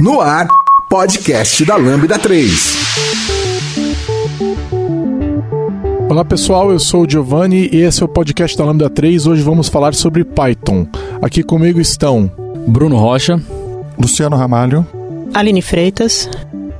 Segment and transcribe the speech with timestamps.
[0.00, 0.48] No ar,
[0.88, 2.76] podcast da Lambda 3.
[6.10, 9.26] Olá pessoal, eu sou o Giovanni e esse é o podcast da Lambda 3.
[9.26, 10.86] Hoje vamos falar sobre Python.
[11.22, 12.30] Aqui comigo estão
[12.66, 13.40] Bruno Rocha,
[13.98, 14.86] Luciano Ramalho,
[15.32, 16.28] Aline Freitas.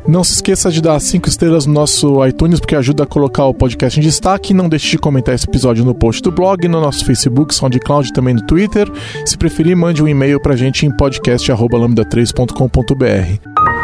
[0.07, 3.55] Não se esqueça de dar cinco estrelas no nosso iTunes, porque ajuda a colocar o
[3.55, 4.53] podcast em destaque.
[4.53, 8.35] Não deixe de comentar esse episódio no post do blog, no nosso Facebook, SoundCloud também
[8.35, 8.87] no Twitter.
[9.25, 13.84] Se preferir, mande um e-mail pra gente em podcast.lambda3.com.br.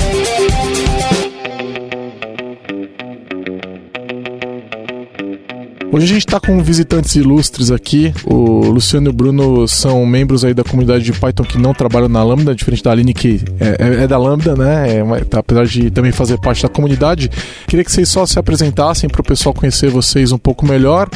[5.93, 8.13] Hoje a gente está com visitantes ilustres aqui.
[8.23, 12.07] O Luciano e o Bruno são membros aí da comunidade de Python que não trabalham
[12.07, 14.99] na Lambda, diferente da Aline que é, é, é da Lambda, né?
[14.99, 17.29] É, tá, apesar de também fazer parte da comunidade.
[17.67, 21.09] Queria que vocês só se apresentassem para o pessoal conhecer vocês um pouco melhor.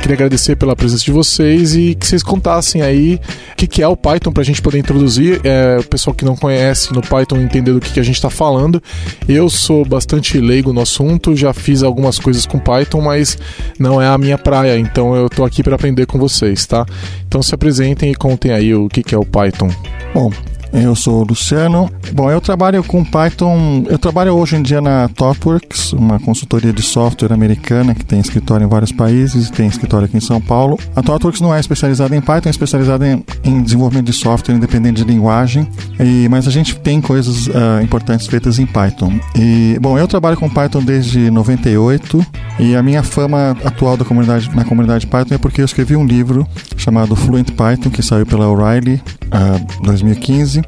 [0.00, 3.20] Queria agradecer pela presença de vocês e que vocês contassem aí
[3.52, 5.42] o que, que é o Python para a gente poder introduzir.
[5.44, 8.30] É, o pessoal que não conhece no Python entender do que, que a gente está
[8.30, 8.82] falando.
[9.28, 13.36] Eu sou bastante leigo no assunto, já fiz algumas coisas com Python, mas
[13.78, 16.86] não é a minha praia, então eu tô aqui para aprender com vocês, tá?
[17.26, 19.68] Então se apresentem e contem aí o que, que é o Python.
[20.14, 20.30] Bom,
[20.72, 21.90] eu sou o Luciano.
[22.12, 23.84] Bom, eu trabalho com Python.
[23.88, 28.64] Eu trabalho hoje em dia na ThoughtWorks, uma consultoria de software americana que tem escritório
[28.64, 30.78] em vários países e tem escritório aqui em São Paulo.
[30.96, 35.04] A ThoughtWorks não é especializada em Python, é especializada em, em desenvolvimento de software independente
[35.04, 35.68] de linguagem.
[36.00, 39.12] E, mas a gente tem coisas uh, importantes feitas em Python.
[39.36, 42.24] E bom, eu trabalho com Python desde 98
[42.58, 46.04] e a minha fama atual da comunidade na comunidade Python é porque eu escrevi um
[46.04, 46.46] livro
[46.76, 49.00] chamado Fluent Python que saiu pela O'Reilly
[49.32, 50.62] uh, 2015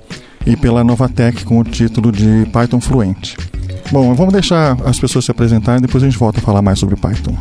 [0.47, 3.37] e pela Novatec com o título de Python Fluente.
[3.91, 6.97] Bom, vamos deixar as pessoas se apresentarem, depois a gente volta a falar mais sobre
[6.97, 7.37] Python.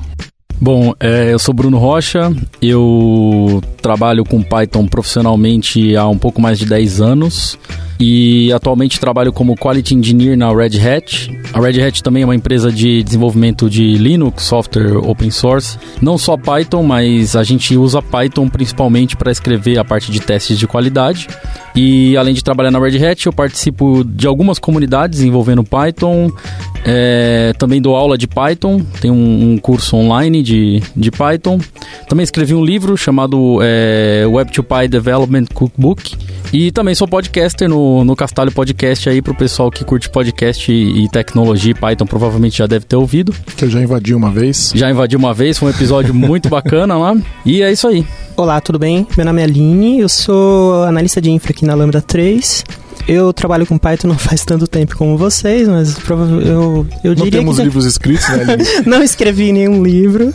[0.59, 6.57] Bom, é, eu sou Bruno Rocha, eu trabalho com Python profissionalmente há um pouco mais
[6.57, 7.57] de 10 anos
[7.99, 11.31] e atualmente trabalho como Quality Engineer na Red Hat.
[11.53, 15.77] A Red Hat também é uma empresa de desenvolvimento de Linux, software open source.
[16.01, 20.59] Não só Python, mas a gente usa Python principalmente para escrever a parte de testes
[20.59, 21.27] de qualidade.
[21.75, 26.29] E além de trabalhar na Red Hat, eu participo de algumas comunidades envolvendo Python.
[26.85, 31.59] É, também dou aula de Python, tem um, um, curso online de, de Python.
[32.07, 36.15] Também escrevi um livro chamado é, Web2Py Development Cookbook.
[36.51, 41.03] E também sou podcaster no, no Castalho Podcast aí pro pessoal que curte podcast e,
[41.03, 41.73] e tecnologia.
[41.73, 43.33] Python provavelmente já deve ter ouvido.
[43.57, 44.71] Que eu já invadi uma vez.
[44.75, 47.17] Já invadi uma vez, foi um episódio muito bacana lá.
[47.43, 48.05] E é isso aí.
[48.37, 49.07] Olá, tudo bem?
[49.17, 52.63] Meu nome é Aline, eu sou analista de infra aqui na Lambda 3.
[53.07, 55.95] Eu trabalho com Python não faz tanto tempo como vocês, mas
[56.45, 57.63] eu, eu diria não temos que...
[57.63, 60.33] livros escritos, né, não escrevi nenhum livro,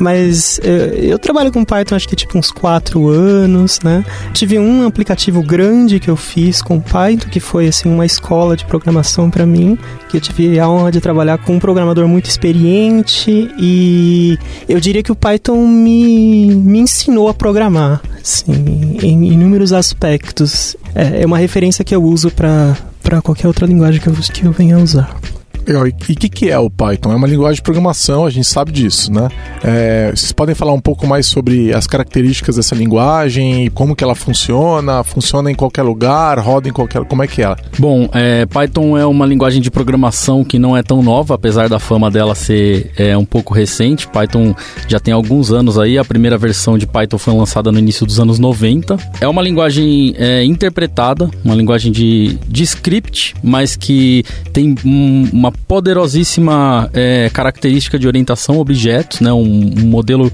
[0.00, 0.74] mas eu,
[1.10, 4.04] eu, trabalho com Python acho que tipo uns 4 anos, né?
[4.32, 8.64] Tive um aplicativo grande que eu fiz com Python, que foi assim uma escola de
[8.64, 9.78] programação para mim,
[10.08, 14.38] que eu tive a honra de trabalhar com um programador muito experiente e
[14.68, 20.76] eu diria que o Python me, me ensinou a programar, assim, em inúmeros aspectos.
[20.94, 22.76] É, é uma referência que eu uso para
[23.22, 25.16] qualquer outra linguagem que eu, que eu venha usar.
[25.66, 25.86] Legal.
[25.86, 27.12] E o que, que é o Python?
[27.12, 29.28] É uma linguagem de programação, a gente sabe disso, né?
[29.62, 34.14] É, vocês podem falar um pouco mais sobre as características dessa linguagem, como que ela
[34.14, 37.04] funciona, funciona em qualquer lugar, roda em qualquer...
[37.04, 37.54] como é que é?
[37.78, 41.78] Bom, é, Python é uma linguagem de programação que não é tão nova, apesar da
[41.78, 44.08] fama dela ser é, um pouco recente.
[44.08, 44.54] Python
[44.88, 48.18] já tem alguns anos aí, a primeira versão de Python foi lançada no início dos
[48.18, 48.96] anos 90.
[49.20, 55.49] É uma linguagem é, interpretada, uma linguagem de, de script, mas que tem um, uma
[55.66, 59.32] poderosíssima é, característica de orientação a objetos, né?
[59.32, 60.32] Um, um, modelo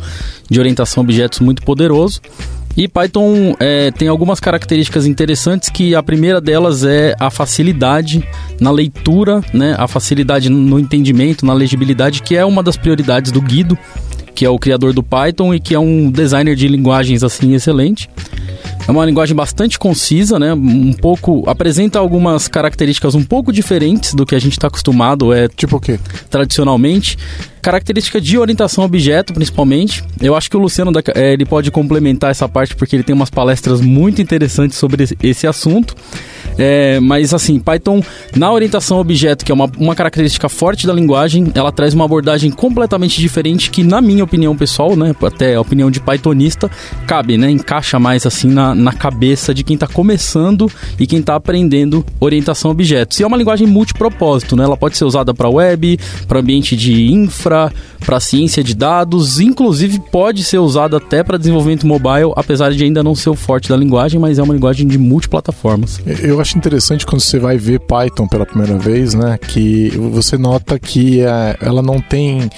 [0.49, 2.21] de orientação a objetos muito poderoso.
[2.77, 8.23] E Python é, tem algumas características interessantes que a primeira delas é a facilidade
[8.61, 9.75] na leitura, né?
[9.79, 13.79] a facilidade no entendimento, na legibilidade, que é uma das prioridades do Guido,
[14.35, 18.11] que é o criador do Python e que é um designer de linguagens assim excelente.
[18.87, 20.55] É uma linguagem bastante concisa, né?
[20.55, 25.49] Um pouco apresenta algumas características um pouco diferentes do que a gente está acostumado, é
[25.49, 25.99] tipo o quê?
[26.31, 27.19] Tradicionalmente,
[27.61, 30.05] característica de orientação a objeto, principalmente.
[30.21, 33.29] Eu acho que o Luciano é, ele pode complementar essa parte porque ele tem umas
[33.29, 35.97] palestras muito interessantes sobre esse assunto.
[36.58, 38.03] É, mas assim, Python
[38.35, 42.50] na orientação objeto, que é uma, uma característica forte da linguagem, ela traz uma abordagem
[42.50, 46.70] completamente diferente que, na minha opinião pessoal, né, até a opinião de Pythonista,
[47.06, 51.35] cabe, né, encaixa mais assim na, na cabeça de quem está começando e quem está
[51.35, 53.20] aprendendo orientação objetos.
[53.20, 54.64] E é uma linguagem multipropósito, né?
[54.64, 57.73] Ela pode ser usada para web, para ambiente de infra,
[58.05, 63.03] para ciência de dados, inclusive pode ser usada até para desenvolvimento mobile, apesar de ainda
[63.03, 66.00] não ser o forte da linguagem, mas é uma linguagem de multiplataformas.
[66.23, 70.78] Eu acho interessante quando você vai ver Python pela primeira vez, né, que você nota
[70.78, 72.48] que é, ela não tem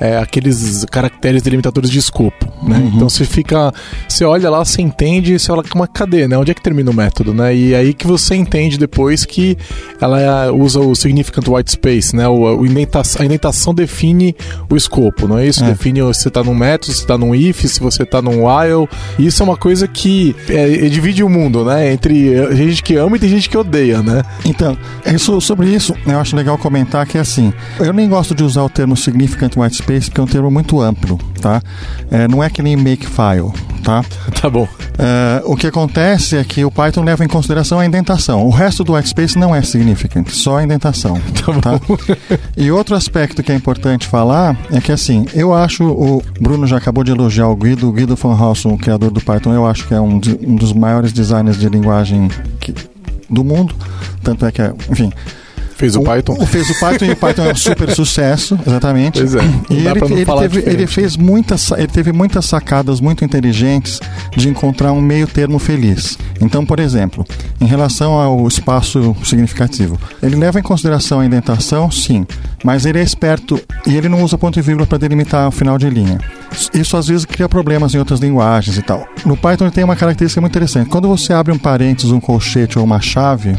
[0.00, 2.76] é, aqueles caracteres delimitadores de escopo, né?
[2.76, 2.92] Uhum.
[2.94, 3.72] Então você fica,
[4.08, 6.36] você olha lá, você entende, você fala, mas cadê, né?
[6.36, 7.54] Onde é que termina o método, né?
[7.54, 9.56] E aí que você entende depois que
[10.00, 12.28] ela usa o significant white space, né?
[12.28, 14.36] O, o indentação, a indentação define
[14.70, 15.64] o escopo, não é isso?
[15.64, 15.68] É.
[15.68, 18.88] Define se você está num método, se está num if, se você está num while.
[19.18, 21.92] E isso é uma coisa que é, divide o mundo, né?
[21.92, 24.22] Entre gente que ama e tem gente que odeia, né?
[24.44, 24.76] Então,
[25.06, 28.62] isso, sobre isso, eu acho legal comentar que é assim, eu nem gosto de usar
[28.62, 31.62] o termo significant white space space, porque é um termo muito amplo, tá?
[32.10, 33.52] É, não é que nem makefile,
[33.84, 34.04] tá?
[34.40, 34.66] Tá bom.
[34.98, 38.44] É, o que acontece é que o Python leva em consideração a indentação.
[38.44, 41.20] O resto do whitespace não é significant, só a indentação.
[41.36, 41.80] Tá, tá?
[42.56, 46.78] E outro aspecto que é importante falar é que, assim, eu acho, o Bruno já
[46.78, 49.86] acabou de elogiar o Guido, o Guido von Rossum, o criador do Python, eu acho
[49.86, 52.28] que é um, um dos maiores designers de linguagem
[52.58, 52.74] que,
[53.30, 53.74] do mundo.
[54.22, 55.12] Tanto é que, é, enfim,
[55.76, 56.36] Fez o, o Python.
[56.40, 59.18] O, fez o Python e o Python é um super sucesso, exatamente.
[59.18, 59.40] Pois é.
[59.68, 64.00] E ele, ele, teve, ele, fez muitas, ele teve muitas sacadas muito inteligentes
[64.34, 66.16] de encontrar um meio termo feliz.
[66.40, 67.26] Então, por exemplo,
[67.60, 72.26] em relação ao espaço significativo, ele leva em consideração a indentação, sim,
[72.64, 75.76] mas ele é esperto e ele não usa ponto e vírgula para delimitar o final
[75.76, 76.18] de linha.
[76.72, 79.06] Isso às vezes cria problemas em outras linguagens e tal.
[79.26, 80.88] No Python ele tem uma característica muito interessante.
[80.88, 83.54] Quando você abre um parênteses, um colchete ou uma chave,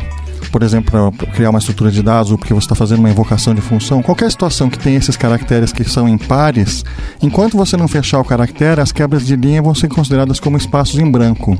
[0.51, 3.53] por exemplo, para criar uma estrutura de dados ou porque você está fazendo uma invocação
[3.53, 6.83] de função, qualquer situação que tem esses caracteres que são impares,
[7.21, 10.99] enquanto você não fechar o caractere, as quebras de linha vão ser consideradas como espaços
[10.99, 11.57] em branco.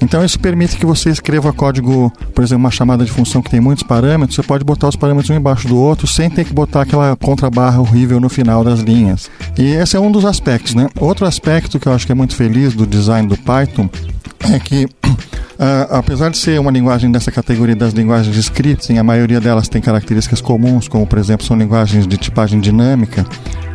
[0.00, 3.60] Então isso permite que você escreva código, por exemplo, uma chamada de função que tem
[3.60, 6.82] muitos parâmetros, você pode botar os parâmetros um embaixo do outro sem ter que botar
[6.82, 9.30] aquela contrabarra horrível no final das linhas.
[9.58, 10.88] E esse é um dos aspectos, né?
[10.98, 13.88] Outro aspecto que eu acho que é muito feliz do design do Python
[14.40, 14.88] é que
[15.60, 19.68] Uh, apesar de ser uma linguagem dessa categoria das linguagens de scripting, a maioria delas
[19.68, 23.26] tem características comuns, como por exemplo são linguagens de tipagem dinâmica,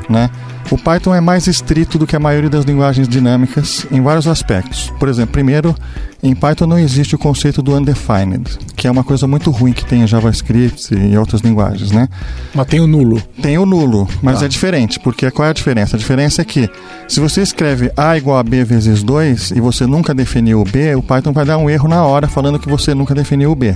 [0.09, 0.29] né?
[0.71, 4.91] O Python é mais estrito do que a maioria das linguagens dinâmicas em vários aspectos.
[4.99, 5.75] Por exemplo, primeiro,
[6.23, 9.85] em Python não existe o conceito do undefined, que é uma coisa muito ruim que
[9.85, 12.09] tem em JavaScript e outras linguagens, né?
[12.53, 13.21] Mas tem o nulo.
[13.41, 14.45] Tem o nulo, mas ah.
[14.45, 15.95] é diferente, porque qual é a diferença?
[15.95, 16.67] A diferença é que
[17.07, 20.95] se você escreve A igual a B vezes 2 e você nunca definiu o B,
[20.95, 23.75] o Python vai dar um erro na hora falando que você nunca definiu o B,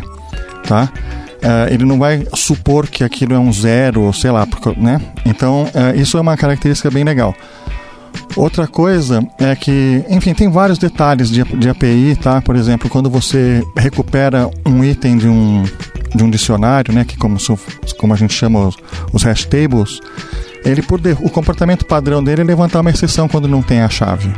[0.68, 0.92] tá?
[1.40, 5.00] Uh, ele não vai supor que aquilo é um zero, ou sei lá, porque, né?
[5.26, 7.34] Então, uh, isso é uma característica bem legal.
[8.36, 12.42] Outra coisa é que, enfim, tem vários detalhes de, de API, tá?
[12.42, 15.64] Por exemplo, quando você recupera um item de um,
[16.14, 17.04] de um dicionário, né?
[17.06, 17.38] Que como,
[17.98, 18.78] como a gente chama os,
[19.12, 20.00] os hash tables,
[20.64, 23.90] ele por de, o comportamento padrão dele é levantar uma exceção quando não tem a
[23.90, 24.32] chave.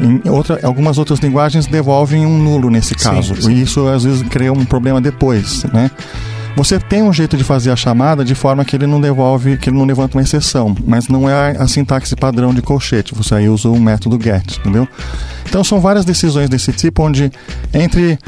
[0.00, 3.34] Em outra, algumas outras linguagens devolvem um nulo nesse caso.
[3.34, 3.52] Sim, sim.
[3.52, 5.90] E isso às vezes cria um problema depois, né?
[6.58, 9.70] Você tem um jeito de fazer a chamada de forma que ele não devolve, que
[9.70, 13.14] ele não levanta uma exceção, mas não é a sintaxe padrão de colchete.
[13.14, 14.88] Você aí usa o método get, entendeu?
[15.48, 17.30] Então são várias decisões desse tipo onde
[17.72, 18.18] entre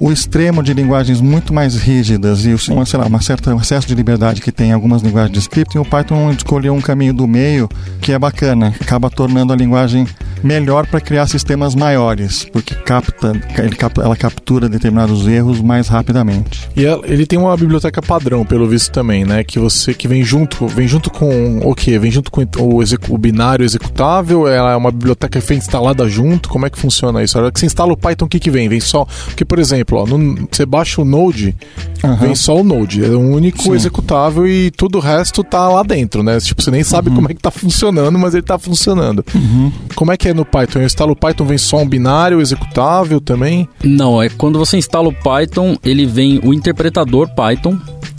[0.00, 3.86] o extremo de linguagens muito mais rígidas e uma, sei lá, uma certa um excesso
[3.86, 7.28] de liberdade que tem em algumas linguagens de scripting, o Python escolheu um caminho do
[7.28, 7.68] meio
[8.00, 10.06] que é bacana, acaba tornando a linguagem
[10.42, 16.68] melhor para criar sistemas maiores, porque capta, ele ela captura determinados erros mais rapidamente.
[16.74, 20.66] E ele tem uma biblioteca padrão, pelo visto também, né, que você que vem junto,
[20.66, 21.98] vem junto com o que?
[21.98, 26.48] Vem junto com o, o binário executável, ela é uma biblioteca que vem instalada junto,
[26.48, 27.36] como é que funciona isso?
[27.36, 28.66] A hora que você instala o Python, o que que vem?
[28.66, 31.54] Vem só, porque por exemplo, exemplo, ó, no, você baixa o Node,
[32.02, 32.16] uhum.
[32.16, 33.04] vem só o Node.
[33.04, 33.72] É o único Sim.
[33.72, 36.38] executável e tudo o resto tá lá dentro, né?
[36.38, 37.16] Tipo, você nem sabe uhum.
[37.16, 39.24] como é que tá funcionando, mas ele tá funcionando.
[39.34, 39.72] Uhum.
[39.94, 40.80] Como é que é no Python?
[40.80, 43.68] Eu instalo o Python, vem só um binário executável também?
[43.82, 47.78] Não, é quando você instala o Python, ele vem o interpretador Python,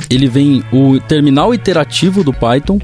[0.10, 2.80] ele vem o terminal iterativo do Python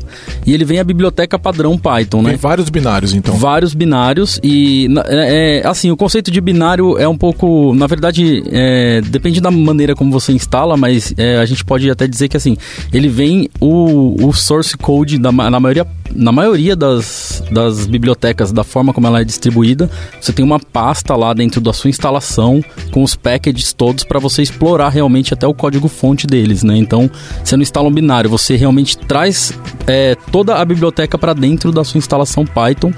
[0.46, 2.32] e ele vem a biblioteca padrão Python, né?
[2.32, 3.36] Tem vários binários, então.
[3.36, 8.44] Vários binários e, é, é, assim, o conceito de binário é um pouco, na verdade,
[8.50, 12.38] é, depende da maneira como você instala, mas é, a gente pode até dizer que,
[12.38, 12.57] assim,
[12.93, 18.63] ele vem o, o source code, da, na maioria na maioria das, das bibliotecas, da
[18.63, 23.03] forma como ela é distribuída, você tem uma pasta lá dentro da sua instalação com
[23.03, 26.77] os packages todos para você explorar realmente até o código-fonte deles, né?
[26.77, 27.09] Então,
[27.43, 29.53] você não instala um binário, você realmente traz
[29.85, 32.93] é, toda a biblioteca para dentro da sua instalação Python,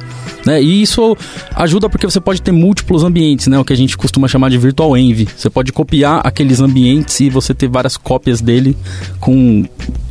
[0.45, 0.61] né?
[0.61, 1.17] E isso
[1.55, 3.59] ajuda porque você pode ter múltiplos ambientes, né?
[3.59, 5.27] O que a gente costuma chamar de virtual env.
[5.35, 8.77] Você pode copiar aqueles ambientes e você ter várias cópias dele
[9.19, 9.65] com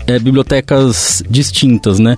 [0.06, 2.16] é, bibliotecas distintas, né?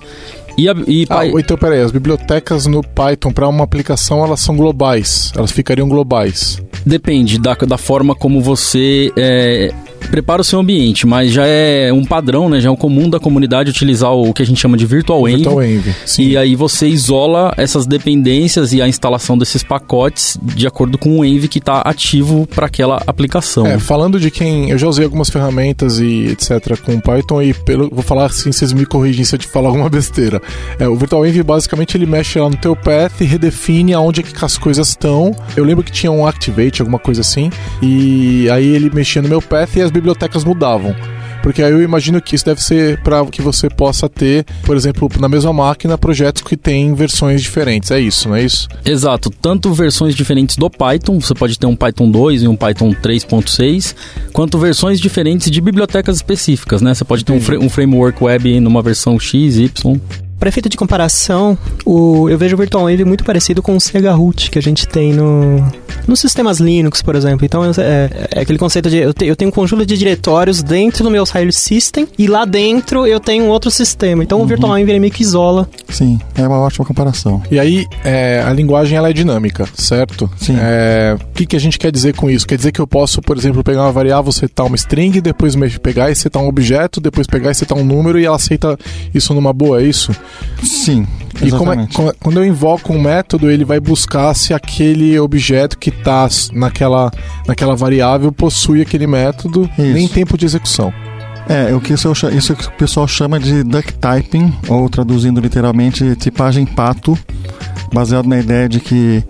[0.61, 4.55] E, a, e ah, então peraí, as bibliotecas no Python para uma aplicação elas são
[4.55, 6.61] globais, elas ficariam globais.
[6.85, 9.73] Depende da, da forma como você é,
[10.09, 12.59] prepara o seu ambiente, mas já é um padrão, né?
[12.59, 15.37] Já é um comum da comunidade utilizar o que a gente chama de Virtual Env.
[15.37, 16.23] Virtual Env, sim.
[16.23, 21.25] E aí você isola essas dependências e a instalação desses pacotes de acordo com o
[21.25, 23.65] Env que está ativo para aquela aplicação.
[23.65, 24.69] É, falando de quem...
[24.69, 26.79] Eu já usei algumas ferramentas e etc.
[26.83, 29.89] com Python e pelo, vou falar assim, vocês me corrigem se eu te falar alguma
[29.89, 30.41] besteira.
[30.79, 34.23] É, o Virtual Env basicamente ele mexe lá no teu path e redefine aonde é
[34.23, 35.35] que as coisas estão.
[35.55, 37.49] Eu lembro que tinha um Activate, alguma coisa assim,
[37.81, 40.95] e aí ele mexia no meu path e as bibliotecas mudavam.
[41.41, 45.09] Porque aí eu imagino que isso deve ser para que você possa ter, por exemplo,
[45.19, 47.89] na mesma máquina, projetos que têm versões diferentes.
[47.91, 48.67] É isso, não é isso?
[48.85, 49.29] Exato.
[49.29, 53.95] Tanto versões diferentes do Python, você pode ter um Python 2 e um Python 3.6,
[54.31, 56.93] quanto versões diferentes de bibliotecas específicas, né?
[56.93, 59.99] Você pode ter um, um framework web numa versão X, Y.
[60.41, 61.55] Para efeito de comparação,
[61.85, 65.63] o, eu vejo o Virtual muito parecido com o Root que a gente tem no,
[66.07, 67.45] nos sistemas Linux, por exemplo.
[67.45, 71.03] Então, é, é aquele conceito de eu, te, eu, tenho um conjunto de diretórios dentro
[71.03, 74.23] do meu file system e lá dentro eu tenho um outro sistema.
[74.23, 74.45] Então, uhum.
[74.45, 75.69] o Virtual Env meio que isola.
[75.87, 77.43] Sim, é uma ótima comparação.
[77.51, 80.27] E aí, é, a linguagem ela é dinâmica, certo?
[80.37, 80.55] Sim.
[80.59, 82.47] É, o que, que a gente quer dizer com isso?
[82.47, 86.09] Quer dizer que eu posso, por exemplo, pegar uma variável, setar uma string, depois pegar
[86.09, 88.75] e setar um objeto, depois pegar e setar um número e ela aceita
[89.13, 90.11] isso numa boa, é isso?
[90.63, 91.07] Sim.
[91.41, 91.87] E como é,
[92.19, 97.11] quando eu invoco um método, ele vai buscar se aquele objeto que está naquela,
[97.47, 99.93] naquela variável possui aquele método isso.
[99.93, 100.93] nem tempo de execução.
[101.49, 106.15] É, o que isso, isso que o pessoal chama de duck typing, ou traduzindo literalmente,
[106.15, 107.17] tipagem pato,
[107.91, 109.23] baseado na ideia de que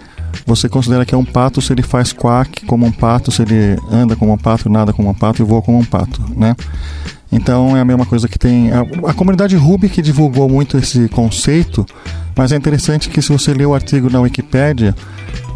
[0.45, 3.77] você considera que é um pato se ele faz quack como um pato, se ele
[3.91, 6.55] anda como um pato, nada como um pato e voa como um pato, né?
[7.31, 8.71] Então é a mesma coisa que tem.
[8.71, 11.85] A, a comunidade Ruby que divulgou muito esse conceito,
[12.35, 14.95] mas é interessante que se você ler o artigo na Wikipédia,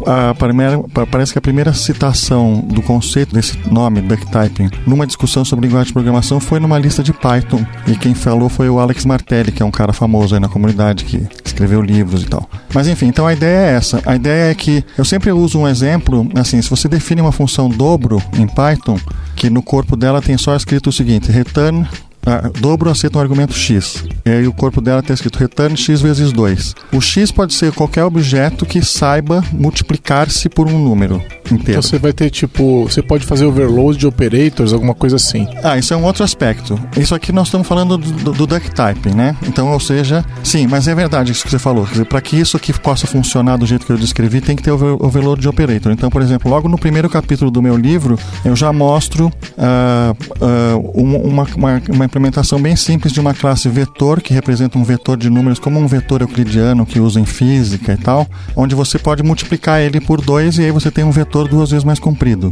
[0.06, 0.78] a primeira,
[1.10, 5.92] parece que a primeira citação do conceito desse nome, ducktyping, numa discussão sobre linguagem de
[5.92, 7.64] programação foi numa lista de Python.
[7.86, 11.04] E quem falou foi o Alex Martelli, que é um cara famoso aí na comunidade
[11.04, 12.48] que escreveu livros e tal.
[12.74, 14.02] Mas enfim, então a ideia é essa.
[14.04, 17.68] A ideia é que eu sempre uso um exemplo, assim, se você define uma função
[17.68, 18.98] dobro em Python,
[19.36, 21.86] que no corpo dela tem só escrito o seguinte: return
[22.26, 24.04] ah, dobro aceita um argumento x.
[24.24, 26.74] E aí o corpo dela está escrito return x vezes 2.
[26.92, 31.78] O x pode ser qualquer objeto que saiba multiplicar-se por um número inteiro.
[31.78, 35.46] Então você vai ter tipo, você pode fazer overload de operators, alguma coisa assim.
[35.62, 36.78] Ah, isso é um outro aspecto.
[36.96, 39.36] Isso aqui nós estamos falando do, do, do duck typing, né?
[39.46, 41.86] Então, ou seja, sim, mas é verdade isso que você falou.
[42.08, 44.96] Para que isso aqui possa funcionar do jeito que eu descrevi, tem que ter over,
[44.98, 45.92] overload de operator.
[45.92, 50.90] Então, por exemplo, logo no primeiro capítulo do meu livro, eu já mostro uh, uh,
[51.00, 55.28] uma, uma, uma implementação bem simples de uma classe vetor, que representa um vetor de
[55.28, 59.82] números como um vetor euclidiano que usa em física e tal, onde você pode multiplicar
[59.82, 62.50] ele por dois e aí você tem um vetor duas vezes mais comprido,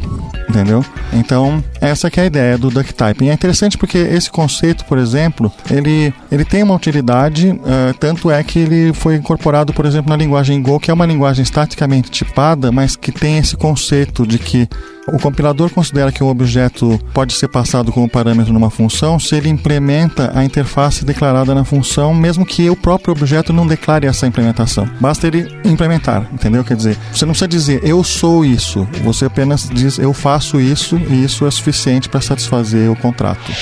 [0.51, 0.85] entendeu?
[1.15, 3.31] Então, essa que é a ideia do duck typing.
[3.31, 8.43] É interessante porque esse conceito, por exemplo, ele, ele tem uma utilidade, uh, tanto é
[8.45, 12.71] que ele foi incorporado, por exemplo, na linguagem Go, que é uma linguagem estaticamente tipada,
[12.71, 14.69] mas que tem esse conceito de que
[15.07, 19.49] o compilador considera que um objeto pode ser passado como parâmetro numa função se ele
[19.49, 24.89] implementa a interface declarada na função, mesmo que o próprio objeto não declare essa implementação.
[25.01, 26.65] Basta ele implementar, entendeu?
[26.65, 30.97] Quer dizer, você não precisa dizer eu sou isso, você apenas diz eu faço isso
[30.97, 33.53] e isso é suficiente para satisfazer o contrato.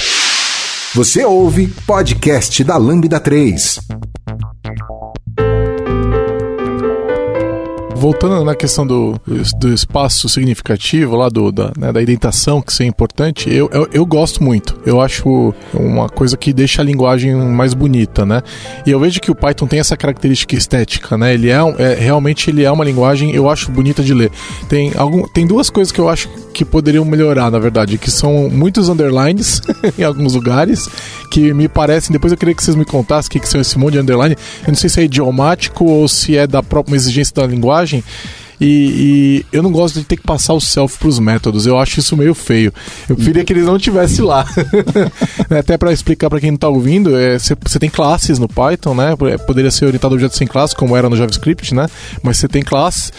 [0.94, 3.80] Você ouve podcast da Lambda 3.
[8.02, 9.14] Voltando na questão do,
[9.60, 13.88] do espaço significativo, lá do, da, né, da indentação, que isso é importante, eu, eu,
[13.92, 14.76] eu, gosto muito.
[14.84, 18.42] Eu acho uma coisa que deixa a linguagem mais bonita, né?
[18.84, 21.32] E eu vejo que o Python tem essa característica estética, né?
[21.32, 24.32] Ele é, é realmente ele é uma linguagem, eu acho bonita de ler.
[24.68, 28.48] Tem, algum, tem duas coisas que eu acho que poderiam melhorar, na verdade, que são
[28.48, 29.60] muitos underlines
[29.98, 30.88] em alguns lugares,
[31.30, 33.94] que me parecem, depois eu queria que vocês me contassem o que, são esse monte
[33.94, 34.36] de underline.
[34.62, 38.04] Eu não sei se é idiomático ou se é da própria exigência da linguagem,
[38.60, 41.66] E, e eu não gosto de ter que passar o self pros métodos.
[41.66, 42.72] Eu acho isso meio feio.
[43.08, 44.46] Eu preferia que eles não tivessem lá.
[45.50, 49.16] Até para explicar para quem não tá ouvindo, você é, tem classes no Python, né?
[49.48, 51.88] Poderia ser orientado a objetos sem classe, como era no JavaScript, né?
[52.22, 53.10] Mas você tem classes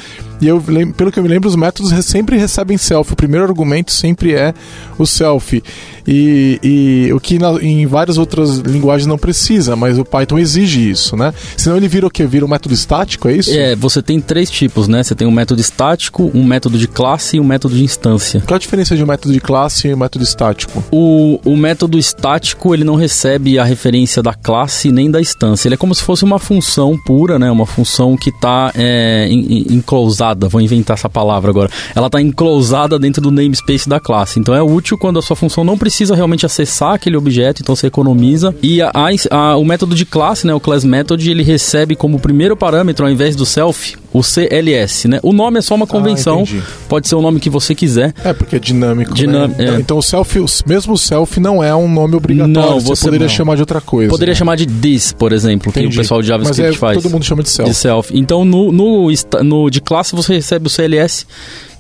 [0.42, 0.62] e eu,
[0.98, 3.14] pelo que eu me lembro, os métodos sempre recebem self.
[3.14, 4.54] O primeiro argumento sempre é
[4.98, 5.64] o self.
[6.06, 10.90] E, e o que na, em várias outras linguagens não precisa, mas o Python exige
[10.90, 11.34] isso, né?
[11.56, 12.26] Senão ele vira o quê?
[12.26, 13.52] Vira um método estático, é isso?
[13.54, 15.02] É, você tem três tipos, né?
[15.02, 18.42] Você tem um método estático, um método de classe e um método de instância.
[18.46, 20.84] Qual a diferença de um método de classe e um método estático?
[20.92, 25.70] O, o método estático, ele não recebe a referência da classe nem da instância.
[25.70, 27.50] Ele é como se fosse uma função pura, né?
[27.50, 31.70] Uma função que está é, enclosada vou inventar essa palavra agora.
[31.96, 34.40] Ela está enclosada dentro do namespace da classe.
[34.40, 37.88] Então é útil quando a sua função não precisa realmente acessar aquele objeto, então você
[37.88, 38.56] economiza.
[38.62, 38.92] E a,
[39.32, 43.12] a, o método de classe, né, o class method, ele recebe como primeiro parâmetro, ao
[43.12, 45.20] invés do self, o CLS, né?
[45.24, 48.14] O nome é só uma ah, convenção, ah, pode ser o nome que você quiser.
[48.24, 49.56] É, porque é dinâmico, Dinam né?
[49.58, 49.80] Então, é.
[49.80, 53.28] então, o self, mesmo o self não é um nome obrigatório, não, você, você poderia
[53.28, 53.34] não.
[53.34, 54.10] chamar de outra coisa.
[54.10, 54.38] Poderia né?
[54.38, 55.88] chamar de this, por exemplo, entendi.
[55.88, 57.02] que o pessoal de JavaScript Mas é, faz.
[57.02, 57.72] todo mundo chama de self.
[57.72, 58.18] De self.
[58.18, 59.08] Então, no, no,
[59.44, 61.26] no de classe você recebe o CLS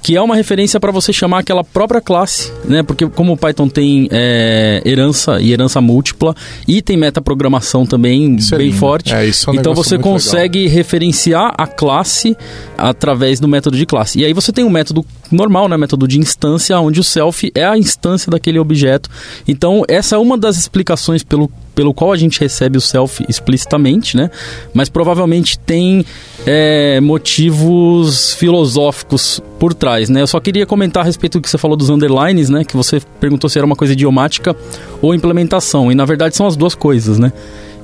[0.04, 2.84] que é uma referência para você chamar aquela própria classe, né?
[2.84, 6.36] Porque como o Python tem é, herança e herança múltipla
[6.68, 10.60] e tem metaprogramação também isso é bem é forte, é, é um então você consegue
[10.60, 10.76] legal.
[10.76, 12.36] referenciar a classe
[12.78, 14.20] através do método de classe.
[14.20, 15.78] E aí você tem um método normal, né?
[15.78, 19.10] Método de instância, onde o self é a instância daquele objeto.
[19.48, 24.16] Então essa é uma das explicações pelo pelo qual a gente recebe o self explicitamente,
[24.16, 24.30] né?
[24.74, 26.06] Mas provavelmente tem
[26.46, 30.22] é, motivos filosóficos por trás, né?
[30.22, 32.64] Eu só queria comentar a respeito do que você falou dos underlines, né?
[32.64, 34.56] Que você perguntou se era uma coisa idiomática
[35.02, 35.92] ou implementação.
[35.92, 37.32] E na verdade são as duas coisas, né?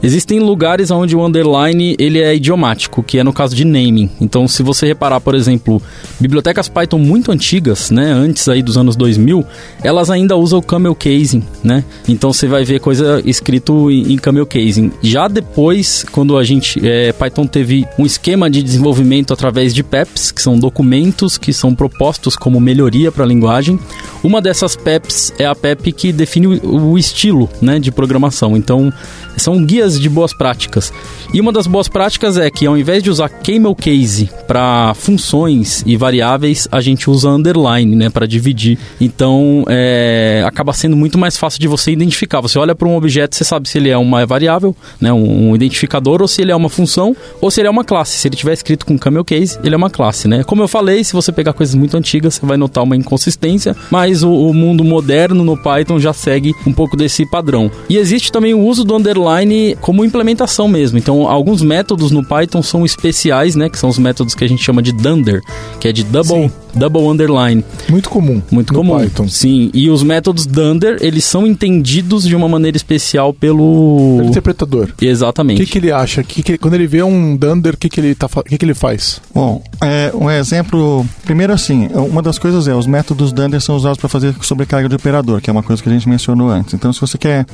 [0.02, 4.10] Existem lugares onde o underline ele é idiomático, que é no caso de naming.
[4.22, 5.82] Então, se você reparar, por exemplo,
[6.20, 9.46] bibliotecas Python muito antigas, né, antes aí dos anos 2000,
[9.84, 11.84] elas ainda usam o camel casing, né?
[12.08, 14.92] Então você vai ver coisa escrito em, camel casing.
[15.02, 20.32] Já depois, quando a gente é, Python teve um esquema de desenvolvimento através de PEPs,
[20.32, 23.80] que são documentos que são propostos como melhoria para a linguagem.
[24.24, 28.58] Uma dessas PEPs é a PEP que define o, estilo, né, de programação.
[28.58, 28.92] Então,
[29.38, 30.92] são guias de boas práticas.
[31.34, 35.84] E uma das boas práticas é que ao invés de usar camel case para funções
[35.86, 38.78] e variáveis, a gente usa underline, né, para dividir.
[39.00, 42.42] Então, é, acaba sendo muito mais fácil de você identificar.
[42.42, 45.56] Você olha para um objeto, você sabe se ele é uma variável, né, um, um,
[45.56, 48.18] identificador, ou se ele é uma função, ou se ele é uma classe.
[48.18, 50.44] Se ele tiver escrito com camel case, ele é uma classe, né?
[50.44, 54.24] Como eu falei, se você pegar coisas muito antigas, você vai notar uma inconsistência, mas
[54.24, 57.72] o, o mundo moderno no Python já segue um pouco desse padrão.
[57.90, 60.98] E existe também o uso do underline como implementação mesmo.
[60.98, 63.70] Então, alguns métodos no Python são especiais, né?
[63.70, 65.42] Que são os métodos que a gente chama de dunder,
[65.80, 67.64] que é de double, double underline.
[67.90, 68.42] Muito comum.
[68.52, 69.00] Muito comum.
[69.00, 69.28] Python.
[69.28, 69.70] Sim.
[69.74, 74.18] E os métodos dunder, eles são entendidos de uma maneira especial pelo...
[74.18, 74.90] pelo interpretador.
[75.02, 75.62] Exatamente.
[75.62, 76.24] O que, que ele acha?
[76.24, 78.74] Que, que quando ele vê um dunder, o que, que, ele tá, que, que ele
[78.74, 79.22] faz?
[79.34, 81.06] Bom, é, um exemplo...
[81.24, 84.96] Primeiro assim, uma das coisas é, os métodos dunder são usados para fazer sobrecarga de
[84.96, 86.74] operador, que é uma coisa que a gente mencionou antes.
[86.74, 87.46] Então, se você quer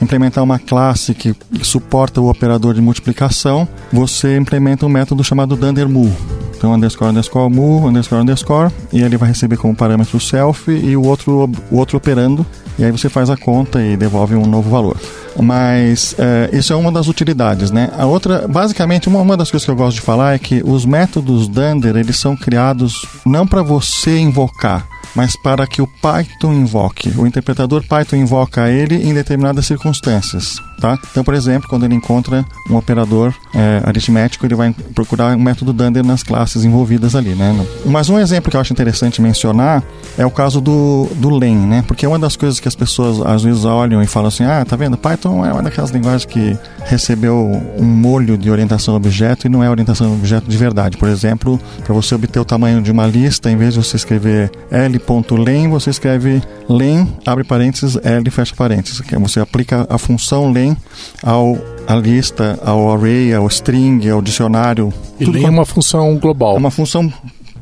[0.00, 1.34] implementar uma classe que
[1.74, 6.12] suporta o operador de multiplicação, você implementa um método chamado dunderMul.
[6.56, 10.96] Então, underscore, underscore, mu, underscore, underscore, e ele vai receber como parâmetro o self e
[10.96, 12.46] o outro, o outro operando,
[12.78, 14.96] e aí você faz a conta e devolve um novo valor.
[15.36, 17.90] Mas é, isso é uma das utilidades, né?
[17.98, 20.86] A outra, basicamente, uma, uma das coisas que eu gosto de falar é que os
[20.86, 27.12] métodos Dunder, eles são criados não para você invocar, mas para que o Python invoque.
[27.16, 30.60] O interpretador Python invoca ele em determinadas circunstâncias.
[30.80, 30.98] Tá?
[31.10, 35.72] Então, por exemplo, quando ele encontra um operador é, aritmético, ele vai procurar um método
[35.72, 37.34] Dunder nas classes envolvidas ali.
[37.34, 37.66] Né?
[37.86, 39.82] Mas um exemplo que eu acho interessante mencionar
[40.18, 41.84] é o caso do, do len, né?
[41.86, 44.64] porque é uma das coisas que as pessoas às vezes olham e falam assim: ah,
[44.64, 44.96] tá vendo?
[44.98, 49.62] Python é uma daquelas linguagens que recebeu um molho de orientação a objeto e não
[49.62, 50.96] é orientação a objeto de verdade.
[50.96, 54.50] Por exemplo, para você obter o tamanho de uma lista, em vez de você escrever
[54.98, 59.00] l.len, você escreve len, abre parênteses, l, fecha parênteses.
[59.20, 60.76] Você aplica a função len
[61.22, 64.92] ao a lista, ao array, ao string, ao dicionário.
[65.20, 66.54] E len é uma função global.
[66.54, 67.12] É uma função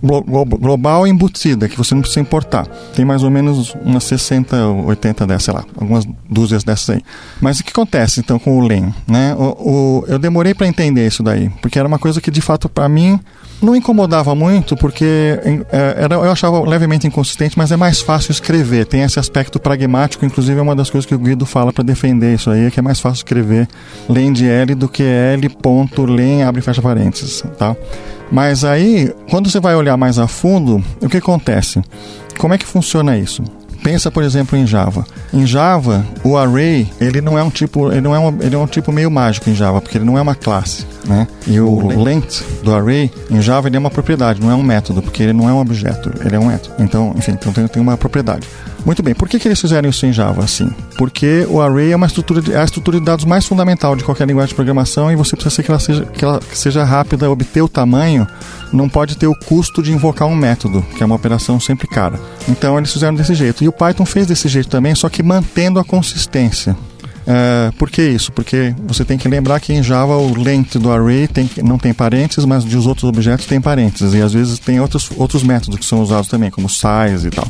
[0.03, 2.67] global embutida, que você não precisa importar.
[2.95, 7.03] Tem mais ou menos umas 60, 80 dessas, sei lá, algumas dúzias dessas aí.
[7.41, 8.93] Mas o que acontece então com o LEN?
[9.07, 9.35] Né?
[9.38, 12.69] O, o eu demorei para entender isso daí, porque era uma coisa que de fato
[12.69, 13.19] para mim
[13.62, 15.05] não incomodava muito, porque
[15.71, 18.87] é, era, eu achava levemente inconsistente, mas é mais fácil escrever.
[18.87, 22.35] Tem esse aspecto pragmático, inclusive é uma das coisas que o Guido fala para defender
[22.35, 23.69] isso aí, é que é mais fácil escrever
[24.09, 26.03] len de L do que L ponto
[26.47, 27.77] abre e fecha parênteses, tá?
[28.33, 31.83] Mas aí, quando você vai olhar mais a fundo, o que acontece?
[32.38, 33.45] Como é que funciona isso?
[33.85, 35.05] Pensa, por exemplo, em Java.
[35.35, 38.59] Em Java, o array, ele não é um tipo, ele não é, uma, ele é
[38.59, 41.27] um tipo meio mágico em Java, porque ele não é uma classe, né?
[41.47, 45.03] E o length do array em Java ele é uma propriedade, não é um método,
[45.03, 46.77] porque ele não é um objeto, ele é um método.
[46.79, 48.47] Então, enfim, então tem, tem uma propriedade.
[48.85, 50.68] Muito bem, por que, que eles fizeram isso em Java assim?
[50.99, 54.03] Porque o array é uma estrutura de, é a estrutura de dados mais fundamental de
[54.03, 57.31] qualquer linguagem de programação e você precisa ser que ela seja, que ela seja rápida,
[57.31, 58.27] obter o tamanho,
[58.73, 62.18] não pode ter o custo de invocar um método, que é uma operação sempre cara.
[62.49, 63.62] Então eles fizeram desse jeito.
[63.62, 66.77] E o Python fez desse jeito também, só que mantendo a consistência.
[67.25, 68.33] É, por que isso?
[68.33, 71.95] Porque você tem que lembrar que em Java o length do array tem, não tem
[71.95, 74.14] parênteses, mas dos outros objetos tem parênteses.
[74.14, 77.49] E às vezes tem outros, outros métodos que são usados também, como size e tal.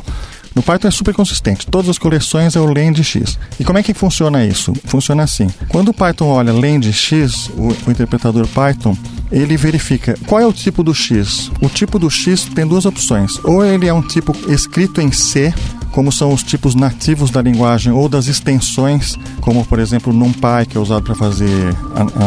[0.55, 1.65] No Python é super consistente.
[1.65, 3.39] Todas as coleções é o len de x.
[3.59, 4.73] E como é que funciona isso?
[4.85, 5.47] Funciona assim.
[5.67, 8.95] Quando o Python olha len de x, o, o interpretador Python,
[9.31, 11.51] ele verifica qual é o tipo do x.
[11.59, 13.39] O tipo do x tem duas opções.
[13.43, 15.53] Ou ele é um tipo escrito em C,
[15.93, 20.65] como são os tipos nativos da linguagem ou das extensões, como por exemplo o NumPy,
[20.67, 21.73] que é usado para fazer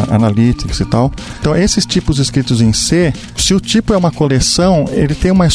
[0.09, 1.11] analytics e tal.
[1.39, 5.47] Então, esses tipos escritos em C, se o tipo é uma coleção, ele tem uma,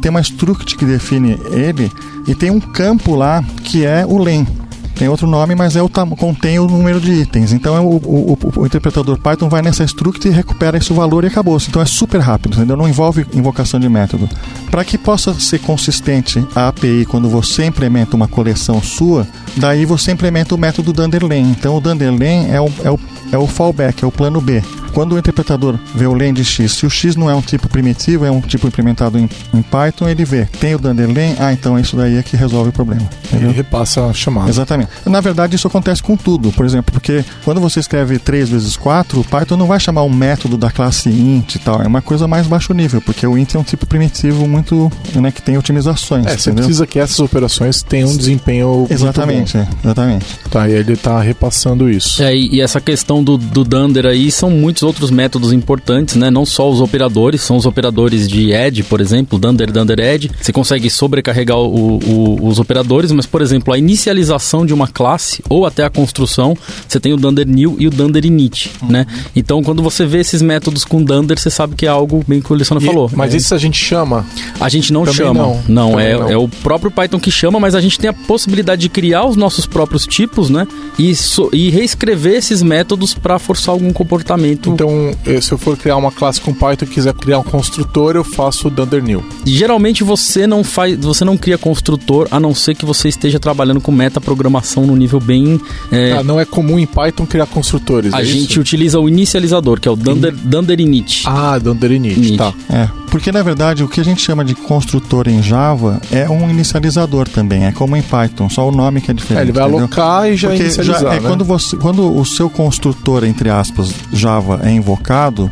[0.00, 1.90] tem uma struct que define ele
[2.26, 4.46] e tem um campo lá que é o len
[4.94, 7.52] tem outro nome, mas é o contém o número de itens.
[7.52, 11.28] Então é o, o, o, interpretador Python vai nessa struct e recupera esse valor e
[11.28, 11.58] acabou.
[11.58, 11.68] -se.
[11.68, 12.76] Então é super rápido, entendeu?
[12.76, 14.28] Não envolve invocação de método.
[14.70, 19.26] Para que possa ser consistente a API quando você implementa uma coleção sua,
[19.56, 21.50] daí você implementa o método Dunderlen.
[21.50, 23.00] Então o Dunderlen é o, é o,
[23.32, 24.62] é o fallback, é o plano B.
[24.92, 27.68] Quando o interpretador vê o len de x, se o x não é um tipo
[27.68, 31.78] primitivo, é um tipo implementado em, em Python, ele vê, tem o Dunderlen, ah, então
[31.78, 33.08] isso daí é que resolve o problema.
[33.26, 33.48] Entendeu?
[33.48, 34.50] Ele repassa a chamada.
[34.50, 34.90] Exatamente.
[35.06, 39.20] Na verdade, isso acontece com tudo, por exemplo, porque quando você escreve 3 vezes 4,
[39.20, 42.28] o Python não vai chamar um método da classe int e tal, é uma coisa
[42.28, 46.26] mais baixo nível, porque o int é um tipo primitivo muito, né, que tem otimizações.
[46.26, 50.26] É, você precisa que essas operações tenham um desempenho Exatamente, é, exatamente.
[50.50, 52.22] Tá, e ele está repassando isso.
[52.22, 56.30] É, e essa questão do, do Dunder aí são muitos outros métodos importantes, né?
[56.30, 60.30] Não só os operadores, são os operadores de add, por exemplo, dunder, dunder, add.
[60.40, 65.42] Você consegue sobrecarregar o, o, os operadores, mas, por exemplo, a inicialização de uma classe
[65.48, 68.88] ou até a construção, você tem o dunder new e o dunder init, uhum.
[68.88, 69.06] né?
[69.34, 72.52] Então, quando você vê esses métodos com dunder, você sabe que é algo bem que
[72.52, 73.10] o Lissano falou.
[73.14, 73.36] Mas é.
[73.36, 74.26] isso a gente chama?
[74.60, 75.42] A gente não Também chama.
[75.42, 76.28] Não, não, é, não.
[76.28, 79.36] é o próprio Python que chama, mas a gente tem a possibilidade de criar os
[79.36, 80.66] nossos próprios tipos, né?
[80.98, 84.71] E, so, e reescrever esses métodos para forçar algum comportamento.
[84.74, 88.24] Então, se eu for criar uma classe com Python e quiser criar um construtor, eu
[88.24, 89.24] faço o Dunder New.
[89.44, 93.80] Geralmente você não faz, você não cria construtor a não ser que você esteja trabalhando
[93.80, 95.60] com metaprogramação no nível bem.
[95.90, 96.12] É...
[96.12, 98.12] Ah, não é comum em Python criar construtores.
[98.12, 98.60] A é gente isso?
[98.60, 101.24] utiliza o inicializador, que é o Dunder, Dunder Init.
[101.26, 102.38] Ah, Dunder Init, Init.
[102.38, 102.52] tá.
[102.70, 106.48] É, porque na verdade o que a gente chama de construtor em Java é um
[106.48, 109.40] inicializador também, é como em Python, só o nome que é diferente.
[109.40, 109.80] É, ele vai entendeu?
[109.80, 111.02] alocar e já porque inicializar.
[111.02, 111.28] Já, é né?
[111.28, 115.50] quando, você, quando o seu construtor, entre aspas, Java é invocado,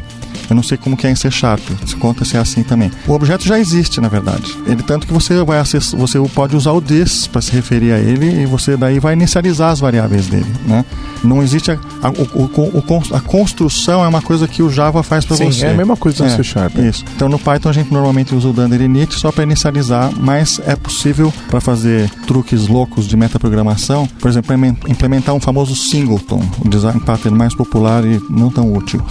[0.51, 2.91] eu não sei como que é em C Sharp, se conta se é assim também.
[3.07, 4.57] O objeto já existe, na verdade.
[4.67, 7.99] Ele tanto que você vai acessar, você pode usar o this para se referir a
[7.99, 10.85] ele e você daí vai inicializar as variáveis dele, né?
[11.23, 15.25] Não existe a, a, o, o, a construção é uma coisa que o Java faz
[15.25, 15.67] para você.
[15.67, 16.77] é a mesma coisa no é, C Sharp.
[16.79, 17.05] Isso.
[17.15, 20.75] Então no Python a gente normalmente usa o dunder init só para inicializar, mas é
[20.75, 24.55] possível para fazer truques loucos de metaprogramação, por exemplo,
[24.89, 29.01] implementar um famoso singleton, o design pattern mais popular e não tão útil.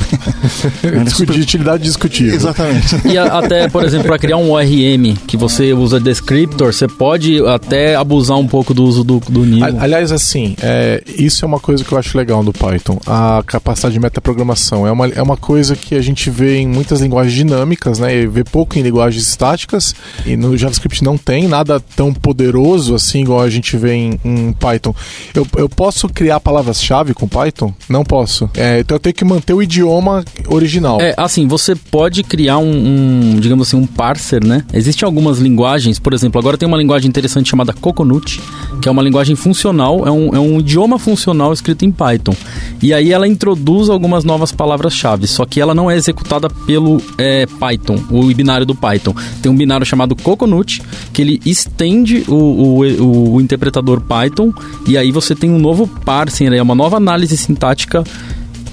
[1.34, 2.36] de utilidade discutível.
[2.36, 2.96] Exatamente.
[3.06, 7.46] E a, até, por exemplo, para criar um ORM que você usa descriptor, você pode
[7.48, 9.76] até abusar um pouco do uso do, do nível.
[9.80, 13.00] Aliás, assim, é, isso é uma coisa que eu acho legal no Python.
[13.06, 17.02] A capacidade de metaprogramação é uma, é uma coisa que a gente vê em muitas
[17.02, 18.16] linguagens dinâmicas, né?
[18.16, 19.96] E vê pouco em linguagens estáticas.
[20.26, 24.54] E no JavaScript não tem nada tão poderoso assim, igual a gente vê em, em
[24.54, 24.94] Python.
[25.34, 27.74] Eu, eu posso criar palavras-chave com Python?
[27.88, 28.50] Não posso.
[28.56, 31.00] É, então eu tenho que manter o idioma original.
[31.02, 34.64] É, assim, você pode criar um, um, digamos assim, um parser, né?
[34.74, 38.42] Existem algumas linguagens, por exemplo, agora tem uma linguagem interessante chamada Coconut,
[38.82, 42.36] que é uma linguagem funcional, é um, é um idioma funcional escrito em Python.
[42.82, 47.46] E aí ela introduz algumas novas palavras-chave, só que ela não é executada pelo é,
[47.46, 49.14] Python, o binário do Python.
[49.42, 54.54] Tem um binário chamado Coconut, que ele estende o, o, o interpretador Python,
[54.88, 58.04] e aí você tem um novo parser, é uma nova análise sintática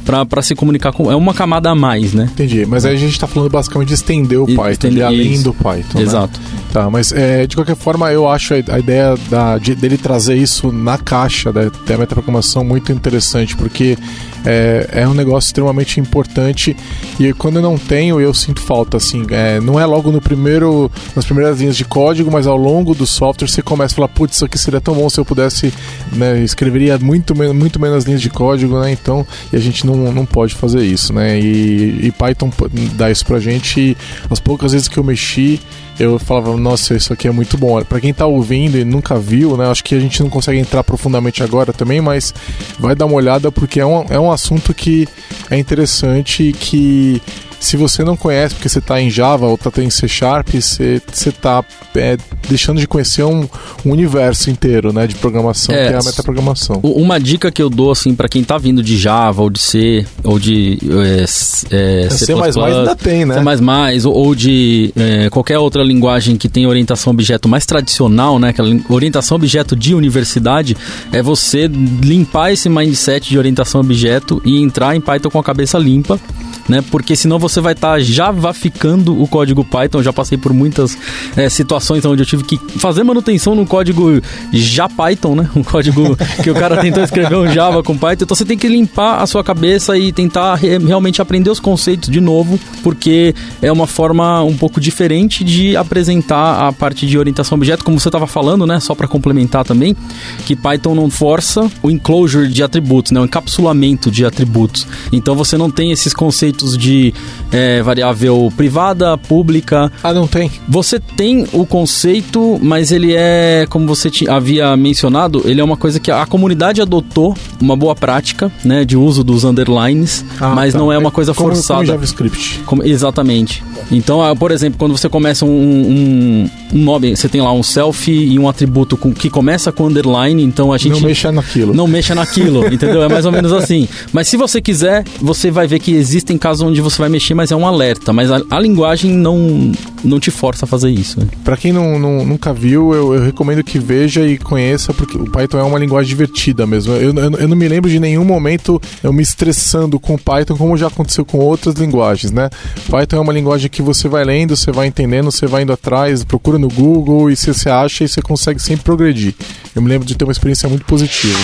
[0.07, 1.11] para se comunicar com.
[1.11, 2.29] É uma camada a mais, né?
[2.33, 2.65] Entendi.
[2.65, 5.45] Mas aí a gente está falando basicamente de estender o Python, estender, de além isso.
[5.45, 5.99] do Python.
[5.99, 6.03] Né?
[6.03, 6.41] Exato.
[6.41, 6.47] Né?
[6.73, 10.37] Tá, mas é, de qualquer forma eu acho a, a ideia da, de, dele trazer
[10.37, 13.97] isso na caixa da, da metaprogramação muito interessante, porque
[14.47, 16.77] é, é um negócio extremamente importante
[17.19, 20.91] e quando eu não tenho, eu sinto falta, assim, é, não é logo no primeiro,
[21.15, 24.37] nas primeiras linhas de código, mas ao longo do software você começa a falar, putz,
[24.37, 25.75] isso aqui seria tão bom se eu pudesse,
[26.13, 30.25] né, escreveria muito, muito menos linhas de código, né, então, e a gente não, não
[30.25, 32.51] pode fazer isso, né, e, e Python
[32.95, 33.97] dá isso pra gente e
[34.31, 35.61] as poucas vezes que eu mexi,
[35.99, 37.83] eu falava, nossa, isso aqui é muito bom.
[37.83, 39.67] Para quem tá ouvindo e nunca viu, né?
[39.67, 42.35] Acho que a gente não consegue entrar profundamente agora também, mas
[42.79, 45.09] vai dar uma olhada porque é um, é um assunto que
[45.51, 47.23] é interessante e que
[47.67, 51.03] se você não conhece, porque você está em Java ou está em C Sharp, você
[51.17, 51.65] está
[51.97, 52.17] é,
[52.49, 53.49] deixando de conhecer um,
[53.85, 56.79] um, universo inteiro né, de programação, é, que é a metaprogramação.
[56.85, 60.07] Uma dica que eu dou assim para quem está vindo de Java ou de C
[60.23, 63.35] ou de é, é, C++ ainda tem, né?
[63.35, 68.51] C++ ou, ou de é, qualquer outra linguagem que tenha orientação objeto mais tradicional, né,
[68.51, 70.77] aquela orientação objeto de universidade,
[71.11, 75.77] é você limpar esse mindset de orientação objeto e entrar em Python com a cabeça
[75.79, 76.21] limpa
[76.69, 76.83] né?
[76.91, 79.99] Porque senão você vai estar tá javaficando o código Python.
[79.99, 80.97] Eu já passei por muitas
[81.37, 84.21] é, situações onde eu tive que fazer manutenção no código
[84.53, 85.51] já Python, né?
[85.55, 88.25] Um código que o cara tentou escrever um Java com Python.
[88.25, 92.11] Então você tem que limpar a sua cabeça e tentar re realmente aprender os conceitos
[92.11, 97.57] de novo, porque é uma forma um pouco diferente de apresentar a parte de orientação
[97.57, 98.81] a objeto, como você estava falando, né?
[98.81, 99.97] Só para complementar também,
[100.45, 103.21] que Python não força o enclosure de atributos, né?
[103.21, 104.87] O encapsulamento de atributos.
[105.13, 107.13] Então você não tem esses conceitos conceitos de
[107.53, 109.93] é, variável privada, pública.
[110.03, 110.51] Ah, não tem?
[110.69, 116.01] Você tem o conceito, mas ele é, como você havia mencionado, ele é uma coisa
[116.01, 120.79] que a comunidade adotou, uma boa prática, né, de uso dos underlines, ah, mas tá.
[120.79, 121.81] não é uma coisa como, forçada.
[121.81, 122.61] Como JavaScript.
[122.65, 123.63] Como, exatamente.
[123.91, 127.63] Então, ah, por exemplo, quando você começa um, um, um nome, você tem lá um
[127.63, 130.93] selfie e um atributo com, que começa com underline, então a gente...
[130.93, 131.75] Não mexa naquilo.
[131.75, 133.03] Não mexa naquilo, entendeu?
[133.03, 133.89] É mais ou menos assim.
[134.13, 137.51] Mas se você quiser, você vai ver que existem casos onde você vai mexer, mas
[137.51, 138.13] é um alerta.
[138.13, 139.73] Mas a, a linguagem não,
[140.05, 141.19] não te força a fazer isso.
[141.19, 141.27] Né?
[141.43, 145.29] Para quem não, não, nunca viu, eu, eu, recomendo que veja e conheça, porque o
[145.29, 146.95] Python é uma linguagem divertida mesmo.
[146.95, 150.77] Eu, eu, eu, não me lembro de nenhum momento eu me estressando com Python, como
[150.77, 152.49] já aconteceu com outras linguagens, né?
[152.89, 156.23] Python é uma linguagem que você vai lendo, você vai entendendo, você vai indo atrás,
[156.23, 159.35] procura no Google e se você acha e você consegue sempre progredir.
[159.75, 161.41] Eu me lembro de ter uma experiência muito positiva.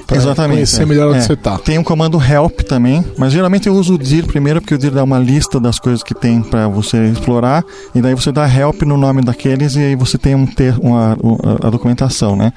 [0.48, 0.86] conhecer é.
[0.86, 1.22] melhor onde é.
[1.22, 1.58] você está.
[1.58, 4.90] Tem um comando help também, mas geralmente eu uso o dir primeiro porque o dir
[4.90, 7.64] dá uma lista das coisas que tem para você explorar
[7.94, 11.16] e daí você dá help no nome daqueles e aí você tem um ter uma,
[11.42, 12.52] a, a documentação, né?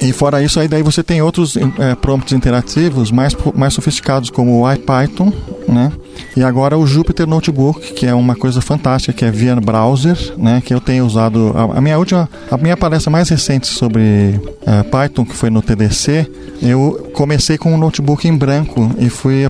[0.00, 4.60] E fora isso, aí daí você tem outros é, prompts interativos mais, mais sofisticados, como
[4.60, 5.32] o IPython,
[5.66, 5.90] né?
[6.36, 10.62] E agora o Jupyter Notebook, que é uma coisa fantástica, que é via browser, né?
[10.64, 11.52] Que eu tenho usado.
[11.54, 15.62] A, a minha última, a minha palestra mais recente sobre é, Python, que foi no
[15.62, 16.30] TDC,
[16.60, 19.44] eu comecei com um notebook em branco e fui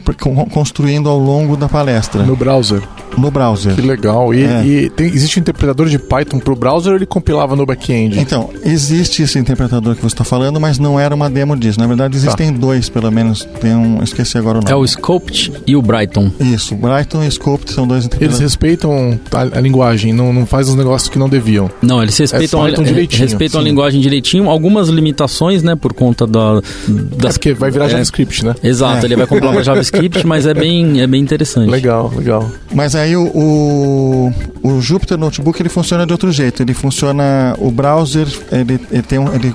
[0.53, 2.23] construindo ao longo da palestra.
[2.23, 2.83] No browser?
[3.17, 3.75] No browser.
[3.75, 4.35] Que legal.
[4.35, 4.67] E, é.
[4.67, 8.21] e tem, existe um interpretador de Python para o browser ou ele compilava no back-end?
[8.21, 11.79] Então, existe esse interpretador que você está falando, mas não era uma demo disso.
[11.79, 12.59] Na verdade, existem tá.
[12.59, 13.47] dois, pelo menos.
[13.61, 14.03] Tem um.
[14.03, 14.73] Esqueci agora o nome.
[14.73, 16.07] É o Scoped e o Bright.
[16.07, 16.31] Brighton.
[16.41, 20.75] Isso, Brighton e Sculpt são dois Eles respeitam a, a linguagem, não, não faz os
[20.75, 21.71] negócios que não deviam.
[21.83, 24.49] Não, eles respeitam, Python a, direitinho, respeitam a linguagem direitinho.
[24.49, 27.91] Algumas limitações, né, por conta da, É das porque vai virar É.
[27.91, 28.55] JavaScript, né?
[28.63, 29.05] Exato, É.
[29.07, 31.71] ele vai compilar para JavaScript, mas é bem, é bem interessante.
[31.71, 32.51] Legal, legal.
[32.75, 36.63] Mas aí o, o, o Jupyter Notebook ele funciona de outro jeito.
[36.63, 37.55] Ele funciona.
[37.59, 39.33] O browser, ele, ele tem um.
[39.35, 39.53] Ele,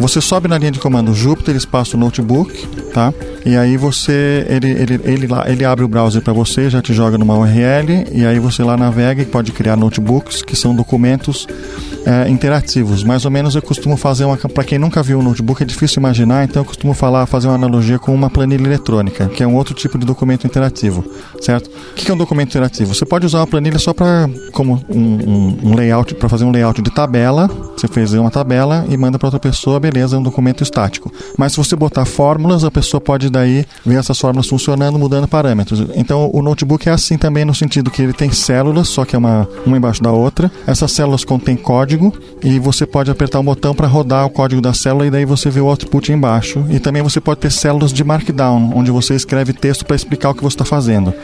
[0.00, 3.12] você sobe na linha de comando Jupyter espaço notebook, tá?
[3.44, 6.94] E aí você ele, ele, ele, lá, ele abre o browser para você, já te
[6.94, 11.46] joga numa URL e aí você lá navega e pode criar notebooks que são documentos
[12.06, 13.04] é, interativos.
[13.04, 16.00] Mais ou menos eu costumo fazer uma para quem nunca viu um notebook é difícil
[16.00, 19.54] imaginar, então eu costumo falar fazer uma analogia com uma planilha eletrônica, que é um
[19.54, 21.04] outro tipo de documento interativo,
[21.40, 21.68] certo?
[21.68, 22.94] O que é um documento interativo?
[22.94, 26.50] Você pode usar uma planilha só para como um, um, um layout para fazer um
[26.50, 27.50] layout de tabela.
[27.80, 31.10] Você fez uma tabela e manda para outra pessoa, beleza, é um documento estático.
[31.38, 35.86] Mas se você botar fórmulas, a pessoa pode daí ver essas fórmulas funcionando, mudando parâmetros.
[35.94, 39.18] Então o notebook é assim também no sentido que ele tem células, só que é
[39.18, 40.52] uma uma embaixo da outra.
[40.66, 42.12] Essas células contêm código
[42.42, 45.48] e você pode apertar um botão para rodar o código da célula e daí você
[45.48, 46.62] vê o output embaixo.
[46.68, 50.34] E também você pode ter células de markdown, onde você escreve texto para explicar o
[50.34, 51.14] que você está fazendo.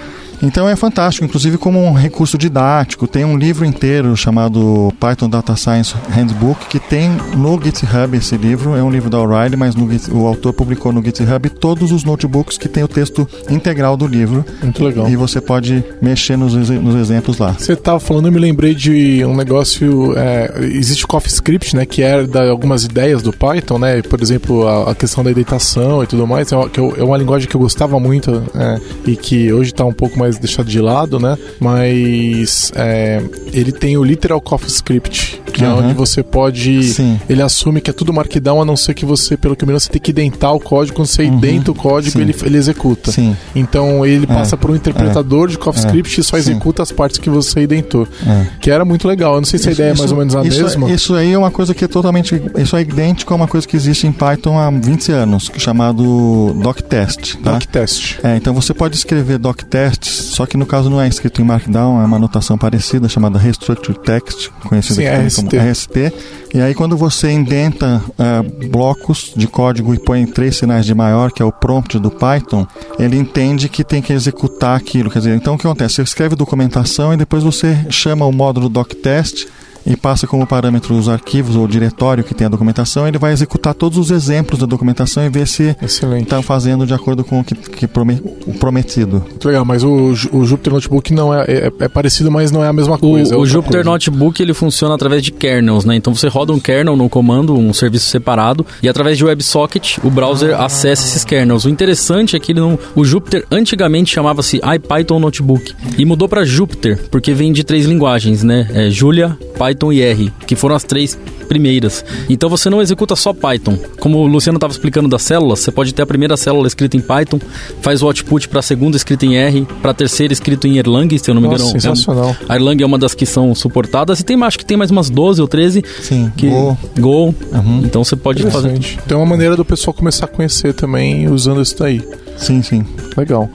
[0.42, 3.06] Então é fantástico, inclusive como um recurso didático.
[3.06, 8.74] Tem um livro inteiro chamado Python Data Science Handbook que tem no GitHub esse livro.
[8.76, 12.58] É um livro da O'Reilly, mas Git- o autor publicou no GitHub todos os notebooks
[12.58, 14.44] que tem o texto integral do livro.
[14.62, 15.08] Muito legal.
[15.08, 17.52] E você pode mexer nos, nos exemplos lá.
[17.58, 20.14] Você tava falando, eu me lembrei de um negócio.
[20.16, 21.86] é, existe o CoffeeScript, né?
[21.86, 24.00] Que é da algumas ideias do Python, né?
[24.02, 26.50] Por exemplo, a, a questão da editação e tudo mais.
[26.52, 29.92] É uma, é uma linguagem que eu gostava muito é, e que hoje tá um
[29.92, 31.36] pouco mais deixado de lado, né?
[31.60, 35.84] Mas é, ele tem o Literal CoffeeScript, que é Aham.
[35.84, 36.82] onde você pode.
[36.84, 37.20] Sim.
[37.28, 39.72] Ele assume que é tudo markdown, a não ser que você, pelo que eu me
[39.72, 40.96] lembro, você tem que identar o código.
[40.96, 41.38] Quando você Uhum.
[41.38, 42.22] identa o código, Sim.
[42.22, 43.12] ele, ele executa.
[43.12, 43.36] Sim.
[43.54, 47.60] Então ele passa por um interpretador de CoffeeScript e só executa as partes que você
[47.60, 48.06] identou.
[48.26, 48.46] É.
[48.60, 49.34] Que era muito legal.
[49.34, 50.90] Eu não sei se a ideia é mais ou menos a isso, mesma.
[50.90, 52.40] Isso aí é uma coisa que é totalmente.
[52.58, 57.36] Isso é idêntico a uma coisa que existe em Python há 20 anos, chamado doctest.
[57.42, 57.52] Tá?
[57.52, 58.18] Doctest.
[58.22, 62.00] É, então você pode escrever doctest, só que no caso não é escrito em Markdown,
[62.00, 65.42] é uma notação parecida chamada Restructured Text, conhecida Sim, também RST.
[65.42, 66.12] como RST.
[66.54, 71.30] E aí quando você indenta ah, blocos de código e põe três sinais de maior,
[71.30, 72.66] que é o prompt do Python,
[72.98, 75.10] ele entende que tem que executar aquilo.
[75.10, 75.96] Quer dizer, então o que acontece?
[75.96, 79.46] Você escreve documentação e depois você chama o módulo doctest
[79.86, 83.32] e passa como parâmetro os arquivos ou o diretório que tem a documentação, ele vai
[83.32, 85.76] executar todos os exemplos da documentação e ver se
[86.20, 89.24] está fazendo de acordo com o que, que prome- o prometido.
[89.28, 92.68] Muito legal, mas o, o Jupyter Notebook não é, é, é parecido, mas não é
[92.68, 93.32] a mesma O, coisa.
[93.32, 93.90] é o outra Jupyter coisa.
[93.90, 95.94] Notebook ele funciona através de kernels, né?
[95.94, 100.10] Então você roda um kernel no comando, um serviço separado, e através de WebSocket o
[100.10, 101.64] browser acessa esses kernels.
[101.64, 106.44] O interessante é que ele não, o Jupyter antigamente chamava-se IPython Notebook e mudou para
[106.44, 108.68] Jupyter porque vem de três linguagens, né?
[108.72, 112.04] É Julia, Python e R, que foram as três primeiras.
[112.28, 113.78] Então você não executa só Python.
[114.00, 117.00] Como o Luciano estava explicando das células, você pode ter a primeira célula escrita em
[117.00, 117.38] Python,
[117.80, 121.16] faz o output para a segunda escrita em R, para a terceira escrito em Erlang,
[121.18, 121.74] se eu não me Nossa, engano.
[121.74, 122.36] é um- sensacional.
[122.48, 125.08] a Erlang é uma das que são suportadas e tem, acho que tem mais umas
[125.10, 126.78] 12 ou 13 Sim, que Go.
[126.98, 127.34] Go.
[127.52, 127.82] Uhum.
[127.84, 128.78] Então você pode fazer.
[129.04, 132.02] Então é uma maneira do pessoal começar a conhecer também usando isso daí.
[132.36, 132.84] Sim, sim.
[133.16, 133.48] Legal.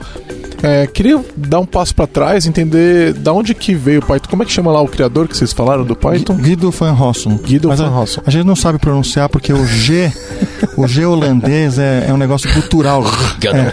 [0.62, 4.28] É, queria dar um passo pra trás, entender da onde que veio o Python.
[4.30, 6.34] Como é que chama lá o criador que vocês falaram do Python?
[6.36, 7.36] Guido Van Rossum.
[7.36, 8.20] Guido Mas Van a- Rossum.
[8.24, 10.12] A, gente não sabe pronunciar porque o G,
[10.76, 13.02] o G holandês é, é um negócio cultural.
[13.44, 13.72] É,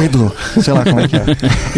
[0.00, 1.24] Guido, sei lá como é que é.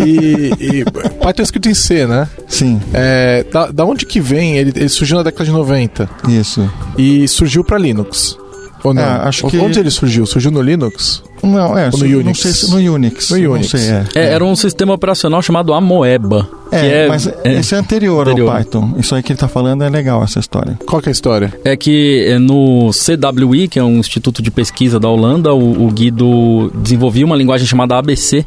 [0.05, 2.27] E, e Python é escrito em C, né?
[2.49, 4.57] Sim, É, da, da onde que vem?
[4.57, 6.71] Ele, ele surgiu na década de 90 isso.
[6.97, 8.39] e surgiu pra Linux.
[8.87, 9.03] Ou não?
[9.03, 10.25] É, acho O- que- Onde ele surgiu?
[10.27, 11.23] Surgiu no Linux?
[11.43, 12.39] Não, é, Ou no não Unix?
[12.41, 13.31] sei se no Unix.
[13.31, 13.71] No não Unix.
[13.71, 14.05] sei, é.
[14.15, 16.49] É, era um sistema operacional chamado Amoeba.
[16.73, 18.51] É, que é, mas é, esse é anterior, anterior.
[18.51, 18.95] ao Python.
[18.99, 20.77] Isso aí que ele tá falando é legal, essa história.
[20.87, 21.53] Qual que é a história?
[21.65, 25.91] é que é, no CWI, que é um instituto de pesquisa da Holanda, o, o
[25.93, 28.45] Guido desenvolvia uma linguagem chamada ABC.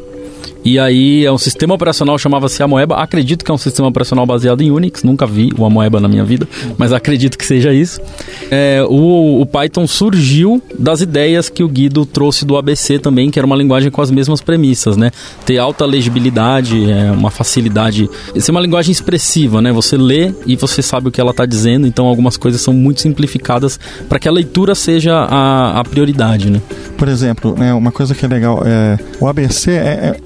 [0.64, 2.96] E aí é um sistema operacional chamava-se Amoeba.
[2.96, 5.04] Acredito que é um sistema operacional baseado em Unix.
[5.04, 8.00] Nunca vi o Amoeba na minha vida, mas acredito que seja isso.
[8.52, 13.40] É, o, o Python surgiu das ideias que o Guido trouxe do ABC também, que
[13.40, 15.12] era uma linguagem com as mesmas premissas, né?
[15.46, 18.10] Ter alta legibilidade, é, uma facilidade.
[18.38, 19.72] Ser uma linguagem expressiva, né?
[19.72, 23.02] Você lê e você sabe o que ela está dizendo, então algumas coisas são muito
[23.02, 26.62] simplificadas para que a leitura seja a, a prioridade, né?
[26.98, 29.76] Por exemplo, né, uma coisa que é legal, é, o ABC é,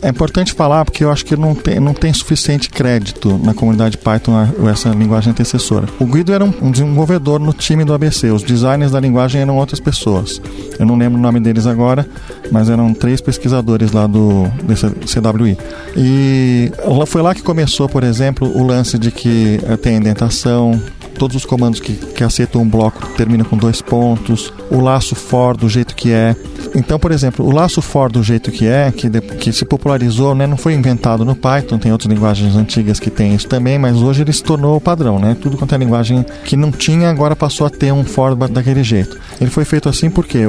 [0.02, 3.54] é- é, importante falar porque eu acho que não tem, não tem suficiente crédito na
[3.54, 5.86] comunidade Python essa linguagem antecessora.
[6.00, 9.82] O Guido era um, desenvolvedor no time do ABC, os designers da linguagem eram outras
[9.82, 10.42] pessoas.
[10.80, 12.08] Eu não lembro o nome deles agora,
[12.50, 15.58] mas eram três pesquisadores lá do desse CWI.
[15.98, 16.72] E
[17.06, 20.82] foi lá que começou, por exemplo, o lance de que eh, tem indentação,
[21.14, 25.56] todos os comandos que, que aceitam um bloco terminam com dois pontos, o laço for
[25.56, 26.36] do jeito que é.
[26.76, 30.34] Então, por exemplo, o laço for do jeito que é, que, de, que se popularizou,
[30.34, 33.98] né, não foi inventado no Python, tem outras linguagens antigas que tem isso também, mas
[33.98, 35.36] hoje ele se tornou padrão, né?
[35.40, 39.18] Tudo quanto é linguagem que não tinha, agora passou a ter um for daquele jeito.
[39.40, 40.40] Ele foi feito assim porque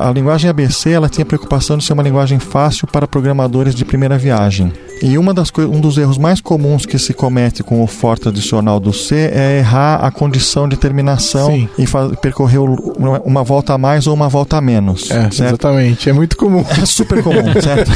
[0.00, 4.16] a linguagem ABC ela tinha preocupação de ser uma linguagem fácil para programadores de primeira
[4.16, 4.72] viagem.
[5.02, 8.80] E uma das um dos erros mais comuns que se comete com o for tradicional
[8.80, 11.68] do C é errar a condição de terminação Sim.
[11.78, 11.84] e
[12.16, 15.10] percorrer uma volta a mais ou uma volta a menos.
[15.10, 16.08] É, exatamente.
[16.08, 16.64] É muito comum.
[16.80, 17.90] É super comum, certo?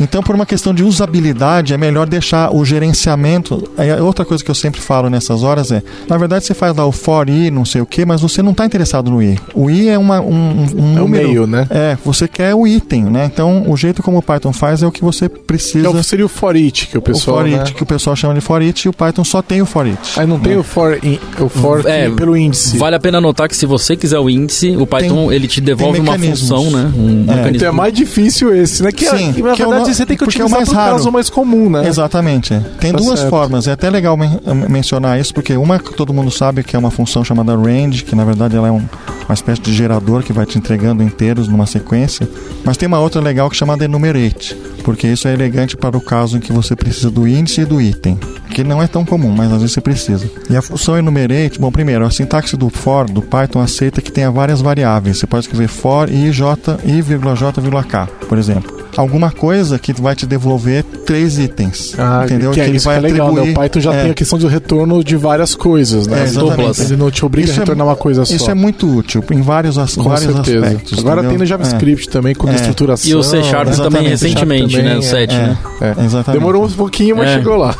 [0.00, 3.70] Então, por uma questão de usabilidade, é melhor deixar o gerenciamento.
[4.02, 6.92] outra coisa que eu sempre falo nessas horas é: na verdade, você faz lá o
[6.92, 9.38] for i, não sei o que, mas você não está interessado no i.
[9.54, 11.28] O i é uma, um, um é número.
[11.28, 11.66] meio, né?
[11.70, 13.30] É, você quer o item, né?
[13.32, 15.88] Então, o jeito como o Python faz é o que você precisa.
[15.88, 17.38] Então, seria o for it que o pessoal.
[17.38, 17.76] O for it, né?
[17.76, 19.98] que o pessoal chama de for it, e o Python só tem o for it.
[20.16, 20.44] Aí não né?
[20.44, 22.76] tem o for, in, o for é, pelo índice.
[22.78, 25.60] Vale a pena notar que se você quiser o índice, o Python tem, ele te
[25.60, 26.92] devolve uma função, né?
[26.96, 27.50] Um é.
[27.50, 28.92] Então é mais difícil esse, né?
[28.92, 30.92] Que, é- Sim, que na verdade é você tem que utilizar é o mais raro.
[30.92, 31.86] caso mais comum, né?
[31.86, 32.54] Exatamente.
[32.80, 33.30] Tem tá duas certo.
[33.30, 33.66] formas.
[33.66, 36.90] É até legal men mencionar isso, porque uma que todo mundo sabe que é uma
[36.90, 38.82] função chamada range, que na verdade ela é um,
[39.26, 42.28] uma espécie de gerador que vai te entregando inteiros numa sequência.
[42.64, 44.56] Mas tem uma outra legal que é chamada enumerate,
[44.88, 47.78] porque isso é elegante para o caso em que você precisa do índice e do
[47.78, 48.18] item,
[48.48, 50.30] que não é tão comum, mas às vezes você precisa.
[50.48, 54.30] E a função enumerate, bom, primeiro, a sintaxe do for, do Python, aceita que tenha
[54.30, 55.18] várias variáveis.
[55.18, 60.16] Você pode escrever for i, j, i, j, k, por exemplo alguma coisa que vai
[60.16, 61.94] te devolver três itens.
[61.96, 62.50] Ah, entendeu?
[62.50, 63.42] Que, é que ele vai que é legal, né?
[63.42, 64.02] O Python já é.
[64.02, 66.24] tem a questão de retorno de várias coisas, né?
[66.24, 66.80] É, duplas.
[66.80, 68.34] Ele não te obriga isso a é retornar é, uma coisa só.
[68.34, 70.66] Isso é muito útil em vários, com vários certeza.
[70.66, 70.98] aspectos.
[70.98, 71.30] Agora entendeu?
[71.30, 72.10] tem no JavaScript é.
[72.10, 73.08] também, com estruturação.
[73.08, 74.98] E o C Sharp também recentemente, também, né?
[74.98, 75.58] O 7, né?
[76.04, 76.40] Exatamente.
[76.40, 77.76] Demorou um pouquinho, mas chegou lá.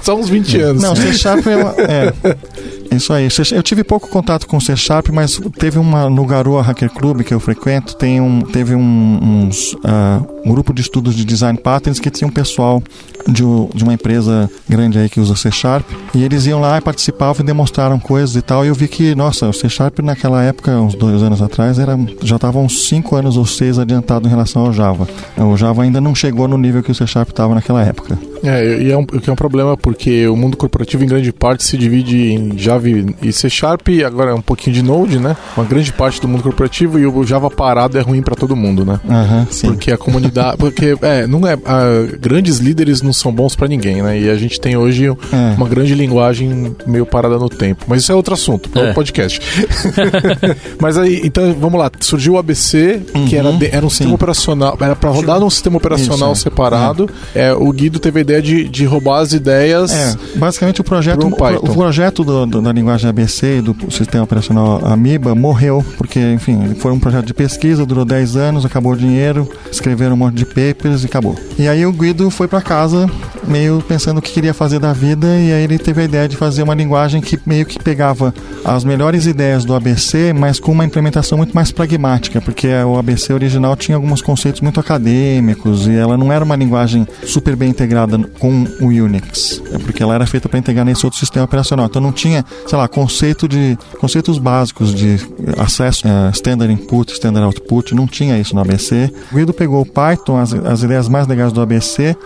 [0.00, 0.82] Só uns 20 anos.
[0.82, 2.14] Não, C Sharp é,
[2.96, 3.28] isso aí.
[3.52, 7.34] Eu tive pouco contato com C Sharp, mas teve uma no Garoa Hacker Club que
[7.34, 11.98] eu frequento, tem um, teve um, uns, uh, um grupo de estudos de design patterns
[11.98, 12.82] que tinha um pessoal
[13.26, 13.42] de,
[13.74, 17.42] de uma empresa grande aí que usa C Sharp e eles iam lá e participavam
[17.42, 18.64] e demonstraram coisas e tal.
[18.64, 21.98] E eu vi que, nossa, o C Sharp naquela época, uns dois anos atrás, era,
[22.22, 25.06] já estava uns cinco anos ou seis adiantado em relação ao Java.
[25.36, 28.18] O Java ainda não chegou no nível que o C Sharp estava naquela época.
[28.42, 31.64] É, e é um, que é um problema porque o mundo corporativo em grande parte
[31.64, 35.36] se divide em Java e C Sharp, agora é um pouquinho de Node, né?
[35.56, 38.84] Uma grande parte do mundo corporativo e o Java parado é ruim para todo mundo,
[38.84, 39.00] né?
[39.04, 43.68] Uhum, porque a comunidade, porque é, não é, a, grandes líderes não são bons para
[43.68, 44.18] ninguém, né?
[44.18, 45.14] E a gente tem hoje é.
[45.56, 47.84] uma grande linguagem meio parada no tempo.
[47.88, 48.92] Mas isso é outro assunto, para é.
[48.92, 49.40] podcast.
[50.80, 54.14] Mas aí, então vamos lá, surgiu o ABC, uhum, que era, de, era um sistema
[54.14, 56.50] operacional, era para rodar num sistema operacional isso, é.
[56.50, 57.08] separado.
[57.34, 57.52] É.
[57.52, 59.90] o Guido teve a ideia de, de roubar as ideias.
[59.90, 63.74] É, basicamente o projeto, um o, o projeto do, do, da linguagem ABC e do
[63.90, 68.92] sistema operacional Amiba morreu, porque, enfim, foi um projeto de pesquisa, durou 10 anos, acabou
[68.92, 71.36] o dinheiro, escreveram um monte de papers e acabou.
[71.58, 73.08] E aí o Guido foi para casa
[73.46, 76.36] meio pensando o que queria fazer da vida e aí ele teve a ideia de
[76.36, 80.84] fazer uma linguagem que meio que pegava as melhores ideias do ABC, mas com uma
[80.84, 86.16] implementação muito mais pragmática, porque o ABC original tinha alguns conceitos muito acadêmicos e ela
[86.16, 90.48] não era uma linguagem super bem integrada com o Unix, é porque ela era feita
[90.48, 91.86] para integrar nesse outro sistema operacional.
[91.86, 95.16] Então não tinha, sei lá, conceito de conceitos básicos de
[95.56, 99.12] acesso uh, standard input, standard output, não tinha isso no ABC.
[99.32, 102.16] O Guido pegou o Python, as, as ideias mais legais do ABC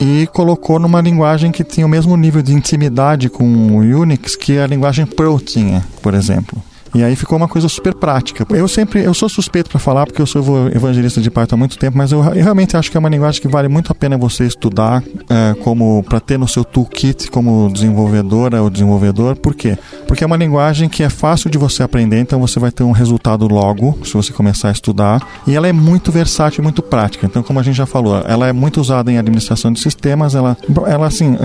[0.00, 4.58] e colocou numa linguagem que tinha o mesmo nível de intimidade com o Unix que
[4.58, 6.60] a linguagem Perl tinha, por exemplo.
[6.94, 8.46] E aí ficou uma coisa super prática.
[8.50, 11.78] Eu sempre, eu sou suspeito para falar porque eu sou evangelista de Python há muito
[11.78, 14.18] tempo, mas eu, eu, realmente acho que é uma linguagem que vale muito a pena
[14.18, 19.36] você estudar é, como para ter no seu toolkit como desenvolvedora ou desenvolvedor.
[19.36, 19.78] Por quê?
[20.06, 22.92] Porque é uma linguagem que é fácil de você aprender, então você vai ter um
[22.92, 25.26] resultado logo se você começar a estudar.
[25.46, 27.26] E ela é muito versátil, muito prática.
[27.26, 30.34] Então, como a gente já falou, ela é muito usada em administração de sistemas.
[30.34, 31.36] Ela, ela assim,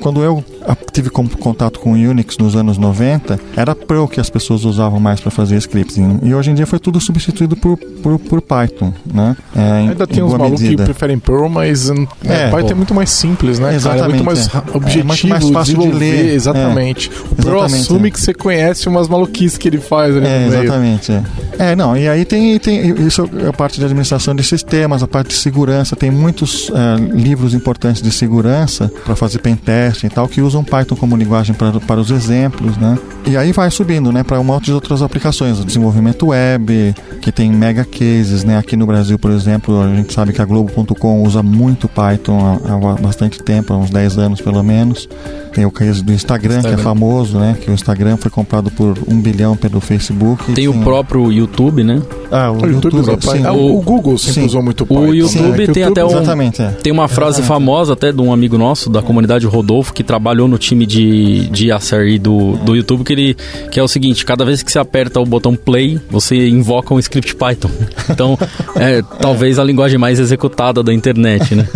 [0.00, 0.44] quando eu
[0.92, 5.20] tive contato com Unix nos anos 90, era Perl que as pessoas usavam usavam mais
[5.20, 6.20] para fazer scripting.
[6.22, 9.36] E hoje em dia foi tudo substituído por, por, por Python, né?
[9.54, 13.10] É, Ainda tem uns malucos que preferem Perl, mas hum, é, Python é muito mais
[13.10, 13.74] simples, né?
[13.74, 13.98] Exatamente.
[13.98, 14.12] Cara?
[14.12, 14.76] É muito mais é.
[14.76, 16.34] objetivo, mais fácil de ler.
[16.34, 17.10] Exatamente.
[17.30, 21.12] O Perl assume que você conhece umas maluquices que ele faz ali é, Exatamente.
[21.12, 21.22] É.
[21.58, 25.08] é, não, e aí tem, tem isso é a parte de administração de sistemas, a
[25.08, 26.70] parte de segurança, tem muitos
[27.12, 31.54] livros importantes de segurança para fazer pen teste e tal que usam Python como linguagem
[31.54, 32.98] para, para os exemplos, né?
[33.26, 37.32] E aí vai subindo, né, para um monte de outras aplicações, o desenvolvimento web, que
[37.32, 38.58] tem mega cases, né?
[38.58, 42.74] Aqui no Brasil, por exemplo, a gente sabe que a Globo.com usa muito Python há,
[42.74, 45.08] há bastante tempo, há uns 10 anos pelo menos.
[45.54, 47.56] Tem o case do Instagram, Instagram, que é famoso, né?
[47.60, 50.46] Que o Instagram foi comprado por um bilhão pelo Facebook.
[50.46, 52.02] Tem, tem o próprio YouTube, né?
[52.28, 53.46] Ah, o, o YouTube, YouTube sim.
[53.46, 54.46] O, o, Google sempre sim.
[54.46, 55.06] usou muito Python.
[55.06, 55.66] O YouTube né?
[55.72, 56.70] tem YouTube, até um, exatamente, é.
[56.70, 57.46] tem uma frase exatamente.
[57.46, 61.68] famosa até de um amigo nosso da comunidade Rodolfo que trabalhou no time de, de
[61.78, 63.36] SRE do, do YouTube que ele
[63.70, 66.98] que é o seguinte: cada vez que você aperta o botão play, você invoca um
[66.98, 67.70] script Python.
[68.10, 68.38] Então,
[68.76, 71.68] é talvez a linguagem mais executada da internet, né?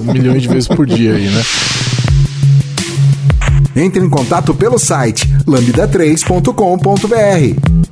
[0.00, 1.42] Milhões de vezes por dia aí, né?
[3.76, 7.89] Entre em contato pelo site lambda3.com.br.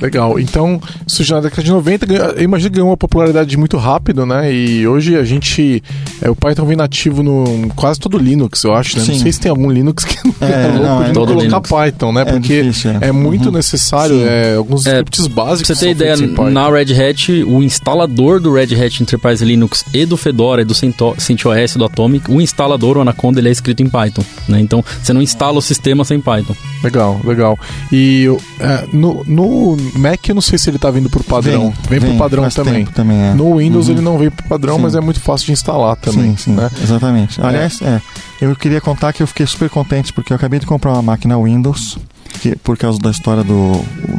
[0.00, 0.38] Legal.
[0.38, 2.06] Então, isso já na década de 90,
[2.36, 4.52] eu imagino que ganhou uma popularidade muito rápido, né?
[4.52, 5.82] E hoje a gente.
[6.20, 9.04] É, o Python vem nativo no quase todo Linux, eu acho, né?
[9.06, 11.26] Não sei se tem algum Linux que não é, é louco não, de é não
[11.26, 11.70] colocar Linux.
[11.70, 12.22] Python, né?
[12.22, 12.98] É Porque difícil, é.
[13.02, 13.12] é.
[13.12, 13.52] muito uhum.
[13.52, 15.66] necessário, é, alguns é, scripts básicos.
[15.66, 16.16] Pra você ter ideia,
[16.50, 20.74] na Red Hat, o instalador do Red Hat Enterprise Linux e do Fedora e do
[20.74, 24.60] CentOS do Atomic, o instalador, o Anaconda, ele é escrito em Python, né?
[24.60, 26.54] Então, você não instala o sistema sem Python.
[26.82, 27.58] Legal, legal.
[27.92, 28.26] E
[28.58, 31.72] é, no, no Mac eu não sei se ele tá vindo por padrão.
[31.88, 32.84] Vem, vem, vem por padrão também.
[32.86, 33.34] também é.
[33.34, 33.94] No Windows uhum.
[33.94, 34.82] ele não veio por padrão, sim.
[34.82, 36.36] mas é muito fácil de instalar também.
[36.36, 36.52] Sim, sim.
[36.52, 36.70] Né?
[36.82, 37.40] Exatamente.
[37.40, 37.46] É.
[37.46, 38.00] Aliás, é.
[38.40, 41.38] eu queria contar que eu fiquei super contente porque eu acabei de comprar uma máquina
[41.38, 41.98] Windows,
[42.40, 43.72] que, por causa da história do,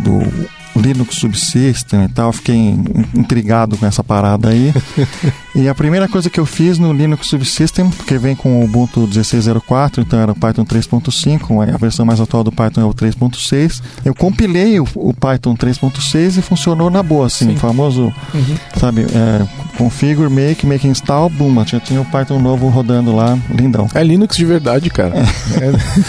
[0.04, 2.76] do Linux Subsystem e tal, fiquei
[3.16, 4.74] intrigado com essa parada aí.
[5.56, 9.08] e a primeira coisa que eu fiz no Linux Subsystem, que vem com o Ubuntu
[9.08, 13.82] 16.04, então era o Python 3.5, a versão mais atual do Python é o 3.6.
[14.04, 17.56] Eu compilei o, o Python 3.6 e funcionou na boa, assim, Sim.
[17.56, 18.56] o famoso, uhum.
[18.76, 19.46] sabe, é,
[19.78, 23.88] configure, make, make install, boom, já tinha o Python novo rodando lá, lindão.
[23.94, 25.14] É Linux de verdade, cara.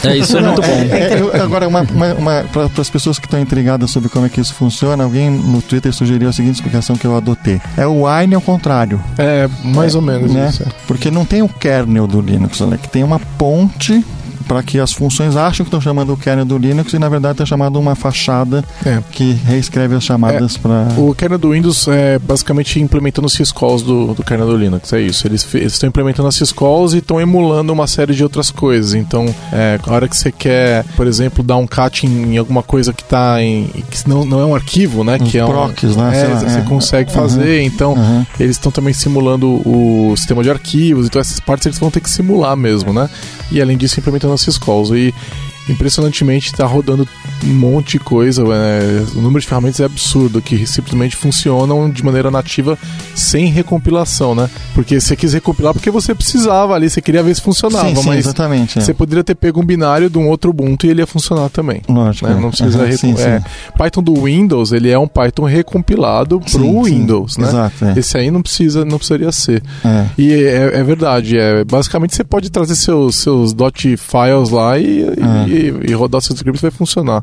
[0.05, 0.69] É, é isso é muito bom.
[0.69, 4.29] É, é, agora, uma, uma, uma para as pessoas que estão intrigadas sobre como é
[4.29, 7.61] que isso funciona, alguém no Twitter sugeriu a seguinte explicação que eu adotei.
[7.77, 9.03] É o Wine ao contrário.
[9.19, 10.49] É, mais é, ou menos né?
[10.49, 10.63] isso.
[10.63, 10.67] É.
[10.87, 12.79] Porque não tem o kernel do Linux, né?
[12.81, 14.05] que tem uma ponte
[14.47, 17.35] para que as funções acham que estão chamando o kernel do Linux e na verdade
[17.35, 19.03] está chamando uma fachada é.
[19.11, 20.59] que reescreve as chamadas é.
[20.59, 20.89] para.
[20.99, 25.01] O kernel do Windows é basicamente implementando os syscalls do, do kernel do Linux, é
[25.01, 25.27] isso.
[25.27, 28.95] Eles estão implementando as syscalls e estão emulando uma série de outras coisas.
[28.95, 32.63] Então, é, a hora que você quer, por exemplo, dar um cat em, em alguma
[32.63, 33.67] coisa que está em.
[33.91, 35.19] que não, não é um arquivo, né?
[35.21, 36.23] Os que é procs, um, né?
[36.23, 36.63] É, você é.
[36.63, 37.61] consegue fazer.
[37.61, 37.67] Uhum.
[37.67, 38.27] Então, uhum.
[38.39, 41.07] eles estão também simulando o sistema de arquivos.
[41.07, 43.09] Então, essas partes eles vão ter que simular mesmo, né?
[43.51, 44.91] E além disso, implementando as syscalls.
[44.91, 45.15] E
[45.69, 47.09] impressionantemente está rodando
[47.45, 48.43] um monte de coisa.
[48.43, 52.79] É, o número de ferramentas é absurdo, que simplesmente funcionam de maneira nativa
[53.15, 54.49] sem recompilação, né?
[54.75, 58.07] Porque você quis recompilar porque você precisava ali, você queria ver se funcionava, sim, sim,
[58.07, 58.83] mas exatamente, é.
[58.83, 61.83] você poderia ter pego um binário de um outro Ubuntu e ele ia funcionar também.
[61.89, 62.29] Lógico.
[62.29, 62.35] Né?
[62.41, 63.43] Não precisa uhum, sim, é,
[63.77, 67.49] Python do Windows, ele é um Python recompilado para o Windows, né?
[67.49, 67.99] Exato, é.
[67.99, 69.63] Esse aí não precisa, não precisaria ser.
[69.85, 70.07] É.
[70.17, 75.01] E é, é, verdade, é, basicamente você pode trazer seus, seus dot files lá e,
[75.01, 77.23] e e, e rodar seus scripts vai funcionar.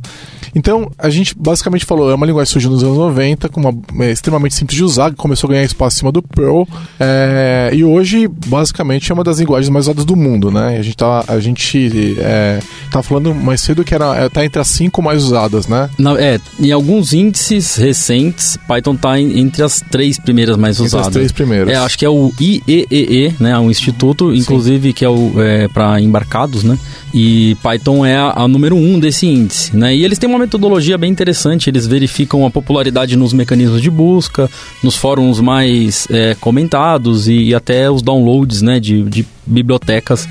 [0.53, 4.05] Então, a gente basicamente falou, é uma linguagem que surgiu nos anos 90, com uma,
[4.05, 6.67] é extremamente simples de usar, que começou a ganhar espaço acima do Perl,
[6.99, 10.77] é, e hoje, basicamente, é uma das linguagens mais usadas do mundo, né?
[10.77, 12.59] A gente tá, a gente, é,
[12.91, 15.89] tá falando mais cedo que era, é, tá entre as cinco mais usadas, né?
[15.97, 20.87] Não, é, em alguns índices recentes, Python tá em, entre as três primeiras mais entre
[20.87, 21.07] usadas.
[21.07, 21.73] as três primeiras.
[21.73, 23.57] É, acho que é o IEEE, né?
[23.57, 24.93] Um instituto, inclusive, Sim.
[24.93, 26.77] que é o é, para embarcados, né?
[27.13, 29.90] E Python é a, a, número um desse índice, né?
[29.95, 34.49] E eles têm uma metodologia bem interessante, eles verificam a popularidade nos mecanismos de busca,
[34.83, 40.27] nos fóruns mais é, comentados e, e, até os downloads, né, de, de bibliotecas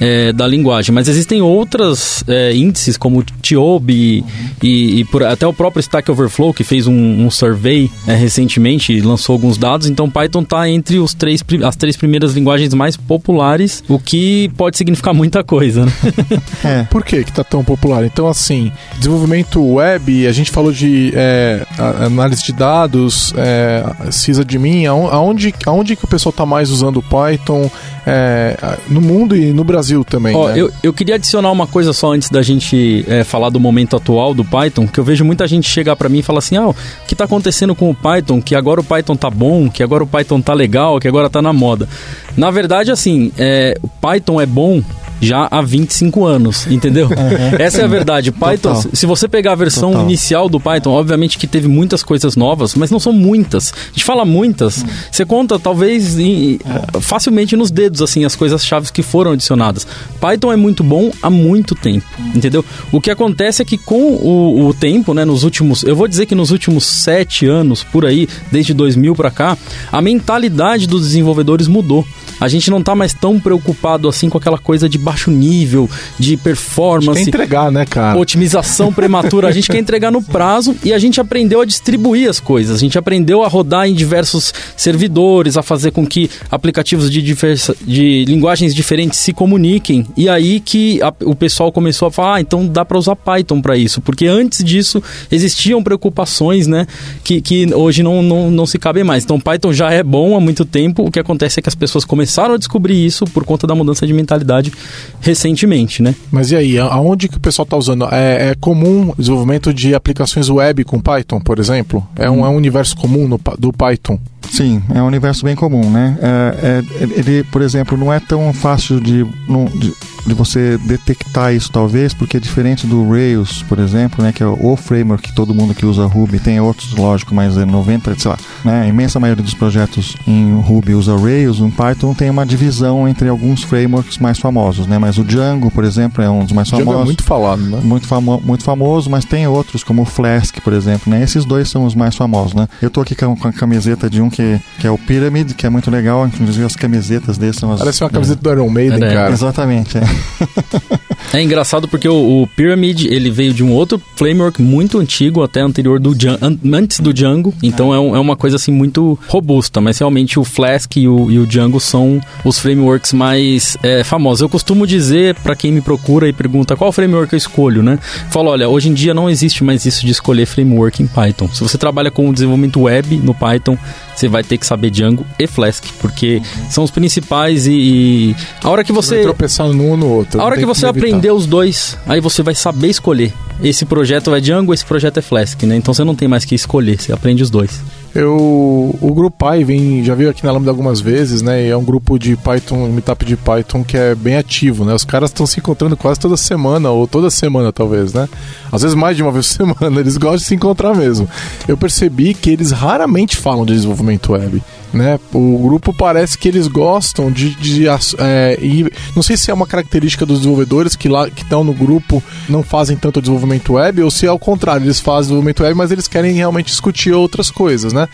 [0.00, 0.94] é, da linguagem.
[0.94, 4.24] Mas existem outras é, índices, como o TIOB e,
[4.62, 8.92] e, e por, até o próprio Stack Overflow, que fez um, um survey é, recentemente
[8.92, 9.88] e lançou alguns dados.
[9.88, 14.76] Então, Python está entre os três, as três primeiras linguagens mais populares, o que pode
[14.76, 15.92] significar muita coisa, né?
[16.64, 16.82] é.
[16.84, 18.04] Por que está tão popular?
[18.04, 24.58] Então, assim, desenvolvimento web, a gente falou de é, análise de dados, é, CISA de
[24.58, 27.70] mim, aonde, aonde que o pessoal está mais usando o Python?
[28.06, 28.56] É,
[28.88, 30.34] no mundo e no Brasil também.
[30.34, 30.60] Ó, né?
[30.60, 34.34] eu, eu queria adicionar uma coisa só antes da gente é, falar do momento atual
[34.34, 36.76] do Python, que eu vejo muita gente chegar para mim e falar assim, ah, o
[37.06, 38.40] que tá acontecendo com o Python?
[38.40, 41.40] Que agora o Python tá bom, que agora o Python tá legal, que agora tá
[41.40, 41.88] na moda.
[42.36, 44.82] Na verdade, assim, é, o Python é bom
[45.22, 47.08] já há 25 anos, entendeu?
[47.58, 48.32] Essa é a verdade.
[48.32, 48.90] Python, Total.
[48.92, 50.06] se você pegar a versão Total.
[50.06, 53.72] inicial do Python, obviamente que teve muitas coisas novas, mas não são muitas.
[53.72, 56.58] A gente fala muitas, você conta talvez em-
[57.00, 59.86] facilmente nos dedos assim as coisas chaves que foram adicionadas.
[60.20, 62.04] Python é muito bom há muito tempo,
[62.34, 62.64] entendeu?
[62.90, 66.26] O que acontece é que com o, o tempo, né, nos últimos, eu vou dizer
[66.26, 69.56] que nos últimos sete anos por aí, desde 2000 para cá,
[69.90, 72.04] a mentalidade dos desenvolvedores mudou.
[72.40, 75.88] A gente não tá mais tão preocupado assim com aquela coisa de baixo nível,
[76.18, 78.18] de performance, entregar, né, cara?
[78.18, 79.48] otimização prematura.
[79.48, 82.76] A gente quer entregar no prazo e a gente aprendeu a distribuir as coisas.
[82.76, 87.76] A gente aprendeu a rodar em diversos servidores, a fazer com que aplicativos de, diversa,
[87.86, 90.06] de linguagens diferentes se comuniquem.
[90.16, 93.60] E aí que a- o pessoal começou a falar, ah, então dá para usar Python
[93.60, 94.00] para isso.
[94.00, 96.86] Porque antes disso existiam preocupações, né,
[97.22, 99.24] que, que hoje não, não, não se cabem mais.
[99.24, 101.04] Então Python já é bom há muito tempo.
[101.06, 104.06] O que acontece é que as pessoas começaram a descobrir isso por conta da mudança
[104.06, 104.72] de mentalidade
[105.20, 106.14] recentemente, né?
[106.30, 108.06] Mas e aí, a- aonde que o pessoal está usando?
[108.10, 112.06] É, é comum o desenvolvimento de aplicações web com Python, por exemplo?
[112.16, 114.18] É um, é um universo comum no do Python?
[114.50, 116.18] Sim, é um universo bem comum, né?
[116.20, 119.94] É, é, ele, por exemplo, não é tão fácil de, de,
[120.26, 124.30] de você detectar isso, talvez, porque é diferente do Rails, por exemplo, né?
[124.30, 127.64] Que é o framework que todo mundo que usa Ruby tem outros, lógico, mas é
[127.64, 128.82] 90, sei lá, né?
[128.82, 133.28] A imensa maioria dos projetos em Ruby usa Rails, em Python tem uma divisão entre
[133.28, 134.98] alguns frameworks mais famosos, né?
[134.98, 137.80] Mas o Django, por exemplo, é um dos mais Django famosos é muito falado, né?
[137.82, 141.22] muito, famo muito famoso, mas tem outros, como o Flask, por exemplo, né?
[141.22, 142.68] Esses dois são os mais famosos, né?
[142.80, 145.66] Eu tô aqui com, com a camiseta de um que, que é o Pyramid, que
[145.66, 147.78] é muito legal, inclusive as camisetas desses são as...
[147.80, 149.32] Parece uma camiseta do Iron Maiden, É, cara.
[149.32, 150.02] Exatamente, é.
[151.32, 155.60] É engraçado porque o, o Pyramid ele veio de um outro framework muito antigo, até
[155.60, 157.54] anterior do Djan- an- antes do Django.
[157.62, 159.80] Então é, um- é uma coisa assim muito robusta.
[159.80, 164.42] Mas realmente o Flask e o, e o Django são os frameworks mais é, famosos.
[164.42, 167.98] Eu costumo dizer para quem me procura e pergunta qual framework eu escolho, né?
[168.30, 171.48] Falo, olha, hoje em dia não existe mais isso de escolher framework em Python.
[171.52, 173.76] Se você trabalha com desenvolvimento web no Python,
[174.14, 178.68] você vai ter que saber Django e Flask, porque são os principais e, e a
[178.70, 180.40] hora que Você você vai tropeçar num no outro.
[180.40, 181.06] a hora que você evitar.
[181.06, 183.32] aprender os dois, aí você vai saber escolher.
[183.62, 185.76] Esse projeto é Django, esse projeto é Flask, né?
[185.76, 187.80] Então você não tem mais que escolher, você aprende os dois.
[188.14, 191.66] Eu, o grupo Pi vem, já veio aqui na Lambda algumas vezes, né?
[191.66, 194.92] E é um grupo de Python, meetup de Python que é bem ativo, né?
[194.94, 198.28] Os caras estão se encontrando quase toda semana, ou toda semana talvez, né?
[198.70, 201.26] Às vezes mais de uma vez por semana, eles gostam de se encontrar mesmo.
[201.66, 204.62] Eu percebi que eles raramente falam de desenvolvimento web.
[204.92, 205.18] Né?
[205.32, 207.86] O grupo parece que eles gostam de, de
[208.18, 211.72] é, ir- não sei se é uma característica dos desenvolvedores que lá que estão no
[211.72, 215.74] grupo não fazem tanto desenvolvimento web ou se é ao contrário eles fazem desenvolvimento web
[215.76, 218.06] mas eles querem realmente discutir outras coisas, né?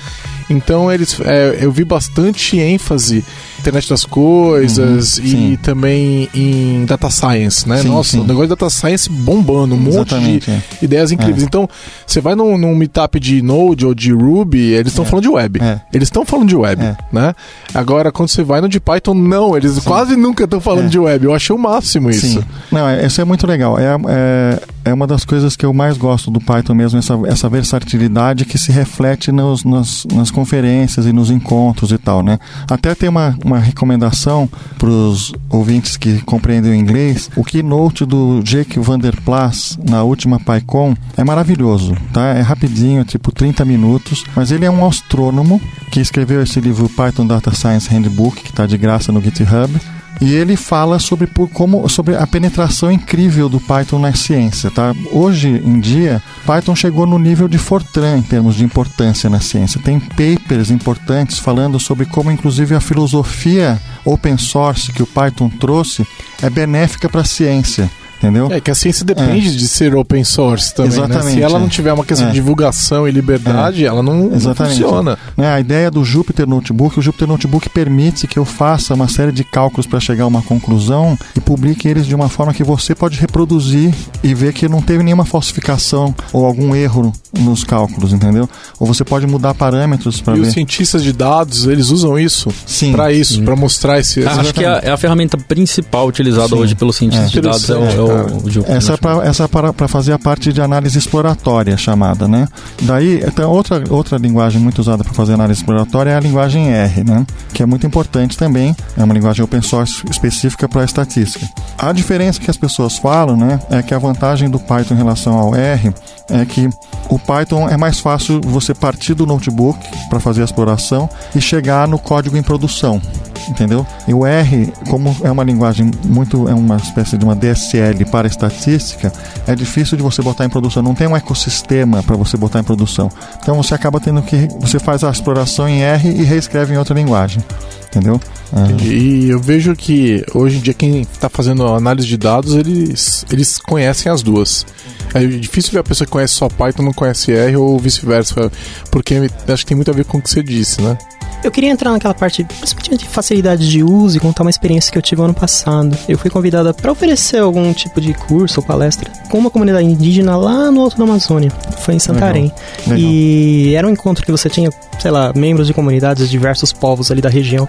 [0.48, 3.24] Então eles, é, eu vi bastante ênfase
[3.58, 5.58] internet das coisas Uhum, e sim.
[5.62, 7.78] também em data science, né?
[7.78, 8.20] Sim, Nossa, sim.
[8.20, 10.62] o negócio de data science bombando, um monte Exatamente, de é.
[10.82, 11.42] ideias incríveis.
[11.42, 11.68] Então,
[12.06, 15.08] você vai num, num meetup de Node ou de Ruby, eles estão É.
[15.08, 15.60] falando de web.
[15.62, 15.80] É.
[15.92, 16.96] Eles estão falando de web, É.
[17.12, 17.34] né?
[17.74, 20.88] Agora, quando você vai no de Python, não, eles quase nunca estão falando É.
[20.88, 21.24] de web.
[21.24, 22.44] Eu achei o máximo isso.
[22.70, 23.78] Não, é- isso é muito legal.
[23.78, 27.48] É, é, é uma das coisas que eu mais gosto do Python mesmo, essa, essa
[27.48, 32.38] versatilidade que se reflete nos, nas, nas conferências e nos encontros e tal, né?
[32.70, 37.30] Até tem uma, uma recomendação para os ouvintes que compreendem o inglês.
[37.34, 42.34] O keynote do Jake Vanderplas na última PyCon é maravilhoso, tá?
[42.34, 47.26] É rapidinho, tipo 30 minutos, mas ele é um astrônomo que escreveu esse livro Python
[47.26, 49.72] Data Science Handbook, que está de graça no GitHub.
[50.20, 54.94] E ele fala sobre como sobre a penetração incrível do Python na ciência, tá?
[55.12, 59.80] Hoje em dia, Python chegou no nível de Fortran em termos de importância na ciência.
[59.80, 66.04] Tem papers importantes falando sobre como inclusive a filosofia open source que o Python trouxe
[66.42, 68.48] é benéfica para a ciência, entendeu?
[68.50, 70.96] É que a ciência depende de ser open source também, né?
[71.06, 71.60] Exatamente, Se ela é.
[71.60, 72.30] não tiver uma questão É.
[72.30, 74.80] de divulgação e liberdade, ela não, não Exatamente.
[74.82, 75.18] funciona.
[75.36, 79.32] Né, a ideia do Jupyter Notebook, o Jupyter Notebook permite que eu faça uma série
[79.32, 82.94] de cálculos para chegar a uma conclusão e publique eles de uma forma que você
[82.94, 88.48] pode reproduzir e ver que não teve nenhuma falsificação ou algum erro nos cálculos, entendeu?
[88.78, 90.46] Ou você pode mudar parâmetros para E ver.
[90.48, 92.92] os cientistas de dados, eles usam isso Sim.
[92.92, 94.26] pra isso, pra mostrar esse...
[94.26, 96.56] Acho que é a, é a ferramenta principal utilizada Sim.
[96.56, 97.32] hoje pelos cientistas É.
[97.32, 98.64] de dados é o, é o Gil.
[98.66, 102.48] Essa é para essa é para fazer a parte de análise exploratória chamada, né?
[102.82, 107.04] Daí, então, outra outra linguagem muito usada para fazer análise exploratória é a linguagem R,
[107.04, 107.26] né?
[107.52, 108.74] Que é muito importante também.
[108.96, 111.46] É uma linguagem open source específica para estatística.
[111.78, 115.34] A diferença que as pessoas falam, né, é que a vantagem do Python em relação
[115.34, 115.92] ao R
[116.28, 116.68] é que
[117.08, 119.78] o Python é mais fácil você partir do notebook
[120.08, 123.00] para fazer a exploração e chegar no código em produção
[123.48, 123.86] entendeu?
[124.06, 128.26] E o R, como é uma linguagem muito, é uma espécie de uma DSL para
[128.26, 129.12] estatística,
[129.46, 130.82] é difícil de você botar em produção.
[130.82, 133.10] Não tem um ecossistema para você botar em produção.
[133.42, 136.94] Então você acaba tendo que, você faz a exploração em R e reescreve em outra
[136.94, 137.42] linguagem,
[137.88, 138.20] entendeu?
[138.52, 138.82] É.
[138.84, 143.58] E eu vejo que hoje em dia quem está fazendo análise de dados, eles, eles
[143.58, 144.66] conhecem as duas.
[145.14, 148.50] É difícil ver a pessoa que conhece só Python não conhece R ou vice-versa,
[148.90, 150.96] porque acho que tem muito a ver com o que você disse, né?
[151.42, 155.02] Eu queria entrar naquela parte de facilidade de uso e contar uma experiência que eu
[155.02, 155.96] tive ano passado.
[156.08, 160.36] Eu fui convidada para oferecer algum tipo de curso ou palestra com uma comunidade indígena
[160.36, 161.50] lá no alto da Amazônia.
[161.80, 162.52] Foi em Santarém.
[162.86, 162.96] Legal.
[162.96, 162.98] Legal.
[162.98, 164.68] E era um encontro que você tinha,
[164.98, 167.68] sei lá, membros de comunidades de diversos povos ali da região.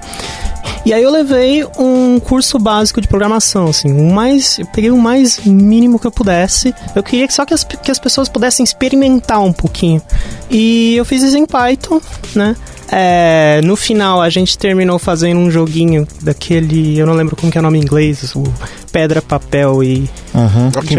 [0.86, 4.97] E aí eu levei um curso básico de programação, assim, o mais, eu peguei o
[4.97, 6.74] mais mínimo que eu pudesse.
[6.95, 10.01] Eu queria que só que as, que as pessoas pudessem experimentar um pouquinho.
[10.49, 12.01] E eu fiz isso em Python,
[12.34, 12.55] né?
[12.92, 17.58] É, no final a gente terminou fazendo um joguinho daquele, eu não lembro como que
[17.58, 18.44] é o nome em inglês, o
[18.92, 20.10] Pedra, Papel e...
[20.34, 20.72] Uhum.
[20.74, 20.96] Jockey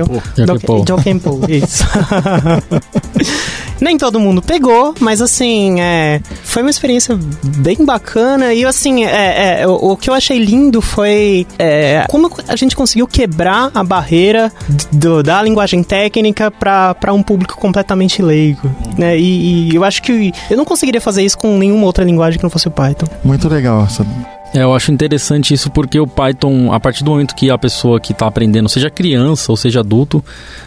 [1.49, 1.85] isso.
[3.81, 8.53] Nem todo mundo pegou, mas assim, é, foi uma experiência bem bacana.
[8.53, 12.77] E assim, é, é, o, o, que eu achei lindo foi é, como a gente
[12.77, 14.53] conseguiu quebrar a barreira
[14.93, 18.71] do, da linguagem técnica para um público completamente leigo.
[18.99, 19.19] Né?
[19.19, 22.43] E, e, eu acho que eu não conseguiria fazer isso com nenhuma outra linguagem que
[22.43, 23.07] não fosse Python.
[23.25, 24.05] Muito legal essa
[24.53, 28.01] é, eu acho interessante isso porque o Python, a partir do momento que a pessoa
[28.01, 30.25] que está aprendendo, seja criança ou seja adulto,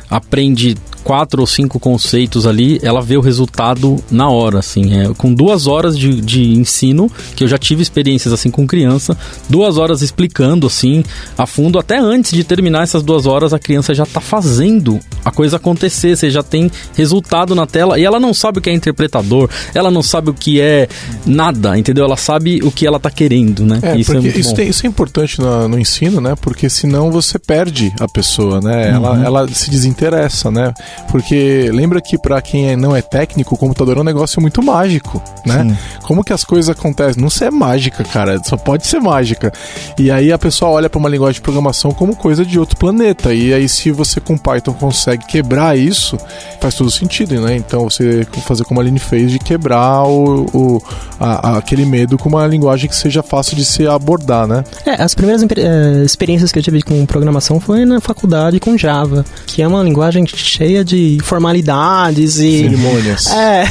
[0.09, 4.93] aprende quatro ou cinco conceitos ali, ela vê o resultado na hora, assim.
[4.97, 9.17] É, com duas horas de, de ensino, que eu já tive experiências assim com criança,
[9.49, 11.03] duas horas explicando assim
[11.37, 15.31] a fundo, até antes de terminar essas duas horas, a criança já está fazendo a
[15.31, 18.73] coisa acontecer, você já tem resultado na tela e ela não sabe o que é
[18.73, 20.87] interpretador, ela não sabe o que é
[21.25, 22.05] nada, entendeu?
[22.05, 23.72] Ela sabe o que ela está querendo, né?
[23.81, 26.35] É, isso, é isso, tem, isso, é importante no, no, ensino, né?
[26.39, 28.89] Porque senão você perde a pessoa, né?
[28.89, 28.95] Uhum.
[28.95, 30.73] Ela, ela se desinteressa, né?
[31.09, 34.61] Porque lembra que para quem é, não é técnico, o computador é um negócio muito
[34.61, 35.63] mágico, né?
[35.63, 35.77] Sim.
[36.03, 37.21] Como que as coisas acontecem?
[37.21, 39.51] Não é mágica, cara, só pode ser mágica.
[39.97, 43.33] E aí a pessoa olha para uma linguagem de programação como coisa de outro planeta.
[43.33, 46.17] E aí se você com Python consegue quebrar isso,
[46.59, 47.55] faz todo sentido, né?
[47.55, 50.81] Então você fazer como a Aline fez de quebrar o, o
[51.19, 54.63] a, a, aquele medo com uma linguagem que seja fácil de se abordar, né?
[54.85, 59.25] É, as primeiras uh, experiências que eu tive com programação foi na faculdade com Java,
[59.45, 62.63] que é uma linguagem cheia de formalidades e.
[62.63, 63.27] Cerimônias.
[63.27, 63.63] É.
[63.63, 63.67] é.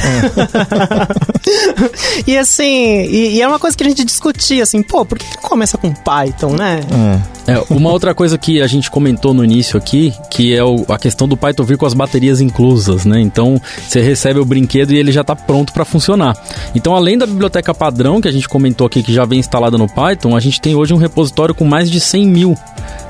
[2.27, 5.37] e assim, e, e, é uma coisa que a gente discutia, assim, pô, por que
[5.37, 6.81] começa com Python, né?
[7.47, 7.53] É.
[7.53, 7.63] é.
[7.69, 11.27] uma outra coisa que a gente comentou no início aqui, que é o, a questão
[11.27, 13.19] do Python vir com as baterias inclusas, né?
[13.19, 16.35] Então, você recebe o brinquedo e ele já está pronto para funcionar.
[16.75, 19.82] Então, além da biblioteca padrão que a gente comentou aqui, que já vem instalada no
[19.87, 22.57] Python, a gente tem hoje um repositório com mais de 100 mil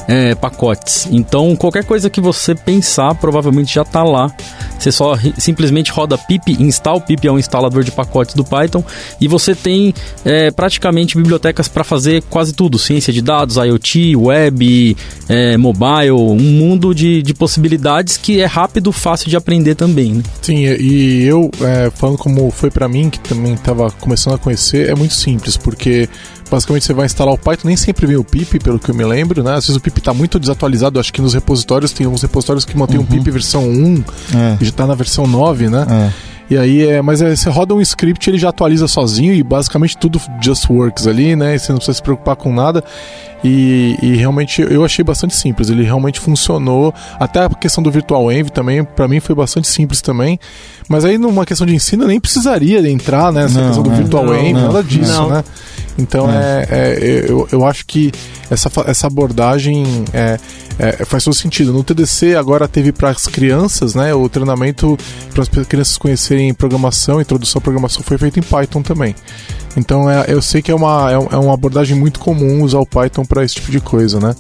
[0.07, 1.07] é, pacotes.
[1.11, 4.31] Então, qualquer coisa que você pensar, provavelmente já está lá.
[4.77, 7.01] Você só simplesmente roda pip, install.
[7.01, 8.83] Pip é um instalador de pacotes do Python.
[9.19, 9.93] E você tem
[10.25, 14.97] é, praticamente bibliotecas para fazer quase tudo: ciência de dados, IoT, web,
[15.29, 20.13] é, mobile, um mundo de, de possibilidades que é rápido, fácil de aprender também.
[20.15, 20.23] Né?
[20.41, 24.89] Sim, e eu, é, falando como foi para mim, que também estava começando a conhecer,
[24.89, 26.09] é muito simples, porque
[26.49, 29.03] basicamente você vai instalar o Python, nem sempre vem o pip, pelo que eu me
[29.03, 29.51] lembro, né?
[29.53, 32.77] Às vezes o pip está muito desatualizado, acho que nos repositórios tem alguns repositórios que
[32.77, 33.03] mantêm uhum.
[33.03, 34.03] um pip versão 1,
[34.35, 34.57] é.
[34.59, 35.85] e já está na versão 9, né?
[35.89, 36.33] É.
[36.49, 39.97] E aí é, mas é, você roda um script, ele já atualiza sozinho e basicamente
[39.97, 41.55] tudo just works ali, né?
[41.55, 42.83] E você não precisa se preocupar com nada.
[43.43, 45.69] E, e, realmente eu achei bastante simples.
[45.69, 46.93] Ele realmente funcionou.
[47.19, 50.39] Até a questão do Virtual Env também, para mim foi bastante simples também.
[50.87, 53.95] Mas aí numa questão de ensino eu nem precisaria entrar nessa não, questão do é,
[53.95, 55.29] Virtual não, Env, não, nada disso, não.
[55.29, 55.43] né?
[55.97, 56.65] Então é.
[56.69, 58.11] é, é, eu, eu acho que
[58.49, 60.39] essa, essa abordagem é,
[60.79, 61.71] é, faz todo sentido.
[61.71, 64.13] No TDC agora teve para as crianças, né?
[64.13, 64.97] O treinamento
[65.33, 69.15] para as crianças conhecerem programação, introdução à programação foi feito em Python também.
[69.77, 72.85] Então é, eu sei que é uma, é, é uma abordagem muito comum usar o
[72.85, 74.35] Python para esse tipo de coisa, né?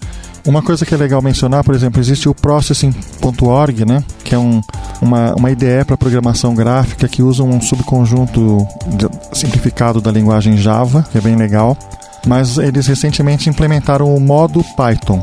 [0.45, 4.61] Uma coisa que é legal mencionar, por exemplo, existe o processing.org, né, que é um,
[5.01, 8.67] uma, uma IDE para programação gráfica que usa um subconjunto
[9.31, 11.77] simplificado da linguagem Java, que é bem legal.
[12.25, 15.21] Mas eles recentemente implementaram o modo Python.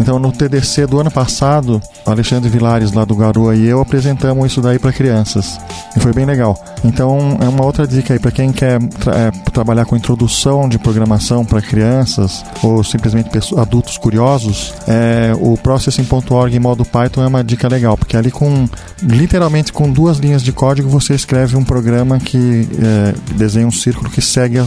[0.00, 4.60] Então, no TDC do ano passado, Alexandre Vilares, lá do Garoa, e eu apresentamos isso
[4.60, 5.58] daí para crianças.
[5.96, 6.56] E foi bem legal.
[6.84, 10.78] Então, é uma outra dica aí para quem quer tra é, trabalhar com introdução de
[10.78, 14.72] programação para crianças ou simplesmente adultos curiosos.
[14.86, 18.68] É, o Processing.org em modo Python é uma dica legal, porque ali com
[19.02, 24.08] literalmente com duas linhas de código você escreve um programa que é, desenha um círculo
[24.10, 24.60] que segue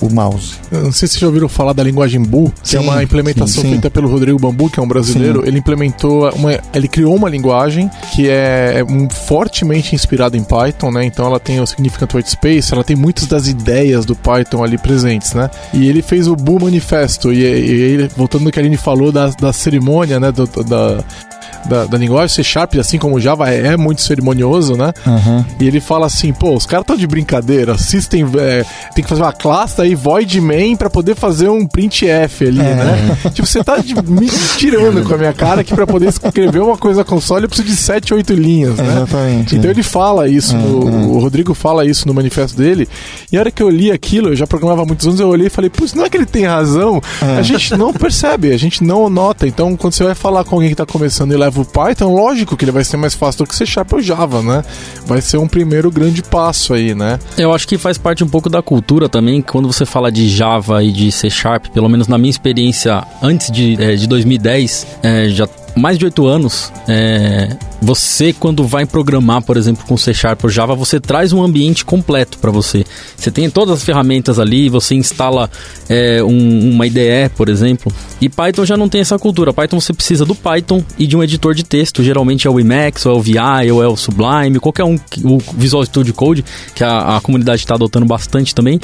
[0.00, 0.54] o mouse.
[0.70, 3.02] Eu não sei se vocês já ouviram falar da linguagem Boo, que sim, é uma
[3.02, 3.70] implementação sim, sim.
[3.70, 5.46] feita pelo Rodrigo Bambu, que é um brasileiro.
[5.46, 11.04] Ele implementou uma, ele criou uma linguagem que é, é fortemente inspirada em Python, né?
[11.04, 14.78] Então ela tem o Significant White Space, ela tem muitas das ideias do Python ali
[14.78, 15.50] presentes, né?
[15.72, 19.12] E ele fez o Boo Manifesto e, e ele, voltando no que a Aline falou
[19.12, 20.32] da, da cerimônia, né?
[20.32, 21.04] Do, da,
[21.68, 24.92] da, da linguagem C Sharp, assim como o Java, é, é muito cerimonioso, né?
[25.06, 25.44] Uhum.
[25.60, 29.22] E ele fala assim, pô, os caras estão de brincadeira, System é, tem que fazer
[29.22, 32.74] uma classe aí, void main, pra poder fazer um printf ali, é.
[32.74, 33.18] né?
[33.32, 36.76] tipo, você tá de, me tirando com a minha cara que pra poder escrever uma
[36.76, 38.96] coisa console eu preciso de 7, 8 linhas, né?
[38.96, 39.56] Exatamente.
[39.56, 42.88] Então ele fala isso, no, o Rodrigo fala isso no manifesto dele,
[43.30, 45.46] e a hora que eu li aquilo, eu já programava há muitos anos, eu olhei
[45.46, 47.38] e falei, putz, não é que ele tem razão, é.
[47.38, 50.70] a gente não percebe, a gente não nota, então quando você vai falar com alguém
[50.70, 53.56] que tá começando leva o Python, lógico que ele vai ser mais fácil do que
[53.56, 54.64] C Sharp ou Java, né?
[55.06, 57.18] Vai ser um primeiro grande passo aí, né?
[57.36, 60.82] Eu acho que faz parte um pouco da cultura também, quando você fala de Java
[60.82, 65.28] e de C Sharp, pelo menos na minha experiência antes de, é, de 2010, é,
[65.28, 70.44] já mais de oito anos, é, você quando vai programar, por exemplo, com C Sharp
[70.44, 72.84] ou Java, você traz um ambiente completo para você.
[73.16, 75.50] Você tem todas as ferramentas ali, você instala
[75.88, 77.92] é, um, uma IDE, por exemplo.
[78.20, 79.52] E Python já não tem essa cultura.
[79.52, 82.02] Python você precisa do Python e de um editor de texto.
[82.02, 85.38] Geralmente é o Emacs, ou é o VI, ou é o Sublime, qualquer um, o
[85.56, 88.80] Visual Studio Code, que a, a comunidade está adotando bastante também.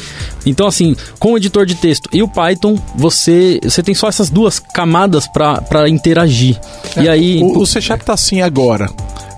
[0.47, 4.31] Então, assim, com o editor de texto e o Python, você, você tem só essas
[4.31, 6.59] duas camadas para interagir.
[6.97, 7.43] É, e aí.
[7.43, 8.84] O, o C Sharp tá assim agora.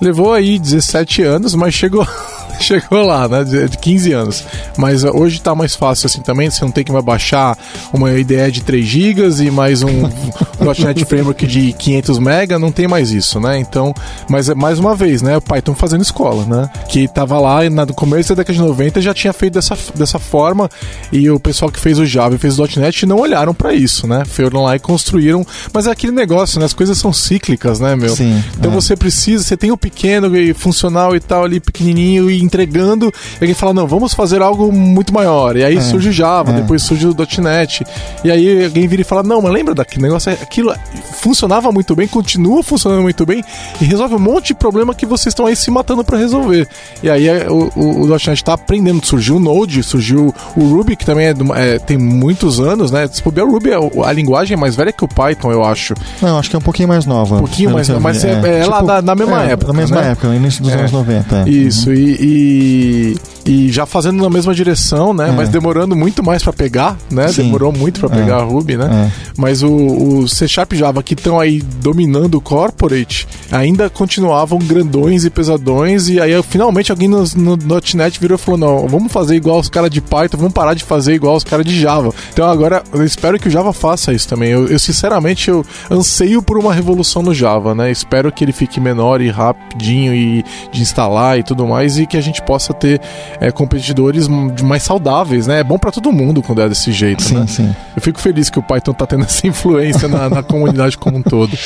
[0.00, 2.06] Levou aí 17 anos, mas chegou.
[2.60, 3.44] chegou lá, né?
[3.44, 4.44] De 15 anos.
[4.76, 6.50] Mas uh, hoje tá mais fácil assim também.
[6.50, 7.56] Você não tem que mais baixar
[7.92, 10.02] uma ideia de 3 GB e mais um
[10.78, 12.58] .NET Framework de 500 MB.
[12.58, 13.58] Não tem mais isso, né?
[13.58, 13.94] Então,
[14.28, 15.36] mas é mais uma vez, né?
[15.36, 16.70] O Python fazendo escola, né?
[16.88, 20.18] Que tava lá e no começo da década de 90 já tinha feito dessa, dessa
[20.18, 20.68] forma.
[21.12, 24.06] E o pessoal que fez o Java e fez o .NET não olharam para isso,
[24.06, 24.24] né?
[24.24, 25.46] Foram lá e construíram.
[25.72, 26.66] Mas é aquele negócio, né?
[26.66, 28.14] As coisas são cíclicas, né, meu?
[28.14, 28.74] Sim, então é.
[28.74, 33.44] você precisa, você tem o pequeno e funcional e tal ali pequenininho e entregando, e
[33.44, 35.56] alguém fala, não, vamos fazer algo muito maior.
[35.56, 36.60] E aí é, surge o Java, é.
[36.60, 37.84] depois surge o .NET.
[38.24, 40.32] E aí alguém vira e fala, não, mas lembra daquele negócio?
[40.32, 40.74] Aquilo
[41.20, 43.42] funcionava muito bem, continua funcionando muito bem
[43.80, 46.68] e resolve um monte de problema que vocês estão aí se matando para resolver.
[47.02, 49.04] E aí é, o, o, o .NET está aprendendo.
[49.04, 53.08] Surgiu o Node, surgiu o Ruby, que também é, é, tem muitos anos, né?
[53.08, 55.94] Se o Ruby é a linguagem mais velha que o Python, eu acho.
[56.20, 57.36] Não, acho que é um pouquinho mais nova.
[57.36, 59.72] Um pouquinho mais nova, mas é, é, tipo, lá na, na mesma época.
[59.72, 60.10] Na mesma né?
[60.10, 61.48] época, no início dos anos 90.
[61.48, 61.94] Isso, uhum.
[61.94, 63.16] e, e
[63.46, 65.28] e já fazendo na mesma direção, né?
[65.28, 65.32] É.
[65.32, 67.28] Mas demorando muito mais para pegar, né?
[67.28, 67.44] Sim.
[67.44, 68.40] Demorou muito para pegar é.
[68.40, 69.08] a Ruby, né?
[69.08, 69.30] É.
[69.38, 75.24] Mas o, o, C Sharp Java que estão aí dominando o corporate ainda continuavam grandões
[75.24, 77.56] e pesadões e aí finalmente alguém no, no
[77.94, 80.82] .NET virou e falou não, vamos fazer igual os caras de Python, vamos parar de
[80.82, 82.12] fazer igual os caras de Java.
[82.32, 84.50] Então agora eu espero que o Java faça isso também.
[84.50, 87.92] Eu, eu sinceramente eu anseio por uma revolução no Java, né?
[87.92, 92.15] Espero que ele fique menor e rapidinho e de instalar e tudo mais e que
[92.18, 93.00] a gente possa ter
[93.40, 94.28] é, competidores
[94.62, 95.60] mais saudáveis, né?
[95.60, 97.46] É bom para todo mundo quando é desse jeito, sim, né?
[97.46, 97.74] Sim.
[97.94, 101.22] Eu fico feliz que o Python tá tendo essa influência na, na comunidade como um
[101.22, 101.56] todo.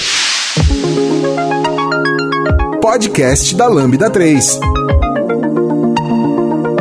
[2.81, 4.61] Podcast da Lambda 3.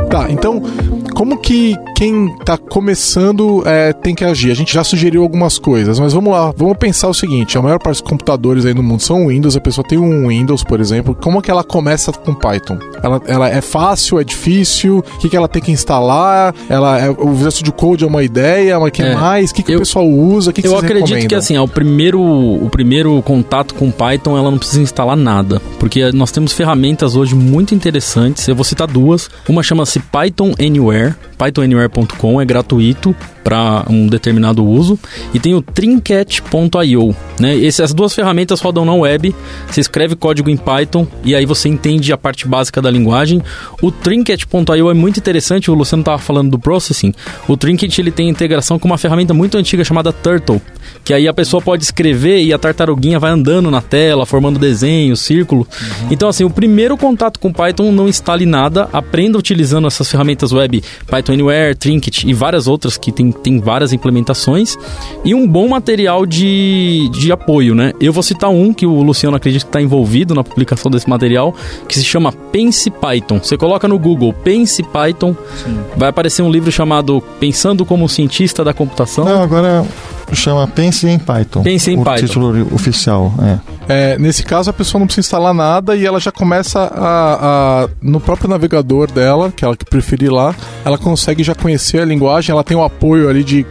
[0.09, 0.61] Tá, então
[1.19, 4.51] como que quem está começando é, tem que agir?
[4.51, 7.77] A gente já sugeriu algumas coisas, mas vamos lá, vamos pensar o seguinte: a maior
[7.77, 11.13] parte dos computadores aí no mundo são Windows, a pessoa tem um Windows, por exemplo.
[11.13, 12.79] Como que ela começa com Python?
[13.03, 14.99] Ela, ela é fácil, é difícil?
[14.99, 16.55] O que, que ela tem que instalar?
[16.69, 19.51] Ela é, o Visual Studio Code é uma ideia, mas que é, mais?
[19.51, 20.51] O que, que eu, o pessoal usa?
[20.51, 21.27] O que, que eu acredito recomendam?
[21.27, 25.61] que assim, é o primeiro, o primeiro contato com Python, ela não precisa instalar nada,
[25.77, 28.47] porque nós temos ferramentas hoje muito interessantes.
[28.47, 29.29] Eu vou citar duas.
[29.49, 34.99] Uma chama-se Python Anywhere pythonanywhere.com é gratuito para um determinado uso
[35.33, 37.65] e tem o Trinket.io, né?
[37.65, 39.33] Essas duas ferramentas rodam na web.
[39.67, 43.41] Você escreve código em Python e aí você entende a parte básica da linguagem.
[43.81, 45.71] O Trinket.io é muito interessante.
[45.71, 47.13] O Luciano estava falando do processing.
[47.47, 50.61] O Trinket ele tem integração com uma ferramenta muito antiga chamada Turtle,
[51.03, 55.15] que aí a pessoa pode escrever e a tartaruguinha vai andando na tela, formando desenho,
[55.15, 55.67] círculo.
[55.81, 56.07] Uhum.
[56.11, 60.83] Então assim, o primeiro contato com Python não instale nada, aprenda utilizando essas ferramentas web
[61.07, 64.77] Python Anywhere, Trinket e várias outras que tem tem várias implementações
[65.23, 67.93] e um bom material de, de apoio, né?
[67.99, 71.53] Eu vou citar um que o Luciano acredita que está envolvido na publicação desse material,
[71.87, 73.39] que se chama Pense Python.
[73.41, 75.79] Você coloca no Google Pense Python, Sim.
[75.95, 79.25] vai aparecer um livro chamado Pensando como Cientista da Computação.
[79.25, 79.85] Não, agora
[80.35, 81.63] chama Pense em Python.
[81.63, 82.25] Pense em o Python.
[82.27, 83.33] título oficial,
[83.87, 84.13] é.
[84.13, 84.17] é.
[84.19, 88.19] Nesse caso, a pessoa não precisa instalar nada e ela já começa a, a, no
[88.19, 92.63] próprio navegador dela, que ela que preferir lá, ela consegue já conhecer a linguagem, ela
[92.63, 93.65] tem o um apoio ali de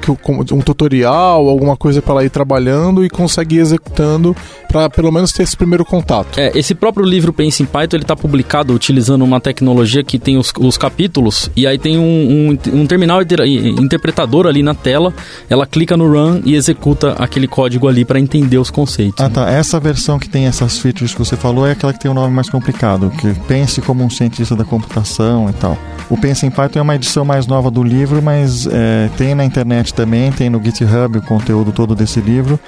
[0.53, 4.35] um tutorial, alguma coisa para ela ir trabalhando e consegue ir executando
[4.69, 6.39] para pelo menos ter esse primeiro contato.
[6.39, 10.37] É, esse próprio livro Pense em Python, ele está publicado utilizando uma tecnologia que tem
[10.37, 15.13] os, os capítulos e aí tem um, um, um terminal interpretador ali na tela,
[15.49, 19.23] ela clica no Run e executa aquele código ali para entender os conceitos.
[19.23, 19.35] Ah, né?
[19.35, 19.51] tá.
[19.51, 22.15] Essa versão que tem essas features que você falou é aquela que tem o um
[22.15, 25.77] nome mais complicado, que pense como um cientista da computação e tal.
[26.09, 29.45] O Pense em Python é uma edição mais nova do livro, mas é, tem na
[29.45, 32.59] internet também, tem no GitHub o conteúdo todo desse livro,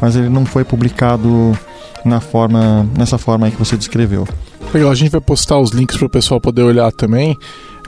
[0.00, 1.56] mas ele não foi publicado
[2.04, 4.26] na forma, nessa forma aí que você descreveu.
[4.74, 7.36] Legal, a gente vai postar os links para o pessoal poder olhar também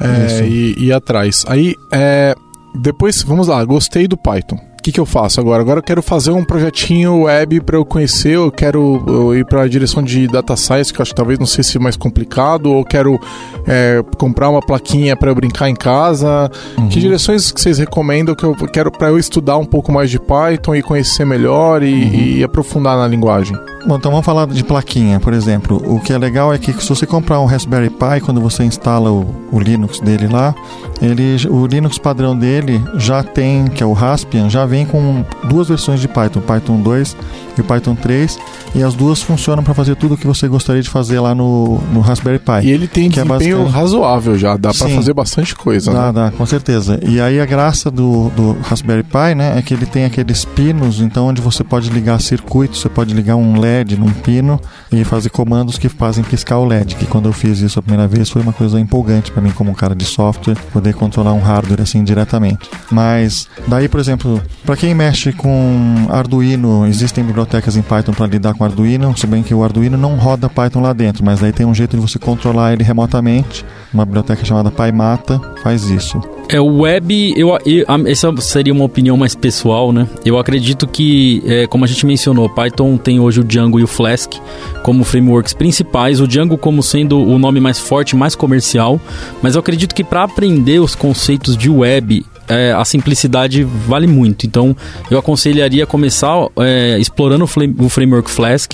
[0.01, 1.45] é, e, e ir atrás.
[1.49, 2.37] Aí, é,
[2.73, 5.61] depois, vamos lá, gostei do Python o que, que eu faço agora?
[5.61, 9.63] Agora eu quero fazer um projetinho web para eu conhecer, eu quero eu ir para
[9.63, 12.73] a direção de data science, que eu acho que talvez não sei se mais complicado,
[12.73, 13.21] ou quero
[13.67, 16.51] é, comprar uma plaquinha para eu brincar em casa.
[16.79, 16.89] Uhum.
[16.89, 20.19] Que direções que vocês recomendam que eu quero para eu estudar um pouco mais de
[20.19, 22.15] Python e conhecer melhor e, uhum.
[22.15, 23.55] e aprofundar na linguagem?
[23.87, 25.83] Bom, então vamos falar de plaquinha, por exemplo.
[25.87, 29.11] O que é legal é que se você comprar um Raspberry Pi, quando você instala
[29.11, 30.55] o, o Linux dele lá,
[31.01, 35.69] ele, o Linux padrão dele já tem, que é o Raspbian, já vem com duas
[35.69, 37.17] versões de Python, Python 2
[37.59, 38.39] e Python 3,
[38.75, 41.79] e as duas funcionam para fazer tudo o que você gostaria de fazer lá no,
[41.93, 42.61] no Raspberry Pi.
[42.63, 43.75] E ele tem que é desempenho é basicamente...
[43.75, 45.93] razoável já, dá para fazer bastante coisa.
[45.93, 46.13] Dá, né?
[46.13, 47.01] dá, com certeza.
[47.03, 51.01] E aí a graça do, do Raspberry Pi, né, é que ele tem aqueles pinos,
[51.01, 54.61] então onde você pode ligar circuitos, você pode ligar um LED num pino
[54.93, 58.07] e fazer comandos que fazem piscar o LED, que quando eu fiz isso a primeira
[58.07, 61.41] vez foi uma coisa empolgante para mim como um cara de software, poder controlar um
[61.41, 62.71] hardware assim diretamente.
[62.91, 68.55] Mas daí, por exemplo, para quem mexe com Arduino, existem bibliotecas em Python para lidar
[68.55, 71.67] com Arduino, se bem que o Arduino não roda Python lá dentro, mas daí tem
[71.67, 73.65] um jeito de você controlar ele remotamente.
[73.93, 76.21] Uma biblioteca chamada PyMata faz isso.
[76.49, 80.07] É, o web, eu, eu, essa seria uma opinião mais pessoal, né?
[80.25, 83.87] Eu acredito que, é, como a gente mencionou, Python tem hoje o Django e o
[83.87, 84.35] Flask
[84.83, 89.01] como frameworks principais, o Django como sendo o nome mais forte, mais comercial,
[89.43, 94.47] mas eu acredito que para aprender os conceitos de web, é, a simplicidade vale muito.
[94.47, 94.77] Então,
[95.11, 98.73] eu aconselharia começar é, explorando o, o framework Flask.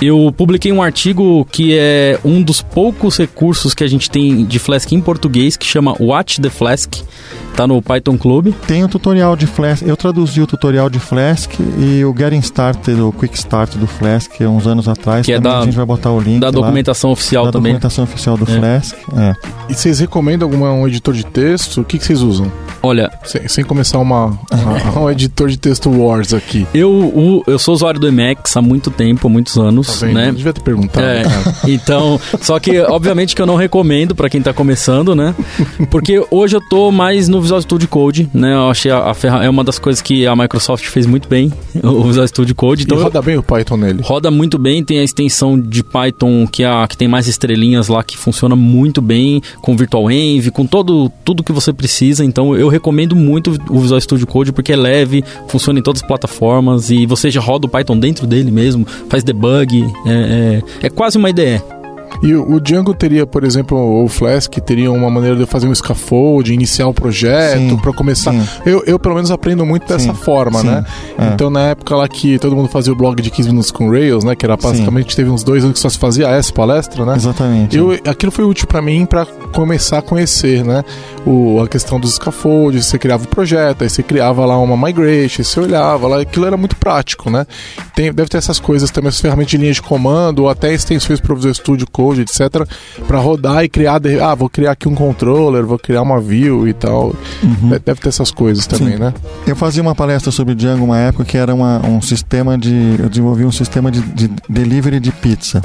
[0.00, 4.58] Eu publiquei um artigo que é um dos poucos recursos que a gente tem de
[4.58, 7.02] Flask em português, que chama Watch the Flask.
[7.60, 8.54] Tá no Python Club.
[8.66, 9.82] Tem o tutorial de Flask.
[9.82, 14.32] Eu traduzi o tutorial de Flask e o Getting Started, o Quick Start do Flask,
[14.40, 15.26] uns anos atrás.
[15.26, 16.40] Que é da, a gente vai botar o link.
[16.40, 17.74] Da documentação lá, oficial da também.
[17.74, 18.58] Da documentação oficial do é.
[18.58, 18.96] Flask.
[19.14, 19.34] É.
[19.68, 21.82] E vocês recomendam algum um editor de texto?
[21.82, 22.50] O que, que vocês usam?
[22.82, 23.10] Olha.
[23.24, 26.66] Sem, sem começar uma, uma, um editor de texto Wars aqui.
[26.72, 30.00] Eu, o, eu sou usuário do Emacs há muito tempo, há muitos anos.
[30.00, 30.30] Tá né?
[30.30, 31.04] Eu devia ter perguntado.
[31.04, 31.24] É,
[31.68, 35.34] então, só que obviamente que eu não recomendo para quem tá começando, né?
[35.90, 38.54] Porque hoje eu tô mais no Visual Studio Code, né?
[38.54, 39.44] Eu achei a, a ferra...
[39.44, 42.84] é uma das coisas que a Microsoft fez muito bem, o Visual Studio Code.
[42.84, 44.02] Então e roda bem o Python nele?
[44.02, 47.88] Roda muito bem, tem a extensão de Python que, é a, que tem mais estrelinhas
[47.88, 52.24] lá, que funciona muito bem, com Virtual Env, com todo, tudo que você precisa.
[52.24, 56.06] Então eu recomendo muito o Visual Studio Code porque é leve, funciona em todas as
[56.06, 60.90] plataformas e você já roda o Python dentro dele mesmo, faz debug, é, é, é
[60.90, 61.79] quase uma IDE.
[62.22, 65.74] E o Django teria, por exemplo, ou o Flask teria uma maneira de fazer um
[65.74, 68.34] scaffold, iniciar o um projeto para começar.
[68.64, 70.84] Eu, eu, pelo menos, aprendo muito dessa sim, forma, sim, né?
[71.18, 71.28] É.
[71.28, 74.22] Então, na época lá que todo mundo fazia o blog de 15 minutos com Rails,
[74.22, 74.34] né?
[74.34, 77.14] Que era basicamente, teve uns dois anos que só se fazia essa palestra, né?
[77.16, 77.76] Exatamente.
[77.76, 80.84] Eu, aquilo foi útil para mim para começar a conhecer, né?
[81.26, 85.42] O, a questão dos scaffolds, você criava o projeto, aí você criava lá uma migration,
[85.42, 87.46] você olhava lá, aquilo era muito prático, né?
[87.94, 91.20] Tem, deve ter essas coisas também, as ferramentas de linha de comando, ou até extensões
[91.20, 92.66] para o Visual Studio Code etc,
[93.06, 96.72] para rodar e criar, ah, vou criar aqui um controller, vou criar uma view e
[96.72, 97.14] tal.
[97.42, 97.68] Uhum.
[97.84, 99.00] Deve ter essas coisas também, Sim.
[99.00, 99.12] né?
[99.46, 103.08] Eu fazia uma palestra sobre Django uma época que era uma, um sistema de, eu
[103.10, 105.60] desenvolvi um sistema de, de delivery de pizza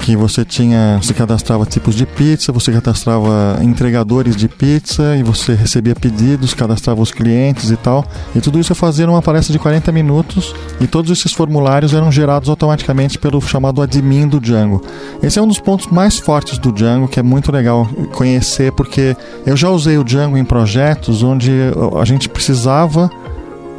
[0.00, 5.54] que você tinha, você cadastrava tipos de pizza, você cadastrava entregadores de pizza e você
[5.54, 8.04] recebia pedidos, cadastrava os clientes e tal.
[8.34, 12.12] E tudo isso eu fazia numa palestra de 40 minutos e todos esses formulários eram
[12.12, 14.82] gerados automaticamente pelo chamado admin do Django.
[15.22, 19.16] Esse é um dos pontos mais fortes do Django, que é muito legal conhecer, porque
[19.46, 21.50] eu já usei o Django em projetos onde
[21.98, 23.10] a gente precisava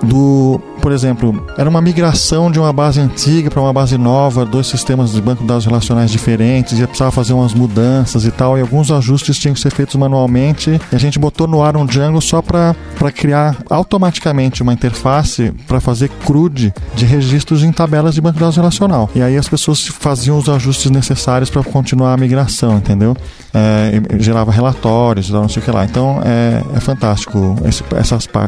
[0.04, 4.68] do, por exemplo, era uma migração de uma base antiga para uma base nova, dois
[4.68, 8.62] sistemas de banco de dados relacionais diferentes, e precisava fazer umas mudanças e tal, e
[8.62, 10.80] alguns ajustes tinham que ser feitos manualmente.
[10.92, 12.76] E a gente botou no ar um Django só para
[13.12, 18.56] criar automaticamente uma interface para fazer CRUD de registros em tabelas de banco de dados
[18.56, 19.10] relacional.
[19.16, 23.16] E aí as pessoas faziam os ajustes necessários para continuar a migração, entendeu?
[23.54, 25.86] É, gerava relatórios, não sei o que lá.
[25.86, 27.84] Então é, é fantástico esse,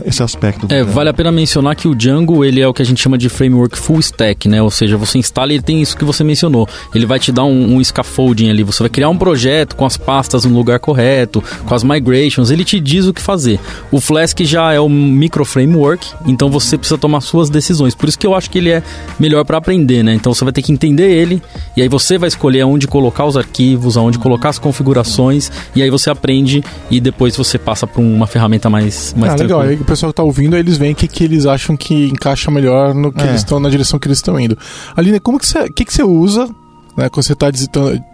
[0.06, 0.68] esse aspecto.
[0.70, 3.18] é, vale a pena mencionar que o Django ele é o que a gente chama
[3.18, 4.62] de framework full stack, né?
[4.62, 6.68] Ou seja, você instala e ele tem isso que você mencionou.
[6.94, 8.64] Ele vai te dar um, um scaffolding ali.
[8.64, 12.52] Você vai criar um projeto com as pastas no lugar correto, com as migrations.
[12.52, 13.60] Ele te diz o que fazer.
[13.92, 17.96] O Flask já é o micro framework, então você precisa tomar suas decisões.
[17.96, 18.84] Por isso que eu acho que ele é
[19.20, 20.14] melhor para aprender, né?
[20.14, 21.42] Então você vai ter que entender ele
[21.76, 25.90] e aí você vai escolher aonde colocar os arquivos, aonde colocar as configurações e aí
[25.90, 29.62] você aprende e depois você passa para uma ferramenta mais mais ah, legal.
[29.62, 32.94] Aí o pessoal que tá ouvindo, eles veem que, que eles acham que encaixa melhor
[32.94, 33.28] no que é.
[33.28, 34.58] eles estão na direção que eles estão indo.
[34.96, 36.50] Aline, como que você, que que você usa
[36.98, 37.48] né, quando você está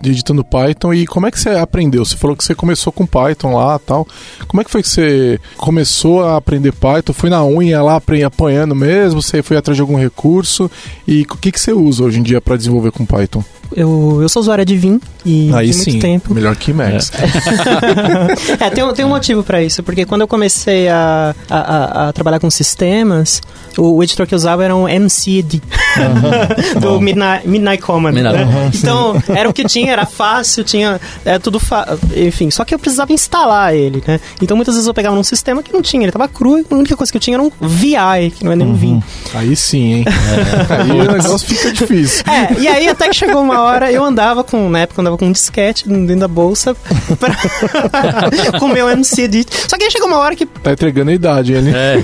[0.03, 2.03] editando, Python e como é que você aprendeu?
[2.03, 4.05] Você falou que você começou com Python lá tal.
[4.45, 7.13] Como é que foi que você começou a aprender Python?
[7.13, 9.21] Foi na unha lá apanhando mesmo?
[9.21, 10.69] Você foi atrás de algum recurso?
[11.07, 13.43] E o que, que você usa hoje em dia para desenvolver com Python?
[13.75, 16.33] Eu, eu sou usuária de Vim e Aí muito sim, tempo.
[16.33, 17.11] melhor que Max.
[18.59, 22.13] É, é tem, tem um motivo para isso, porque quando eu comecei a, a, a,
[22.13, 23.41] trabalhar com sistemas,
[23.77, 25.61] o, o, editor que eu usava era um MCD,
[25.97, 26.79] uhum.
[26.81, 28.11] do Midnight, Midnight Command.
[28.11, 28.37] Midnight.
[28.37, 28.43] Né?
[28.45, 31.59] Uhum, então, era o que tinha, era fácil, tinha era tudo
[32.15, 34.19] enfim, só que eu precisava instalar ele, né?
[34.41, 36.75] Então muitas vezes eu pegava num sistema que não tinha, ele tava cru e a
[36.75, 38.75] única coisa que eu tinha era um VI, que não é nem um uhum.
[38.75, 39.03] Vim.
[39.33, 40.05] Aí sim, hein?
[40.07, 40.73] É.
[40.73, 42.23] Aí o negócio fica difícil.
[42.27, 45.17] É, e aí até que chegou uma hora, eu andava com, na época eu andava
[45.17, 46.75] com um disquete dentro da bolsa
[47.19, 47.35] pra...
[48.59, 49.45] com o meu MCD.
[49.67, 50.45] Só que aí chegou uma hora que...
[50.45, 51.71] Tá entregando a idade ele.
[51.71, 52.01] É.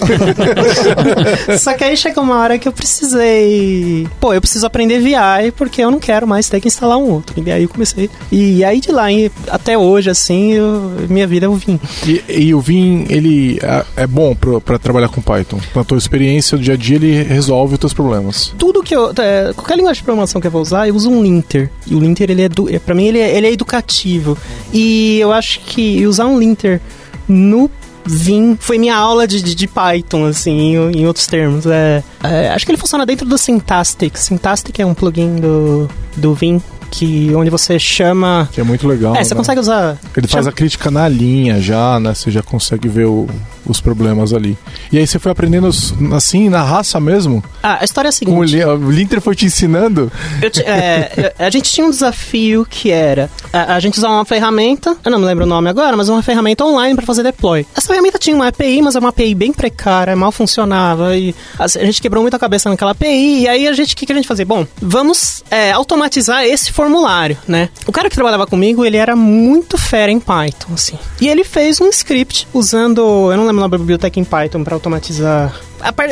[1.58, 4.08] Só que aí chegou uma hora que eu precisei...
[4.20, 7.42] Pô, eu preciso aprender VI porque eu não quero mais ter que instalar um outro.
[7.46, 8.10] E aí eu comecei.
[8.32, 9.10] E aí de lá
[9.50, 11.80] até hoje, assim, eu, minha vida é o Vim.
[12.06, 15.60] E, e o Vim, ele é, é bom para trabalhar com Python?
[15.76, 18.54] Na tua experiência, do dia a dia, ele resolve os teus problemas?
[18.58, 19.12] Tudo que eu...
[19.18, 21.72] É, qualquer linguagem de programação que eu vou usar, eu uso um linter.
[21.88, 24.38] E o linter, ele é, do, para mim, ele é, ele é educativo.
[24.72, 26.80] E eu acho que usar um linter
[27.28, 27.70] no
[28.06, 31.66] Vim foi minha aula de, de, de Python, assim, em, em outros termos.
[31.66, 34.18] É, é, acho que ele funciona dentro do Syntastic.
[34.18, 38.50] Syntastic é um plugin do, do Vim que onde você chama.
[38.52, 39.16] Que é muito legal.
[39.16, 39.38] É, você né?
[39.38, 39.98] consegue usar.
[40.16, 42.14] Ele faz a crítica na linha já, né?
[42.14, 43.28] Você já consegue ver o,
[43.66, 44.58] os problemas ali.
[44.92, 45.70] E aí você foi aprendendo
[46.16, 47.44] assim, na raça mesmo?
[47.62, 48.58] Ah, a história é a seguinte.
[48.66, 50.12] o Linter foi te ensinando?
[50.52, 54.98] Te, é, a gente tinha um desafio que era a, a, gente usar uma ferramenta,
[55.04, 57.66] eu não me lembro o nome agora, mas uma ferramenta online para fazer deploy.
[57.76, 61.66] Essa ferramenta tinha uma API, mas é uma API bem precária, mal funcionava e a,
[61.66, 63.42] a gente quebrou muita cabeça naquela API.
[63.42, 64.46] E aí a gente, o que, que a gente fazia?
[64.46, 67.68] Bom, vamos é, automatizar esse formulário, né?
[67.86, 70.98] O cara que trabalhava comigo, ele era muito fera em Python, assim.
[71.20, 75.54] E ele fez um script usando, eu não lembro uma biblioteca em Python para automatizar.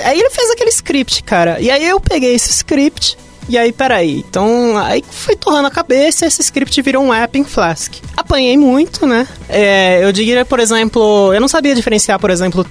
[0.03, 1.57] Aí ele fez aquele script, cara.
[1.61, 4.25] E aí eu peguei esse script e aí, peraí.
[4.27, 7.93] Então, aí foi torrando a cabeça e esse script virou um app em Flask.
[8.17, 9.25] Apanhei muito, né?
[9.47, 12.65] É, eu diria, por exemplo, eu não sabia diferenciar, por exemplo,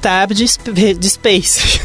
[0.00, 0.46] tab de,
[0.94, 1.80] de space.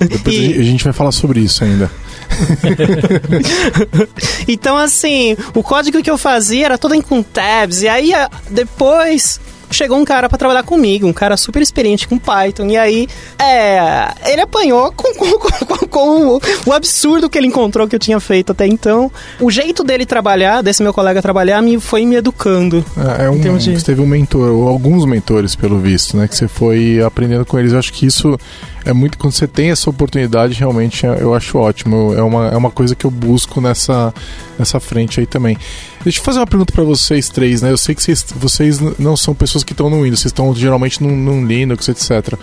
[0.00, 0.58] Depois e...
[0.58, 1.88] a gente vai falar sobre isso ainda.
[4.48, 8.12] então, assim, o código que eu fazia era todo em com tabs, e aí
[8.50, 13.08] depois chegou um cara para trabalhar comigo, um cara super experiente com Python, e aí
[13.38, 18.20] é, ele apanhou com, com, com, com, o absurdo que ele encontrou que eu tinha
[18.20, 19.10] feito até então.
[19.40, 22.84] O jeito dele trabalhar, desse meu colega trabalhar, me foi me educando.
[23.18, 23.78] É, é um, de...
[23.78, 26.28] Você teve um mentor, ou alguns mentores, pelo visto, né?
[26.28, 27.72] Que você foi aprendendo com eles.
[27.72, 28.38] Eu acho que isso
[28.84, 32.14] é muito quando você tem essa oportunidade realmente é, eu acho ótimo.
[32.14, 34.12] É uma, é uma coisa que eu busco nessa,
[34.58, 35.56] nessa frente aí também.
[36.02, 37.70] Deixa eu fazer uma pergunta para vocês três né?
[37.70, 41.02] Eu sei que vocês, vocês não são pessoas que estão no Windows vocês estão geralmente
[41.02, 42.38] num, num Linux etc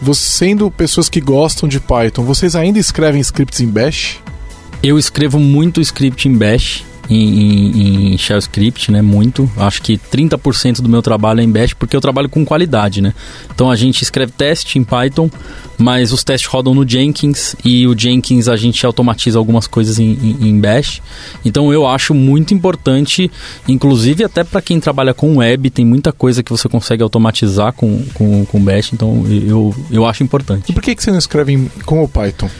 [0.00, 4.20] você, sendo pessoas que gostam de Python vocês ainda escrevem scripts em Bash?
[4.82, 8.16] Eu escrevo muito script em Bash em, em, em
[8.90, 9.02] né?
[9.02, 9.50] Muito.
[9.56, 13.14] Acho que 30% do meu trabalho é em Bash, porque eu trabalho com qualidade, né?
[13.54, 15.30] Então a gente escreve teste em Python,
[15.78, 20.12] mas os testes rodam no Jenkins e o Jenkins a gente automatiza algumas coisas em,
[20.12, 21.00] em, em Bash.
[21.44, 23.30] Então eu acho muito importante,
[23.68, 28.04] inclusive até para quem trabalha com web, tem muita coisa que você consegue automatizar com,
[28.14, 30.70] com, com Bash, então eu, eu acho importante.
[30.70, 32.50] E por que, que você não escreve com o Python?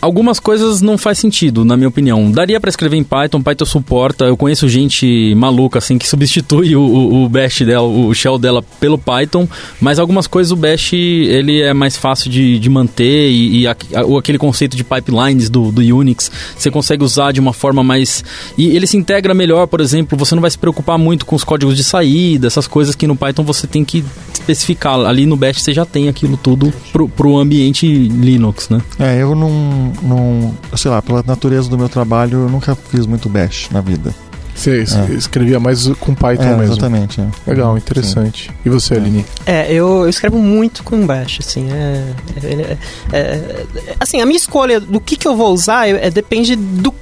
[0.00, 2.30] Algumas coisas não faz sentido, na minha opinião.
[2.30, 4.24] Daria para escrever em Python, Python suporta.
[4.24, 8.98] Eu conheço gente maluca assim que substitui o, o, Bash dela, o shell dela pelo
[8.98, 9.48] Python,
[9.80, 13.72] mas algumas coisas o Bash ele é mais fácil de, de manter e, e a,
[13.72, 18.24] a, aquele conceito de pipelines do, do Unix você consegue usar de uma forma mais
[18.56, 21.44] e ele se integra melhor, por exemplo, você não vai se preocupar muito com os
[21.44, 25.00] códigos de saída, essas coisas que no Python você tem que especificar.
[25.00, 28.80] Ali no Bash você já tem aquilo tudo pro, pro ambiente Linux, né?
[28.98, 33.28] É, eu não não, sei lá, pela natureza do meu trabalho, eu nunca fiz muito
[33.28, 34.14] bash na vida.
[34.56, 35.12] Você é.
[35.12, 36.72] escrevia mais com Python é, mesmo?
[36.72, 37.20] Exatamente.
[37.20, 37.28] É.
[37.46, 38.48] Legal, interessante.
[38.48, 38.54] Sim.
[38.64, 38.96] E você, é.
[38.96, 39.24] Aline?
[39.44, 41.68] É, eu, eu, escrevo muito com Bash, assim.
[41.70, 42.78] É, é,
[43.12, 43.66] é,
[44.00, 46.92] assim, a minha escolha do que, que eu vou usar é, depende do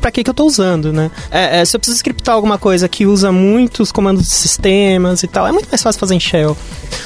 [0.00, 1.10] para que, que eu estou usando, né?
[1.30, 5.28] É, é, se eu preciso scriptar alguma coisa que usa muitos comandos de sistemas e
[5.28, 6.56] tal, é muito mais fácil fazer em shell.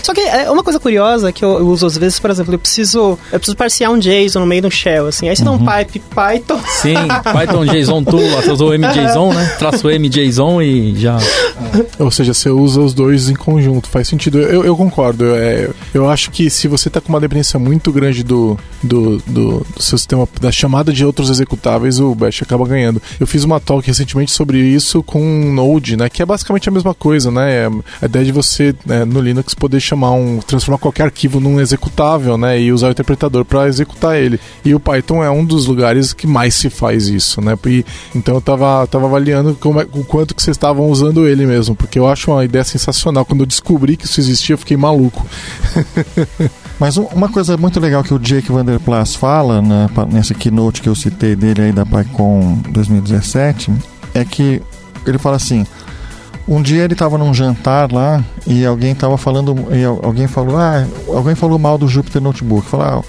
[0.02, 2.58] Só que é uma coisa curiosa que eu, eu uso às vezes, por exemplo, eu
[2.58, 5.28] preciso eu preciso parsear um JSON no meio do shell, assim.
[5.28, 5.58] Aí você uhum.
[5.58, 5.84] dá um uhum.
[5.84, 6.60] pipe Python.
[6.68, 6.94] Sim,
[7.32, 9.56] Python JSON tool, você usou o MJSON, né?
[9.58, 11.18] Traço MJSON e já.
[11.98, 14.38] Ou seja, você usa os dois em conjunto, faz sentido.
[14.38, 15.34] Eu, eu concordo.
[15.34, 19.66] É, eu acho que se você está com uma dependência muito grande do, do, do,
[19.74, 23.02] do seu sistema, da chamada de outros executáveis, o Bash acaba ganhando ganhando.
[23.18, 25.20] Eu fiz uma talk recentemente sobre isso com
[25.52, 26.08] Node, né?
[26.08, 27.64] Que é basicamente a mesma coisa, né?
[27.64, 27.70] É
[28.02, 30.38] a ideia de você, né, no Linux, poder chamar um.
[30.38, 32.60] transformar qualquer arquivo num executável, né?
[32.60, 34.38] E usar o interpretador para executar ele.
[34.64, 37.56] E o Python é um dos lugares que mais se faz isso, né?
[37.66, 37.84] E,
[38.14, 41.74] então eu tava, tava avaliando como é, o quanto que vocês estavam usando ele mesmo,
[41.74, 43.24] porque eu acho uma ideia sensacional.
[43.24, 45.26] Quando eu descobri que isso existia, eu fiquei maluco.
[46.78, 50.94] Mas uma coisa muito legal que o Jake Vanderplas fala né, nessa keynote que eu
[50.94, 53.72] citei dele aí da PyCon 2017
[54.12, 54.62] é que
[55.06, 55.66] ele fala assim:
[56.46, 60.86] um dia ele estava num jantar lá e alguém estava falando e alguém falou ah
[61.08, 63.02] alguém falou mal do Jupyter Notebook falou ah,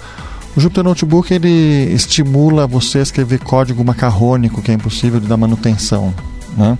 [0.56, 5.36] o Jupyter Notebook ele estimula você a escrever código macarrônico que é impossível de dar
[5.36, 6.14] manutenção
[6.56, 6.78] né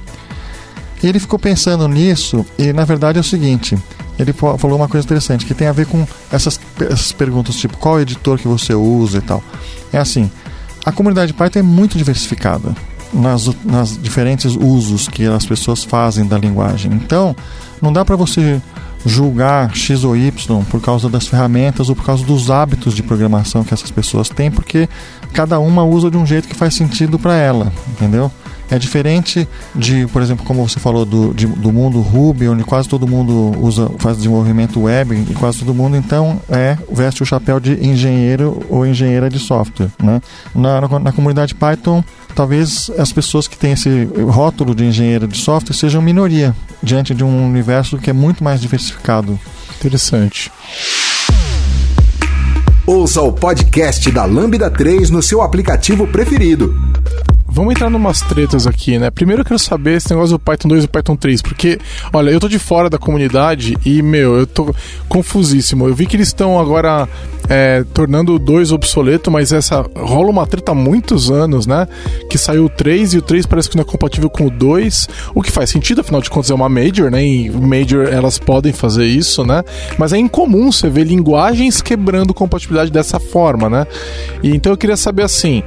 [1.03, 3.77] e ele ficou pensando nisso e na verdade é o seguinte
[4.19, 8.01] ele falou uma coisa interessante que tem a ver com essas, essas perguntas tipo qual
[8.01, 9.43] editor que você usa e tal.
[9.93, 10.31] É assim,
[10.87, 12.73] a comunidade Python é muito diversificada
[13.13, 16.93] nas, nas diferentes usos que as pessoas fazem da linguagem.
[16.93, 17.35] Então,
[17.83, 18.63] não dá para você
[19.05, 23.65] julgar X ou Y por causa das ferramentas ou por causa dos hábitos de programação
[23.65, 24.89] que essas pessoas têm, porque
[25.33, 28.31] cada uma usa de um jeito que faz sentido para ela, entendeu?
[28.71, 32.89] É diferente de, por exemplo, como você falou do, de, do mundo Ruby, onde quase
[32.89, 37.61] todo mundo usa, faz desenvolvimento web e quase todo mundo então é veste o chapéu
[37.61, 40.21] de engenheiro ou engenheira de software, né?
[40.55, 42.03] Na, na, na comunidade Python,
[42.35, 47.23] talvez as pessoas que têm esse rótulo de engenheiro de software sejam minoria diante de
[47.23, 49.39] um universo que é muito mais diversificado.
[49.79, 50.51] Interessante.
[52.87, 56.75] Ouça o podcast da Lambda 3 no seu aplicativo preferido.
[57.57, 59.11] Vamos entrar numas tretas aqui, né?
[59.11, 61.79] Primeiro eu quero saber esse negócio do Python 2 e Python 3, porque,
[62.13, 64.75] olha, eu tô de fora da comunidade e, meu, eu tô
[65.09, 65.89] confusíssimo.
[65.89, 67.09] Eu vi que eles estão agora
[67.49, 71.89] é, tornando o 2 obsoleto, mas essa rola uma treta há muitos anos, né?
[72.29, 75.09] Que saiu o 3 e o 3 parece que não é compatível com o 2,
[75.35, 77.25] o que faz sentido, afinal de contas é uma major, né?
[77.25, 79.65] E major elas podem fazer isso, né?
[79.97, 83.87] Mas é incomum você ver linguagens quebrando compatibilidade dessa forma, né?
[84.43, 85.63] E então eu queria saber assim,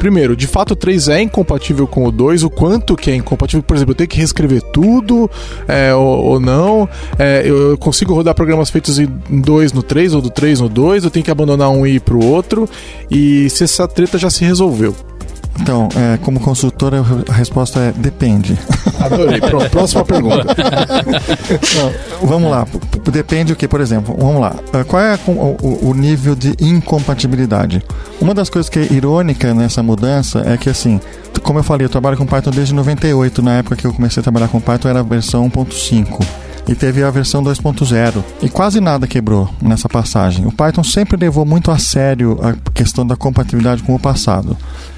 [0.00, 3.62] primeiro, de fato o 3 é incompatível com o 2, o quanto que é incompatível,
[3.62, 5.30] por exemplo, eu tenho que reescrever tudo
[5.68, 10.22] é, ou, ou, não, é, eu consigo rodar programas feitos em 2 no 3 ou
[10.22, 12.66] do 3 no 2, eu tenho que abandonar um e ir pro outro,
[13.10, 14.96] e se essa treta já se resolveu.
[15.60, 18.58] Então, é, como consultora, a resposta é depende.
[18.98, 19.40] Adorei.
[19.40, 20.44] Pronto, próxima pergunta.
[21.76, 22.66] Não, vamos lá.
[23.12, 24.16] Depende o que, por exemplo?
[24.18, 24.54] Vamos lá.
[24.72, 27.82] É, qual é o, o, nível de incompatibilidade?
[28.20, 31.00] Uma das coisas que é irônica nessa mudança é que, assim,
[31.42, 33.42] como eu falei, eu trabalho com Python desde 98.
[33.42, 36.24] Na época que eu comecei a trabalhar com Python era a versão 1.5.
[36.68, 38.22] e teve a versão 2.0.
[38.42, 40.46] E quase nada quebrou nessa passagem.
[40.46, 44.56] O Python sempre levou muito a sério a questão da compatibilidade com o passado.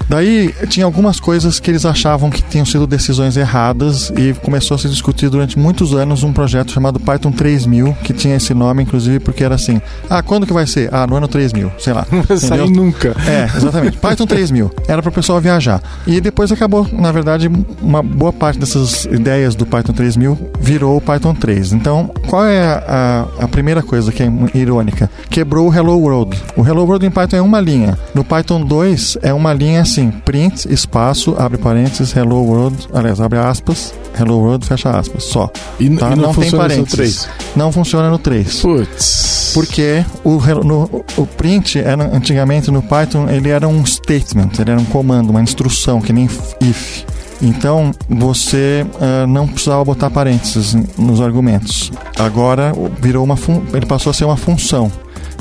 [0.09, 4.77] Daí tinha algumas coisas que eles achavam que tinham sido decisões erradas e começou a
[4.77, 9.19] se discutir durante muitos anos um projeto chamado Python 3000, que tinha esse nome inclusive
[9.19, 10.93] porque era assim: "Ah, quando que vai ser?
[10.93, 12.05] Ah, no ano 3000", sei lá.
[12.11, 13.15] Não vai sair nunca.
[13.27, 13.97] É, exatamente.
[14.03, 14.71] Python 3000.
[14.87, 15.81] Era para o pessoal viajar.
[16.05, 17.49] E depois acabou, na verdade,
[17.81, 21.73] uma boa parte dessas ideias do Python 3000 virou o Python 3.
[21.73, 25.09] Então, qual é a, a, a primeira coisa que é irônica?
[25.29, 26.37] Quebrou o Hello World.
[26.55, 27.97] O Hello World em Python é uma linha.
[28.13, 33.37] No Python 2 é uma linha assim, print, espaço, abre parênteses, hello world, aliás, abre
[33.39, 35.49] aspas, hello world, fecha aspas, só.
[35.79, 36.11] E, Tá?
[36.11, 37.23] e não, Não tem parênteses.
[37.25, 37.29] 3.
[37.55, 38.61] Não funciona no 3.
[38.61, 39.51] Putz.
[39.53, 44.79] Porque o, no- o print, era, antigamente no Python, ele era um statement, ele era
[44.79, 46.25] um comando, uma instrução, que nem
[46.61, 47.03] if.
[47.41, 51.91] Então você ah, não precisava botar parênteses nos argumentos.
[52.17, 53.37] Agora virou uma
[53.73, 54.89] ele passou a ser uma função.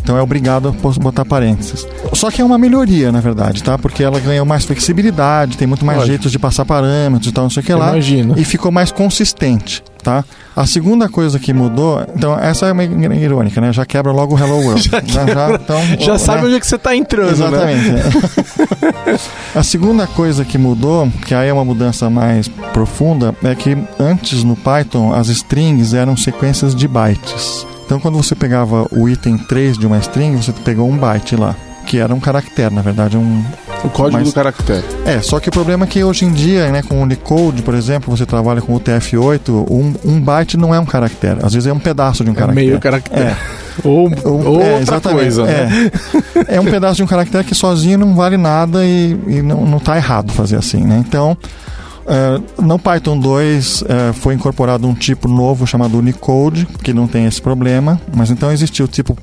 [0.03, 1.87] Então é obrigado a botar parênteses.
[2.13, 3.79] Só que é uma melhoria, na verdade, tá?
[3.79, 6.13] Porque ela ganhou mais flexibilidade, tem muito mais Lógico.
[6.13, 7.91] jeitos de passar parâmetros e tal, não sei o que lá.
[7.91, 8.35] Imagino.
[8.37, 10.25] E ficou mais consistente, tá?
[10.55, 13.73] A segunda coisa que mudou, então essa é uma irônica, né?
[13.73, 14.91] Já quebra logo o Hello World.
[15.07, 16.19] já, já, então, Já né?
[16.19, 17.73] sabe onde é que você tá entrando, né?
[17.73, 19.21] Exatamente.
[19.55, 24.43] a segunda coisa que mudou, que aí é uma mudança mais profunda, é que antes
[24.43, 27.67] no Python as strings eram sequências de bytes.
[27.93, 31.55] Então quando você pegava o item 3 de uma string, você pegou um byte lá,
[31.85, 33.45] que era um caractere, na verdade, um
[33.85, 34.83] O código Mas- do caractere.
[35.05, 37.75] é, só que o problema é que hoje em dia, né, com o Unicode, por
[37.75, 41.41] exemplo, você trabalha com o TF8, um, um byte não é um caractere.
[41.43, 42.67] Às vezes é um pedaço de um É caractere.
[42.67, 43.21] meio caractere.
[43.27, 43.37] É.
[43.85, 45.91] Ou, Um- ou é, outra exatamente, coisa, né?
[46.49, 46.55] É.
[46.57, 49.79] É um pedaço de um caractere que sozinho não vale nada e, e não, não
[49.79, 50.97] tá errado fazer assim, né?
[51.07, 51.37] Então,
[52.13, 57.25] eh, no Python 2 eh, foi incorporado um tipo novo chamado Unicode, que não tem
[57.25, 59.17] esse problema, mas então existia o tipo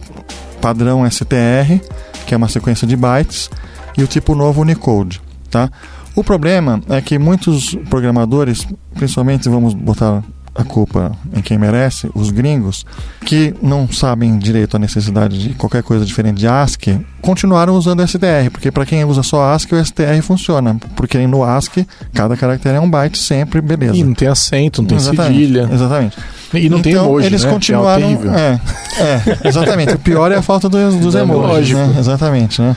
[0.60, 1.80] padrão STR,
[2.26, 3.48] que é uma sequência de bytes,
[3.96, 5.22] e o tipo novo Unicode,
[5.52, 5.70] tá?
[6.16, 10.24] O problema é que muitos programadores, principalmente vamos botar
[10.56, 12.86] a culpa em quem merece, os gringos,
[13.26, 18.50] que não sabem direito a necessidade de qualquer coisa diferente de ASCII, continuaram usando STR,
[18.52, 22.80] porque para quem usa só ASCII, o STR funciona, porque no ASCII cada caractere é
[22.80, 23.96] um byte sempre, beleza.
[23.96, 25.70] E não tem acento, não tem Exatamente, cedilha.
[25.72, 26.18] Exatamente.
[26.54, 27.52] E não tem então, emoji, eles né?
[27.52, 28.04] continuaram.
[28.04, 28.34] É horrível.
[28.34, 28.62] É,
[28.98, 29.94] é, exatamente.
[29.94, 31.48] o pior é a falta dos, dos emojis.
[31.48, 31.80] lógico.
[31.80, 31.96] Né?
[32.00, 32.76] Exatamente, né?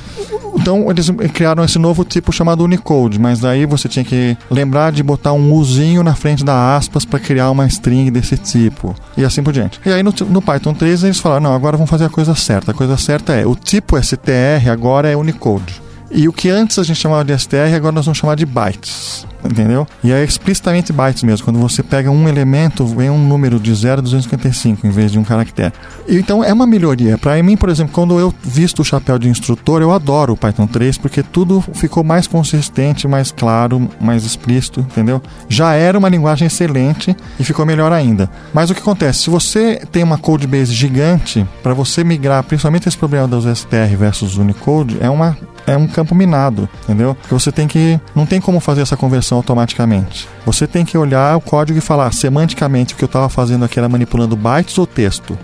[0.62, 5.02] Então eles criaram esse novo tipo chamado Unicode, mas daí você tinha que lembrar de
[5.02, 9.42] botar um Uzinho na frente da aspas para criar uma string desse tipo e assim
[9.42, 9.80] por diante.
[9.84, 12.70] E aí no, no Python 3 eles falaram: não, agora vamos fazer a coisa certa.
[12.70, 15.82] A coisa certa é o tipo STR agora é Unicode.
[16.12, 19.26] E o que antes a gente chamava de STR, agora nós vamos chamar de bytes.
[19.44, 19.86] Entendeu?
[20.04, 21.44] E é explicitamente bytes mesmo.
[21.44, 25.18] Quando você pega um elemento, vem um número de 0 a 255 em vez de
[25.18, 25.72] um caractere.
[26.08, 27.18] Então é uma melhoria.
[27.18, 30.66] Para mim, por exemplo, quando eu visto o chapéu de instrutor, eu adoro o Python
[30.66, 35.20] 3 porque tudo ficou mais consistente, mais claro, mais explícito, entendeu?
[35.48, 38.30] Já era uma linguagem excelente e ficou melhor ainda.
[38.54, 39.24] Mas o que acontece?
[39.24, 44.36] Se você tem uma codebase gigante, para você migrar, principalmente esse problema dos STR versus
[44.36, 45.36] Unicode, é uma
[45.66, 47.14] é um campo minado, entendeu?
[47.14, 50.28] Porque você tem que não tem como fazer essa conversão automaticamente.
[50.44, 53.78] Você tem que olhar o código e falar semanticamente o que eu estava fazendo aqui
[53.78, 55.38] era manipulando bytes ou texto,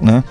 [0.00, 0.22] né?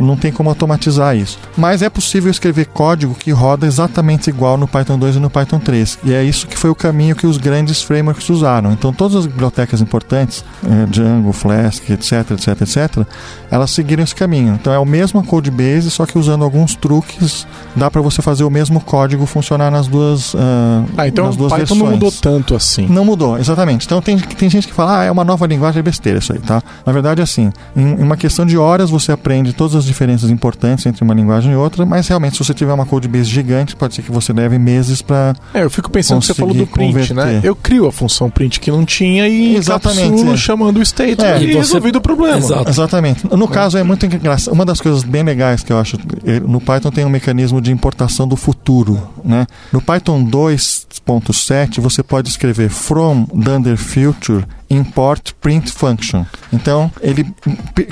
[0.00, 1.38] Não tem como automatizar isso.
[1.56, 5.58] Mas é possível escrever código que roda exatamente igual no Python 2 e no Python
[5.58, 5.98] 3.
[6.04, 8.72] E é isso que foi o caminho que os grandes frameworks usaram.
[8.72, 13.06] Então, todas as bibliotecas importantes, eh, Django, Flask, etc, etc, etc,
[13.50, 14.54] elas seguiram esse caminho.
[14.60, 17.46] Então, é o mesmo codebase, só que usando alguns truques,
[17.76, 21.38] dá para você fazer o mesmo código funcionar nas duas, ah, Ah, então nas o
[21.38, 21.82] duas Python versões.
[21.82, 22.86] não mudou tanto assim.
[22.88, 23.86] Não mudou, exatamente.
[23.86, 26.38] Então tem, tem gente que fala, ah, é uma nova linguagem, é besteira isso aí,
[26.38, 26.62] tá?
[26.86, 30.30] Na verdade, é assim, em, em uma questão de horas você aprende todas as diferenças
[30.30, 33.94] importantes entre uma linguagem e outra, mas realmente se você tiver uma codebase gigante, pode
[33.94, 37.12] ser que você leve meses para É, eu fico pensando que você falou do print,
[37.14, 37.22] né?
[37.22, 37.44] converter.
[37.48, 40.36] Eu crio a função print que não tinha e Exatamente, é.
[40.36, 41.38] chamando o state É.
[41.40, 42.36] e, E você- resolvido o problema.
[42.38, 42.68] Exato.
[42.70, 43.26] Exatamente.
[43.34, 44.52] No caso é muito engraçado.
[44.54, 45.96] Uma das coisas bem legais que eu acho
[46.26, 49.46] eh, no Python tem um mecanismo de importação do futuro, né?
[49.72, 54.44] No Python 2.7 você pode escrever from dunder future
[54.76, 56.24] import print function.
[56.52, 57.26] Então ele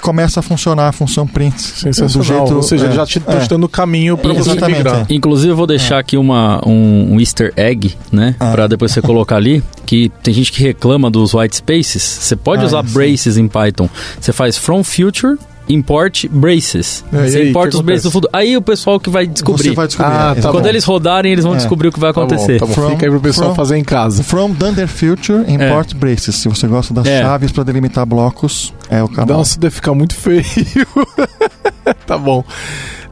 [0.02, 3.40] começa a funcionar a função print do jeito, Ou seja, é, já te, tá é.
[3.40, 5.06] te dando o caminho pra você migrar.
[5.08, 5.14] é.
[5.14, 8.34] Inclusive, eu vou deixar aqui uma, um, um easter egg, né?
[8.38, 8.50] Ah.
[8.52, 9.62] Pra depois você colocar ali.
[9.86, 12.02] Que tem gente que reclama dos white spaces.
[12.02, 12.92] Você pode Ah, usar sim.
[12.92, 13.88] braces em Python.
[14.20, 15.36] Você faz from future
[15.72, 17.04] import braces.
[17.12, 18.30] É, você aí, importa os braces do futuro.
[18.34, 19.64] Aí o pessoal que vai descobrir.
[19.68, 20.12] Você vai descobrir.
[20.12, 20.50] Ah, é, tá.
[20.50, 20.68] Quando bom.
[20.68, 21.56] eles rodarem, eles vão É.
[21.56, 22.58] descobrir o que vai Tá bom, acontecer.
[22.58, 22.72] tá bom.
[22.72, 24.22] From- Fica aí pro pessoal from- fazer em casa.
[24.22, 26.36] From Dunder Future, Import Braces.
[26.36, 27.22] Se você gosta das É.
[27.22, 29.38] chaves para delimitar blocos, é o canal.
[29.38, 30.44] Nossa, deve ficar muito feio.
[32.06, 32.44] tá bom.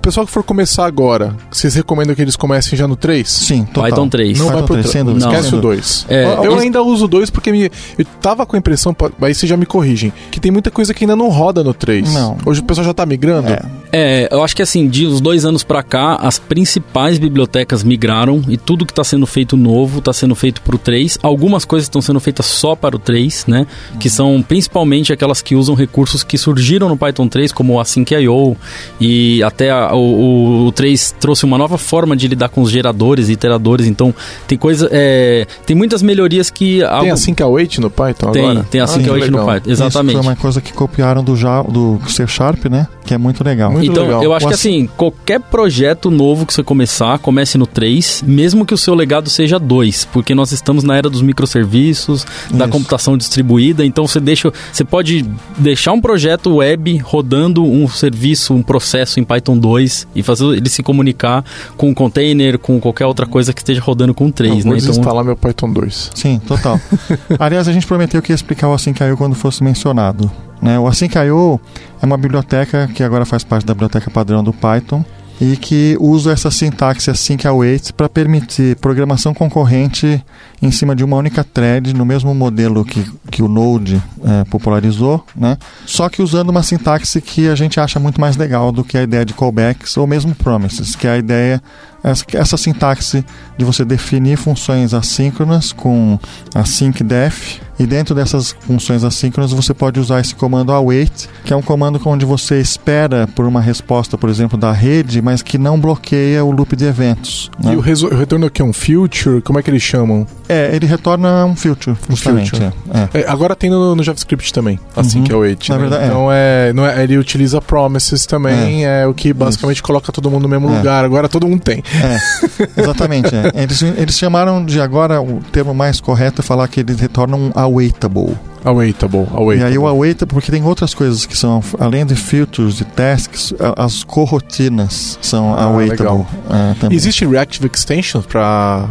[0.09, 3.29] Pessoal que for começar agora, vocês recomendam que eles comecem já no 3?
[3.29, 3.91] Sim, total.
[3.91, 4.39] Python 3.
[4.39, 4.93] Não vai Python pro 3, 3.
[4.95, 5.27] sem dúvida.
[5.27, 5.33] Não.
[5.33, 5.83] Esquece sem o dúvida.
[5.83, 6.07] 2.
[6.09, 9.35] É, eu esse- ainda uso o 2 porque me, eu tava com a impressão, aí
[9.35, 12.11] vocês já me corrigem, que tem muita coisa que ainda não roda no 3.
[12.15, 12.39] Não.
[12.47, 13.49] Hoje o pessoal já tá migrando.
[13.51, 13.61] É.
[13.93, 18.43] É, eu acho que assim, de uns dois anos pra cá, as principais bibliotecas migraram
[18.49, 21.19] e tudo que está sendo feito novo está sendo feito para o 3.
[21.23, 23.67] Algumas coisas estão sendo feitas só para o 3, né?
[24.01, 28.57] Que são principalmente aquelas que usam recursos que surgiram no Python 3, como o Async.io
[28.99, 33.29] e até a- o, o 3 trouxe uma nova forma de lidar com os geradores
[33.29, 33.87] e iteradores.
[33.87, 34.15] Então,
[34.47, 36.79] tem coisa, é, tem muitas melhorias que...
[36.79, 38.66] Tem algo- assim que await no Python tem, agora?
[38.70, 39.45] tem Ah, Async.io que no.
[39.45, 40.15] Python, exatamente.
[40.15, 42.87] Isso foi uma coisa que copiaram do, Ja- do C Sharp, né?
[43.05, 43.73] Que é muito legal.
[43.73, 44.23] Muito então, legal.
[44.23, 48.23] eu acho O que ass- assim, qualquer projeto novo que você começar, comece no 3,
[48.27, 52.65] mesmo que o seu legado seja 2, porque nós estamos na era dos microserviços, da
[52.65, 52.73] Isso.
[52.73, 55.25] computação distribuída, então você deixa, você pode
[55.57, 60.69] deixar um projeto web rodando um serviço, um processo em Python 2 e fazer ele
[60.69, 61.44] se comunicar
[61.77, 64.78] com um container, com qualquer outra coisa que esteja rodando com 3, Eu vou né?
[64.78, 66.10] Então, desinstalar meu Python 2.
[66.15, 66.81] Sim, total.
[67.39, 70.31] Aliás, a gente prometeu que ia explicar o Async.io quando fosse mencionado.
[70.60, 70.78] Né?
[70.78, 71.60] O Async.io
[72.01, 75.05] é uma biblioteca que agora faz parte da biblioteca padrão do Python
[75.40, 80.23] e que usa essa sintaxe async await para permitir programação concorrente
[80.60, 85.24] em cima de uma única thread no mesmo modelo que, que o Node eh, popularizou,
[85.36, 85.56] né?
[85.86, 89.02] só que usando uma sintaxe que a gente acha muito mais legal do que a
[89.02, 91.62] ideia de callbacks ou mesmo promises, que é a ideia
[92.03, 93.25] essa, essa sintaxe
[93.57, 96.19] de você definir funções assíncronas com
[96.55, 101.57] async def e dentro dessas funções assíncronas você pode usar esse comando await, que é
[101.57, 105.79] um comando onde você espera por uma resposta, por exemplo, da rede, mas que não
[105.79, 107.51] bloqueia o loop de eventos.
[107.62, 107.75] né?
[107.75, 109.41] E o, o retorno aqui é um future?
[109.43, 110.27] Como é que eles chamam?
[110.49, 112.51] É, ele retorna um future, justamente.
[112.51, 112.73] future.
[112.93, 113.19] é.
[113.19, 113.20] É.
[113.20, 115.25] É, agora tem no, no JavaScript também, assim Uhum.
[115.25, 115.69] que é o 8.
[115.69, 115.81] Na né?
[115.81, 116.07] verdade, é.
[116.07, 116.73] então é.
[116.73, 120.69] não é- ele utiliza promises também, é, o que basicamente coloca todo mundo no mesmo
[120.73, 120.79] É.
[120.79, 121.05] lugar.
[121.05, 121.83] Agora todo mundo tem.
[121.94, 123.35] É, exatamente.
[123.35, 123.62] é.
[123.62, 128.36] Eles, eles chamaram de agora, o termo mais correto é falar que eles retornam awaitable.
[128.65, 129.59] Awaitable, awaitable.
[129.61, 133.55] E aí o awaitable, porque tem outras coisas que são, além de filters, de tasks,
[133.59, 136.27] a- as corrotinas são Ah, awaitable.
[136.51, 136.97] é, também.
[136.97, 138.89] Existe Reactive Extensions para.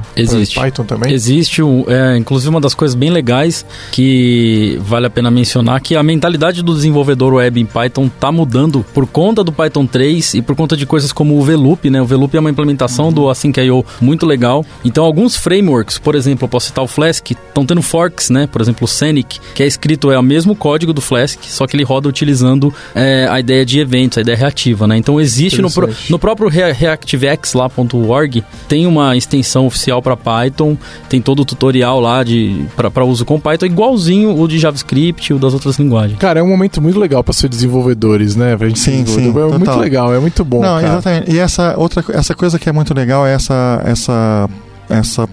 [0.56, 1.14] Python também?
[1.14, 5.96] Existe, um, é, inclusive, uma das coisas bem legais que vale a pena mencionar, que
[5.96, 10.42] a mentalidade do desenvolvedor web em Python tá mudando por conta do Python 3 e
[10.42, 12.02] por conta de coisas como o VLOOP, né?
[12.02, 14.66] O VLOOP é uma implementação do Async.io muito legal.
[14.86, 18.48] Então, alguns frameworks, por exemplo, eu posso citar o Flask, estão tendo forks, né?
[18.48, 21.76] Por exemplo, o Scenic, que é escrito, é o mesmo código do Flask, só que
[21.76, 24.96] ele roda utilizando é, a ideia de eventos, a ideia reativa, né?
[24.98, 30.78] Então, existe no, pro- no próprio Rea- ReactiveX lá.org tem uma extensão oficial para Python,
[31.10, 35.36] tem todo o tutorial lá de para uso com Python, igualzinho o de JavaScript e
[35.36, 36.20] o das outras linguagens.
[36.20, 38.56] Cara, é um momento muito legal para ser desenvolvedores, né?
[38.56, 39.80] Pra gente ser Sim, sim, é muito total.
[39.80, 40.62] legal, é muito bom.
[40.62, 40.88] Não, cara.
[40.88, 41.32] exatamente.
[41.32, 44.48] E essa outra essa coisa que é muito legal é essa essa
[44.88, 45.28] essa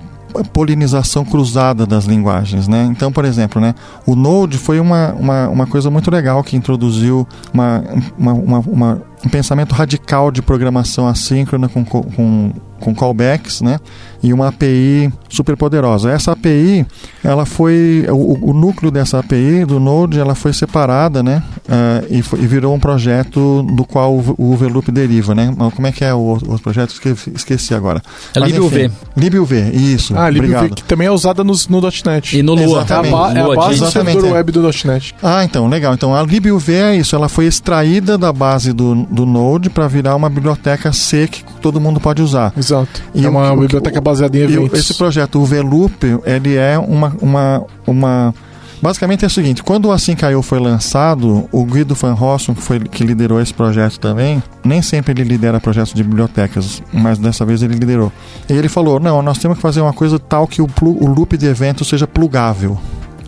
[0.52, 2.88] polinização cruzada das linguagens, né?
[2.90, 3.74] Então, por exemplo, né,
[4.06, 7.84] o Node foi uma, uma, uma coisa muito legal que introduziu uma,
[8.18, 12.52] uma, uma, uma- um pensamento radical de programação assíncrona com, co- com,
[12.84, 13.80] com callbacks, né?
[14.22, 16.10] E uma API super poderosa.
[16.10, 16.86] Essa API,
[17.22, 21.42] ela foi o, o núcleo dessa API do Node, ela foi separada, né?
[21.68, 25.54] ah, e, foi- e virou um projeto do qual o, o VLOOP deriva, né?
[25.74, 26.90] Como é que é o outro projeto?
[26.90, 28.00] Esqueci, esqueci agora.
[28.34, 28.90] É LibUV.
[29.16, 30.14] LibUV, isso.
[30.16, 30.74] Ah, obrigado.
[30.74, 32.38] que também é usada no, no .NET.
[32.38, 32.62] E no Lua.
[32.64, 33.12] É a, Exatamente.
[33.12, 34.32] ba- é a base do Exatamente, servidor é.
[34.38, 35.14] web do .NET.
[35.22, 35.92] Ah, então, legal.
[35.94, 40.16] Então a LibUV é isso, ela foi extraída da base do, do Node para virar
[40.16, 42.52] uma biblioteca C que todo mundo pode usar.
[42.56, 42.73] Exato.
[43.14, 44.78] E é uma o- biblioteca baseada em eventos.
[44.78, 48.34] esse projeto, o VLOOP, ele é uma, uma, uma
[48.82, 52.78] Basicamente é o seguinte, quando o Async.io foi lançado, o Guido Van Rossum, que, foi,
[52.80, 57.62] que liderou esse projeto também, nem sempre ele lidera projetos de bibliotecas, mas dessa vez
[57.62, 58.12] ele liderou.
[58.46, 61.34] E ele falou, não, nós temos que fazer uma coisa tal que o, o loop
[61.38, 62.78] de eventos seja plugável,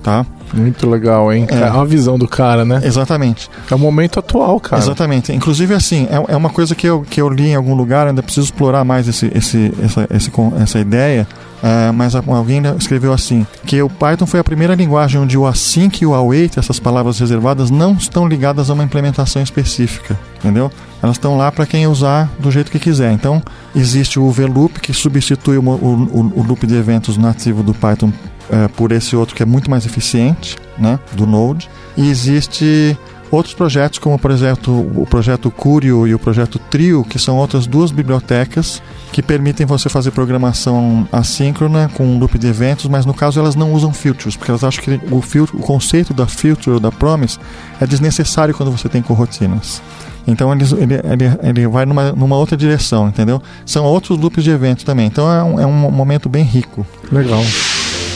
[0.03, 0.27] tá?
[0.55, 1.47] Muito legal, hein?
[1.51, 1.61] É.
[1.63, 2.81] É uma visão do cara, né?
[2.85, 3.49] Exatamente.
[3.71, 4.81] É o momento atual, cara.
[4.83, 5.33] Exatamente.
[5.33, 8.23] Inclusive, assim, é, é uma coisa que eu, que eu li em algum lugar, ainda
[8.23, 10.31] preciso explorar mais esse, esse, essa, esse
[10.63, 11.27] essa ideia.
[11.63, 16.01] é, mas alguém escreveu assim: que o Python foi a primeira linguagem onde o async
[16.03, 20.19] e o await, essas palavras reservadas, não estão ligadas a uma implementação específica.
[20.39, 20.71] Entendeu?
[21.03, 23.11] Elas estão lá para quem usar do jeito que quiser.
[23.13, 23.43] Então,
[23.75, 28.13] existe o VLOOP, que substitui o, o- o loop de eventos nativo do Python
[28.51, 31.69] é, por esse outro que é muito mais eficiente, né, do Node.
[31.97, 32.97] E existe
[33.31, 37.67] outros projetos, como por exemplo o projeto Curio e o projeto Trio, que são outras
[37.67, 38.83] duas bibliotecas
[39.13, 43.55] que permitem você fazer programação assíncrona com um loop de eventos, mas no caso elas
[43.55, 46.93] não usam filtros, porque elas acham que o, filtro, o conceito da filter ou da
[46.93, 47.39] promise
[47.81, 49.83] é desnecessário quando você tem coroutinas.
[50.27, 53.41] Então ele, ele, ele vai numa, numa outra direção, entendeu?
[53.65, 55.07] São outros loops de eventos também.
[55.07, 56.85] Então é um, é um momento bem rico.
[57.13, 57.43] Legal.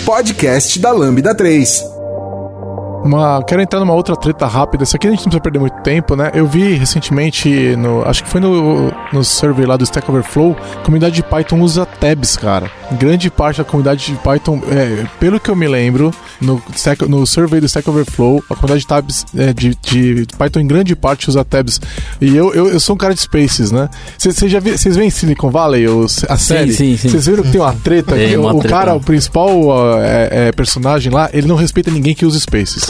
[0.04, 1.99] Podcast da Lambda 3.
[3.02, 4.84] Uma, quero entrar numa outra treta rápida.
[4.84, 6.30] Isso aqui a gente não precisa perder muito tempo, né?
[6.34, 10.84] Eu vi recentemente, no, acho que foi no, no survey lá do Stack Overflow, a
[10.84, 12.70] comunidade de Python usa tabs, cara.
[12.92, 16.62] Grande parte da comunidade de Python, é, pelo que eu me lembro, no,
[17.08, 20.94] no survey do Stack Overflow, a comunidade de tabs é, de, de, Python em grande
[20.94, 21.80] parte usa tabs.
[22.20, 23.88] E eu, eu, eu sou um cara de Spaces, né?
[24.18, 26.72] Vocês já Vocês veem Silicon Valley, os, a série?
[26.72, 28.14] Sim, sim, Vocês viram que tem uma treta?
[28.38, 28.74] Uma o, treta.
[28.74, 32.89] cara, o principal é, é, personagem lá, ele não respeita ninguém que usa Spaces.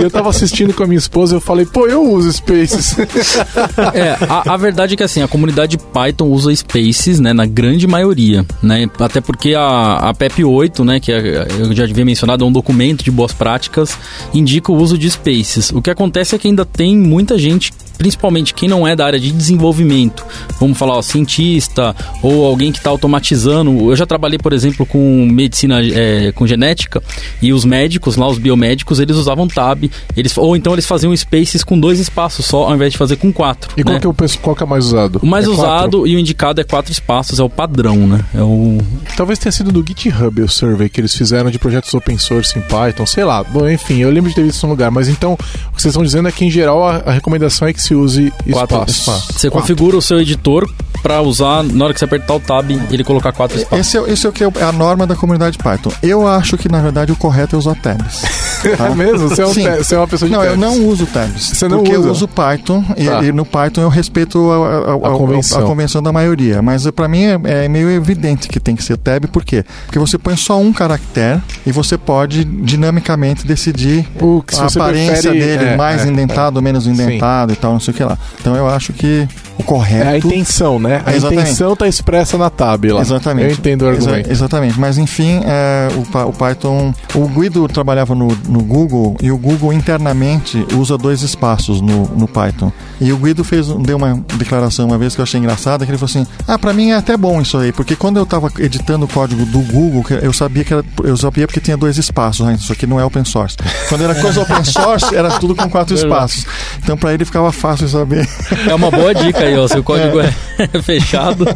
[0.00, 2.96] Eu tava assistindo com a minha esposa e eu falei, pô, eu uso Spaces.
[3.94, 7.86] é, a, a, verdade é que assim, a comunidade Python usa Spaces, né, na grande
[7.86, 8.88] maioria, né?
[8.98, 12.52] Até porque a, a PEP 8, né, que é, eu já havia mencionado, é um
[12.52, 13.96] documento de boas práticas,
[14.32, 15.70] indica o uso de Spaces.
[15.72, 17.72] O que acontece é que ainda tem muita gente
[18.02, 20.26] principalmente quem não é da área de desenvolvimento,
[20.58, 23.90] vamos falar, ó, cientista ou alguém que está automatizando.
[23.90, 27.00] Eu já trabalhei, por exemplo, com medicina, é, com genética,
[27.40, 31.64] e os médicos lá, os biomédicos, eles usavam tab, eles, ou então eles faziam spaces
[31.64, 33.70] com dois espaços só, ao invés de fazer com quatro.
[33.76, 33.98] E né?
[33.98, 35.20] qual, que é o, qual que é mais usado?
[35.22, 36.06] O mais é usado quatro?
[36.06, 38.20] e o indicado é quatro espaços, é o padrão, né?
[38.34, 38.78] É o...
[39.16, 42.62] Talvez tenha sido do GitHub o survey que eles fizeram de projetos open source em
[42.62, 43.42] Python, sei lá.
[43.42, 45.36] Bom, enfim, eu lembro de ter visto isso no lugar, mas então o
[45.76, 48.32] que vocês estão dizendo é que em geral a, a recomendação é que se use
[48.50, 48.90] quatro espaço.
[48.90, 49.36] espaços.
[49.36, 49.60] Você quatro.
[49.60, 50.68] configura o seu editor
[51.02, 53.86] para usar, na hora que você apertar o tab, ele colocar quatro espaços.
[53.86, 55.90] Esse é, esse é o que é a norma da comunidade Python.
[56.02, 58.22] Eu acho que, na verdade, o correto é usar tabs.
[58.78, 58.86] Tá?
[58.86, 59.11] é mesmo?
[59.18, 60.52] Você é, um você é, uma pessoa de Não, tabs.
[60.54, 61.42] eu não uso tabs.
[61.48, 62.08] Você não porque usa?
[62.08, 62.94] eu uso Python Tá.
[63.22, 65.60] e, e no Python eu respeito a, a, a, A convenção.
[65.60, 66.60] a convenção da maioria.
[66.62, 69.24] Mas para mim é, é meio evidente que tem que ser tab.
[69.26, 69.64] Por quê?
[69.86, 75.38] Porque você põe só um caractere e você pode dinamicamente decidir O a aparência prefere-
[75.58, 78.18] dele, é, mais é, indentado, menos indentado e tal, não sei o que lá.
[78.40, 79.26] Então eu acho que
[79.58, 80.04] o correto.
[80.04, 81.02] É a intenção, né?
[81.04, 81.42] A Exatamente.
[81.42, 83.00] intenção tá expressa na tab lá.
[83.00, 83.46] Exatamente.
[83.48, 84.30] Eu entendo o Exa- argumento.
[84.30, 84.80] exatamente.
[84.80, 86.92] Mas enfim, é, o, o Python.
[87.14, 92.28] O Guido trabalhava no, no Google e o Google internamente usa dois espaços no, no
[92.28, 92.72] Python.
[93.00, 95.98] E o Guido fez, deu uma declaração uma vez que eu achei engraçada, que ele
[95.98, 99.04] falou assim: Ah, pra mim é até bom isso aí, porque quando eu tava editando
[99.06, 102.56] o código do Google, eu sabia que era, eu sabia porque tinha dois espaços, né?
[102.58, 103.56] isso aqui não é open source.
[103.88, 106.46] Quando era coisa open source, era tudo com quatro espaços.
[106.78, 108.28] Então pra ele ficava fácil saber.
[108.68, 109.66] É uma boa dica aí, ó.
[109.66, 110.32] Se o código é,
[110.82, 111.46] fechado.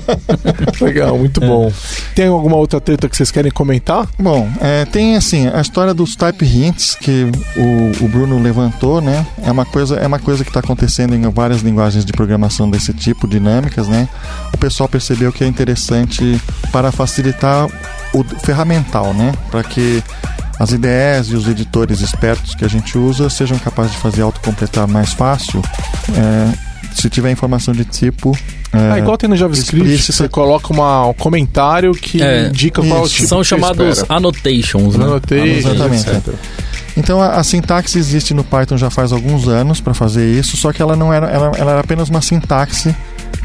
[0.80, 1.72] Legal, muito bom.
[2.14, 4.08] Tem alguma outra treta que vocês querem comentar?
[4.18, 9.26] Bom, é, tem assim, a história dos type hints que o, o Bruno levantou, né?
[9.42, 12.92] É uma coisa, é uma coisa que está acontecendo em várias linguagens de programação desse
[12.92, 14.08] tipo, dinâmicas, né?
[14.54, 16.40] O pessoal percebeu que é interessante
[16.72, 17.66] para facilitar
[18.12, 19.32] o ferramental, né?
[19.50, 20.02] Para que
[20.58, 24.88] as IDEs e os editores espertos que a gente usa sejam capazes de fazer autocompletar
[24.88, 25.60] mais fácil.
[26.14, 28.34] é, se tiver informação de tipo.
[28.72, 30.12] é, Ah, igual tem no JavaScript, explícita.
[30.14, 33.16] você coloca uma, um comentário que É, indica qual é o isso.
[33.16, 34.16] tipo São chamados espera.
[34.16, 35.04] annotations, né?
[35.04, 36.08] Anotei, Exatamente.
[36.08, 36.34] etc.
[36.96, 40.72] Então a, a sintaxe existe no Python já faz alguns anos para fazer isso, só
[40.72, 42.94] que ela não era, ela, ela era apenas uma sintaxe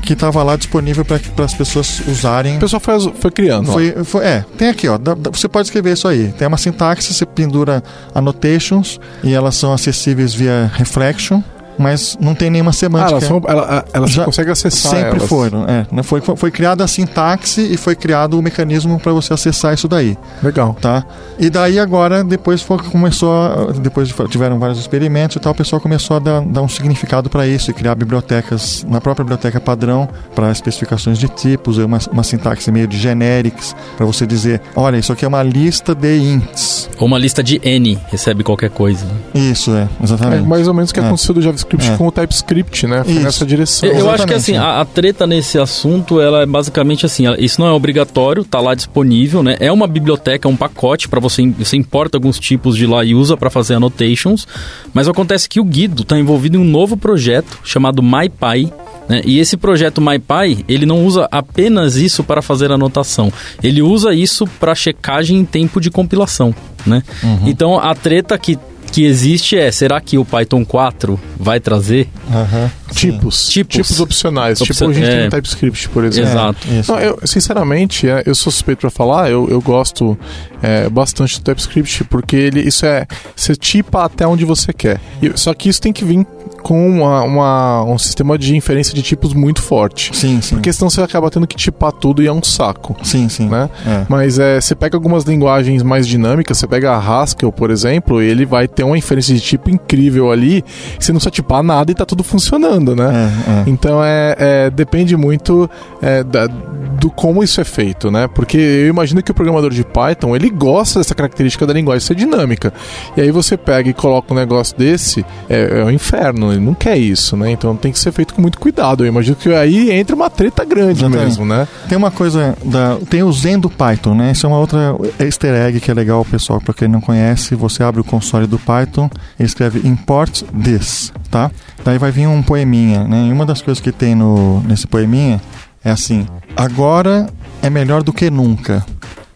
[0.02, 2.58] que estava lá disponível para as pessoas usarem.
[2.58, 3.72] O pessoal foi, foi criando.
[3.72, 4.98] Foi, foi- é, tem aqui, ó.
[4.98, 6.34] dá- dá- você pode escrever isso aí.
[6.38, 7.84] Tem uma sintaxe, você pendura
[8.16, 11.42] annotations e elas são acessíveis via reflection,
[11.78, 13.12] mas não tem nenhuma Ah, semântica.
[13.12, 15.30] elas, são, ela, ela Já- consegue acessar Sempre elas.
[15.30, 15.86] foram, é.
[15.92, 16.04] né?
[16.04, 19.88] Foi, foi, foi criada a sintaxe e foi criado o mecanismo para você acessar isso
[19.88, 20.76] daí Legal.
[20.80, 21.04] tá?
[21.40, 25.82] E daí agora, depois foi, começou, depois de- tiveram vários experimentos e tal, o pessoal
[25.82, 30.08] começou a dar, dar um significado para isso e criar bibliotecas, na própria biblioteca padrão,
[30.36, 35.12] para especificações de tipos, uma, uma sintaxe meio de generics, para você dizer, olha, isso
[35.12, 36.90] aqui é uma lista de ints.
[37.00, 39.06] Ou uma lista de N, recebe qualquer coisa.
[39.34, 40.48] Isso, é, É exatamente.
[40.48, 41.04] mais ou menos o que É.
[41.04, 41.98] aconteceu do JavaScript É.
[41.98, 43.04] com o TypeScript, né?
[43.04, 43.22] Foi Isso.
[43.24, 43.90] nessa direção.
[43.90, 47.40] Eu, eu acho que assim, a, a treta nesse assunto, ela é basicamente assim, ela-
[47.40, 49.58] isso não é obrigatório, tá lá disponível, né?
[49.60, 53.14] É uma biblioteca, é um pacote para você, você importa alguns tipos de lá e
[53.16, 54.48] usa para fazer annotations,
[54.94, 58.72] mas acontece que o Guido tá envolvido em um novo projeto chamado MyPy,
[59.10, 59.22] né?
[59.26, 63.32] E esse projeto MyPy, ele não usa apenas isso para fazer anotação,
[63.64, 66.54] ele usa isso para checagem em tempo de compilação,
[66.86, 67.04] né?
[67.46, 68.58] Então a treta que
[68.92, 72.70] que existe é, será que o Python 4 vai trazer Aham.
[72.94, 73.48] Tipos.
[73.48, 73.76] Tipos.
[73.78, 74.60] Tipos opcionais.
[74.60, 75.24] Opcio- Tipo, a gente tem é.
[75.26, 76.30] no TypeScript, por exemplo.
[76.30, 76.68] Exato.
[76.90, 80.18] Não, eu, sinceramente, é, eu sou suspeito pra falar, eu, eu gosto
[80.62, 83.08] é, bastante do TypeScript, porque ele, isso é.
[83.36, 85.00] Você tipa até onde você quer.
[85.22, 86.26] E- só que isso tem que vir
[86.62, 90.16] com uma, uma- um sistema de inferência de tipos muito forte.
[90.16, 90.56] Sim, sim.
[90.56, 92.96] Porque senão você acaba tendo que tipar tudo e é um saco.
[93.04, 93.48] Sim, sim.
[93.50, 93.70] Né?
[93.86, 94.06] É.
[94.08, 98.46] Mas é, você pega algumas linguagens mais dinâmicas, você pega a Haskell, por exemplo, ele
[98.46, 100.64] vai ter uma inferência de tipo incrível ali,
[101.00, 103.32] você não precisa tipar nada e tá tudo funcionando, né?
[103.48, 103.64] É, é.
[103.68, 105.70] Então é, é, depende muito
[106.02, 108.28] é, da- do como isso é feito, né?
[108.28, 112.16] Porque eu imagino que o programador de Python ele gosta dessa característica da linguagem ser
[112.16, 112.72] dinâmica.
[113.18, 116.74] E aí você pega e coloca um negócio desse, é, é um inferno, ele não
[116.74, 117.52] quer isso, né?
[117.52, 119.04] Então tem que ser feito com muito cuidado.
[119.04, 121.26] Eu imagino que aí entra uma treta grande Exatamente.
[121.26, 121.68] mesmo, né?
[121.88, 122.98] Tem uma coisa da.
[123.10, 124.32] Tem o Zen do Python, né?
[124.32, 127.56] Isso é uma outra easter egg que é legal, pessoal, para quem não conhece.
[127.56, 129.10] Você abre o console do Python,
[129.40, 131.52] escreve import this, tá?
[131.84, 133.28] Daí vai vir um poeminha, né?
[133.28, 135.42] E uma das coisas que tem no, nesse poeminha
[135.84, 137.28] é assim: agora
[137.62, 138.86] é melhor do que nunca.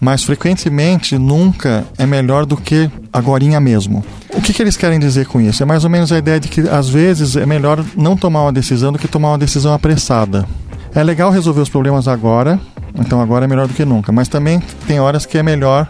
[0.06, 4.06] Mas frequentemente nunca é melhor do que agorinha mesmo.
[4.30, 5.64] O que, que eles querem dizer com isso?
[5.64, 8.53] É mais ou menos a ideia de que às vezes é melhor não tomar uma
[8.53, 10.45] decisão do que tomar uma decisão apressada.
[10.94, 12.60] É legal resolver os problemas agora,
[12.99, 14.11] então agora é melhor do que nunca.
[14.11, 15.88] Mas também tem horas que é melhor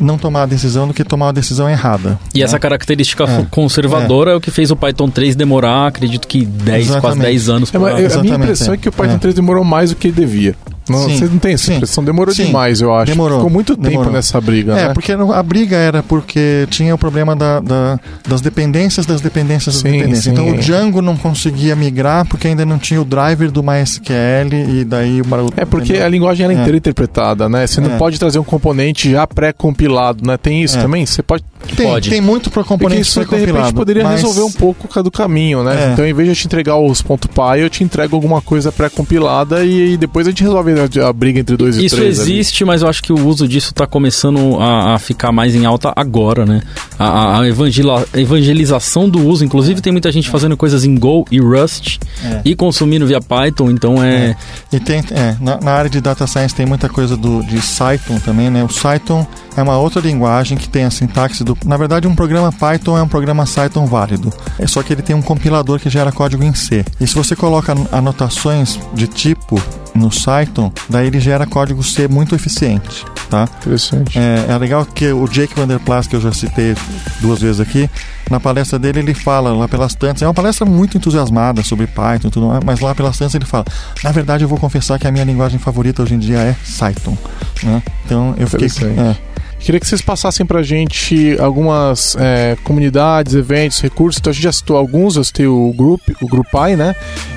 [0.00, 2.18] não tomar a decisão do que tomar a decisão errada.
[2.34, 3.46] E essa característica É.
[3.50, 4.34] conservadora é.
[4.34, 7.22] o que fez o Python 3 demorar, acredito que 10, quase Exatamente.
[7.26, 7.74] 10 anos.
[7.74, 8.76] É, mas pra- eu- a minha impressão é.
[8.76, 8.78] é.
[8.80, 9.18] que o Python É.
[9.18, 10.54] 3 demorou mais do que devia.
[10.88, 12.02] Não, Sim, vocês não têm essa impressão?
[12.04, 13.06] Demorou Sim, demais, eu acho.
[13.12, 14.12] demorou, Ficou muito tempo demorou.
[14.12, 14.94] nessa briga, É, né?
[14.94, 19.82] porque a briga era porque tinha o problema da, da- das dependências das dependências das
[19.82, 20.26] Sim, dependências.
[20.26, 24.84] Então o Django não conseguia migrar porque ainda não tinha o driver do MySQL e
[24.84, 25.52] daí o barulho.
[25.56, 26.06] É porque entendeu?
[26.06, 26.56] a linguagem era É.
[26.60, 27.66] inteira interpretada, né?
[27.66, 27.98] Você não É.
[27.98, 30.36] pode trazer um componente já pré-compilado, né?
[30.36, 30.82] Tem isso É.
[30.82, 31.04] também?
[31.04, 31.42] Você pode.
[31.76, 32.10] Tem, pode.
[32.10, 35.62] tem muito para Porque componente isso de repente poderia mas- resolver um pouco do caminho,
[35.62, 35.88] né?
[35.88, 35.92] É.
[35.92, 38.70] Então, em vez de eu te entregar os ponto .py, eu te entrego alguma coisa
[38.72, 42.20] pré-compilada e, e depois a gente resolve a, a briga entre dois e Isso três.
[42.20, 42.32] ali.
[42.32, 45.64] existe, mas eu acho que o uso disso está começando a, a ficar mais em
[45.66, 46.62] alta agora, né?
[46.98, 51.24] A, a- a evangela- evangelização do uso, inclusive tem muita gente fazendo coisas em Go
[51.30, 52.40] e Rust É.
[52.44, 54.36] e consumindo via Python, então é...
[54.72, 58.18] E tem, é, na, na área de data science tem muita coisa do, de Python
[58.20, 58.64] também, né?
[58.64, 59.26] O Python
[59.58, 61.58] é uma outra linguagem que tem a sintaxe do.
[61.66, 64.32] Na verdade, um programa Python é um programa Python válido.
[64.56, 66.84] É só que ele tem um compilador que gera código em C.
[67.00, 69.60] E se você coloca anotações de tipo
[69.96, 73.48] no Python, daí ele gera código C muito eficiente, tá?
[73.60, 74.16] Interessante.
[74.16, 76.76] É, é legal que o Jake Vanderplas, que eu já citei
[77.20, 77.90] duas vezes aqui,
[78.30, 82.28] na palestra dele ele fala lá pelas tantas, é uma palestra muito entusiasmada sobre Python
[82.28, 83.64] e tudo mais, mas lá pelas tantas ele fala,
[84.04, 87.18] na verdade eu vou confessar que a minha linguagem favorita hoje em dia é Python,
[87.64, 87.82] né?
[88.04, 88.68] Então eu fiquei...
[88.96, 89.16] É,
[89.58, 94.18] Queria que vocês passassem pra gente algumas é, comunidades, eventos, recursos.
[94.18, 96.94] Então a gente já citou alguns, eu citei o Group, o Grupai, né?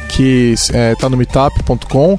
[0.10, 2.18] Que é, tá no meetup.com.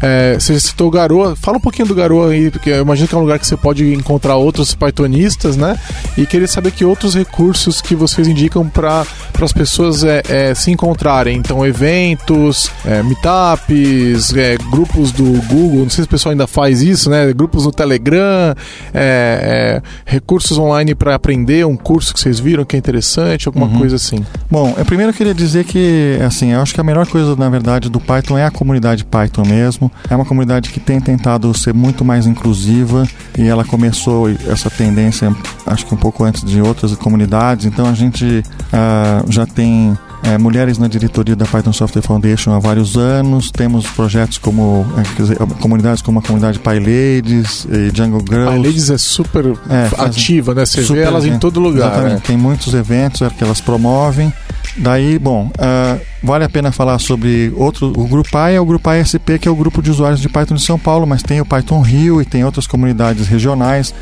[0.00, 1.34] É, você citou o Garoa.
[1.36, 3.56] Fala um pouquinho do Garoa aí, porque eu imagino que é um lugar que você
[3.56, 5.78] pode encontrar outros Pythonistas, né?
[6.16, 9.04] E queria saber que outros recursos que vocês indicam para
[9.40, 11.36] as pessoas é, é, se encontrarem.
[11.38, 16.82] Então, eventos, é, meetups, é, grupos do Google, não sei se o pessoal ainda faz
[16.82, 17.32] isso, né?
[17.32, 18.54] Grupos no Telegram,
[18.92, 23.66] é, é, recursos online para aprender, um curso que vocês viram que é interessante, alguma
[23.66, 23.78] Uhum.
[23.78, 24.24] coisa assim.
[24.50, 27.88] Bom, eu primeiro queria dizer que, assim, eu acho que a melhor coisa, na verdade,
[27.88, 29.85] do Python é a comunidade Python mesmo.
[30.08, 33.06] É uma comunidade que tem tentado ser muito mais inclusiva
[33.38, 35.34] e ela começou essa tendência,
[35.66, 37.66] acho que um pouco antes de outras comunidades.
[37.66, 38.42] Então a gente
[38.72, 43.50] ah, já tem é, mulheres na diretoria da Python Software Foundation há vários anos.
[43.50, 44.86] Temos projetos como
[45.16, 48.48] quer dizer, comunidades como a comunidade PyLadies e Jungle Girls.
[48.48, 50.66] A Ladies é super É, ativa, né?
[50.66, 51.92] Você vê Super, elas em todo lugar.
[51.92, 52.14] Exatamente.
[52.14, 52.22] né?
[52.26, 54.32] Tem muitos eventos é, que elas promovem.
[54.78, 57.88] Daí, bom, ah, vale a pena falar sobre outro.
[57.96, 60.62] O Grupo é o Grupo ASP, que é o grupo de usuários de Python de
[60.62, 63.94] São Paulo, mas tem o Python Rio e tem outras comunidades regionais.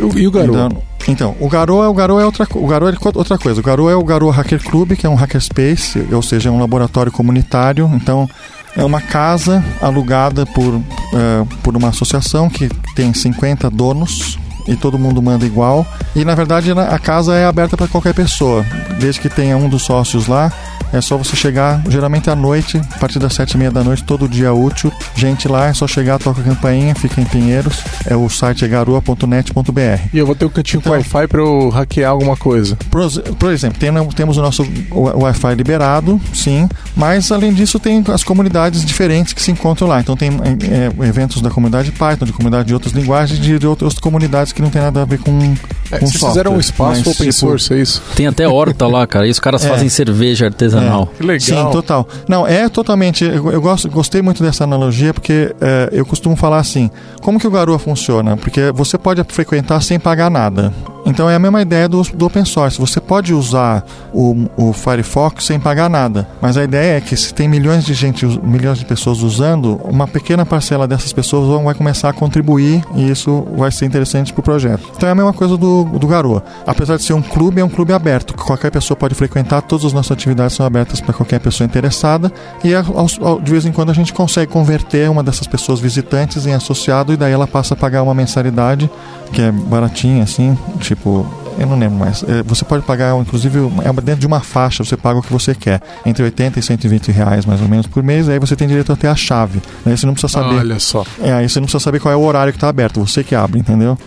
[0.00, 0.66] E o- o Garoa?
[0.68, 3.60] Então, então, o Garo é o Garo é outra o Garo é outra coisa.
[3.60, 6.60] O Garo é o Garo Hacker Club, que é um hackerspace, ou seja, é um
[6.60, 7.90] laboratório comunitário.
[7.94, 8.28] Então,
[8.76, 10.80] é uma casa alugada por,
[11.14, 15.86] eh, por uma associação que tem 50 donos e todo mundo manda igual.
[16.14, 18.64] E na verdade a casa é aberta para qualquer pessoa,
[18.98, 20.52] desde que tenha um dos sócios lá.
[20.92, 24.04] É só você chegar, geralmente à noite, a partir das sete e meia da noite,
[24.04, 24.92] todo dia útil.
[25.16, 27.80] Gente lá, é só chegar, toca a campainha, fica em Pinheiros.
[28.06, 30.08] É o site é garoa.net.br.
[30.12, 32.76] E eu vou ter um cantinho Então- com Wi-Fi pra eu hackear alguma coisa.
[32.90, 33.08] Por,
[33.38, 38.22] por exemplo, tem- temos o nosso Wi- Wi-Fi liberado, sim, mas além disso tem as
[38.24, 40.00] comunidades diferentes que se encontram lá.
[40.00, 43.94] Então tem é, eventos da comunidade Python, de comunidade de outras linguagens, de, de outras
[43.98, 45.54] comunidades que não tem nada a ver com,
[45.90, 48.02] É, vocês fizeram um espaço mas, open tipo, source, é isso?
[48.14, 49.68] Tem até horta lá, cara, e os caras É.
[49.68, 51.06] fazem cerveja artesanal canal.
[51.06, 51.40] Que legal.
[51.40, 52.08] Sim, total.
[52.28, 53.24] Não, é totalmente.
[53.24, 56.90] Eu, eu gosto, gostei muito dessa analogia porque é, eu costumo falar assim:
[57.20, 58.36] como que o Garoa funciona?
[58.36, 60.72] Porque você pode frequentar sem pagar nada.
[61.04, 62.78] Então é a mesma ideia do, do open source.
[62.78, 67.34] Você pode usar o, o Firefox sem pagar nada, mas a ideia é que se
[67.34, 71.74] tem milhões de gente, milhões de pessoas usando, uma pequena parcela dessas pessoas vão, vai
[71.74, 74.88] começar a contribuir e isso vai ser interessante para o projeto.
[74.96, 76.42] Então é a mesma coisa do, do Garoa.
[76.66, 79.84] Apesar de ser um clube, é um clube aberto, que qualquer pessoa pode frequentar, todas
[79.86, 83.90] as nossas atividades são abertas para qualquer pessoa interessada e aos, de vez em quando
[83.90, 87.76] a gente consegue converter uma dessas pessoas visitantes em associado e daí ela passa a
[87.76, 88.90] pagar uma mensalidade
[89.32, 91.26] que é baratinha assim, tipo
[91.58, 92.22] eu não lembro mais.
[92.22, 95.54] É, você pode pagar, inclusive, é dentro de uma faixa, você paga o que você
[95.54, 95.80] quer.
[96.04, 98.28] Entre 80 e 120 reais, mais ou menos, por mês.
[98.28, 99.60] Aí você tem direito a ter a chave.
[99.84, 100.56] Aí você não precisa saber.
[100.56, 101.04] Olha só.
[101.20, 103.00] É, aí você não precisa saber qual é o horário que está aberto.
[103.00, 103.98] Você que abre, entendeu?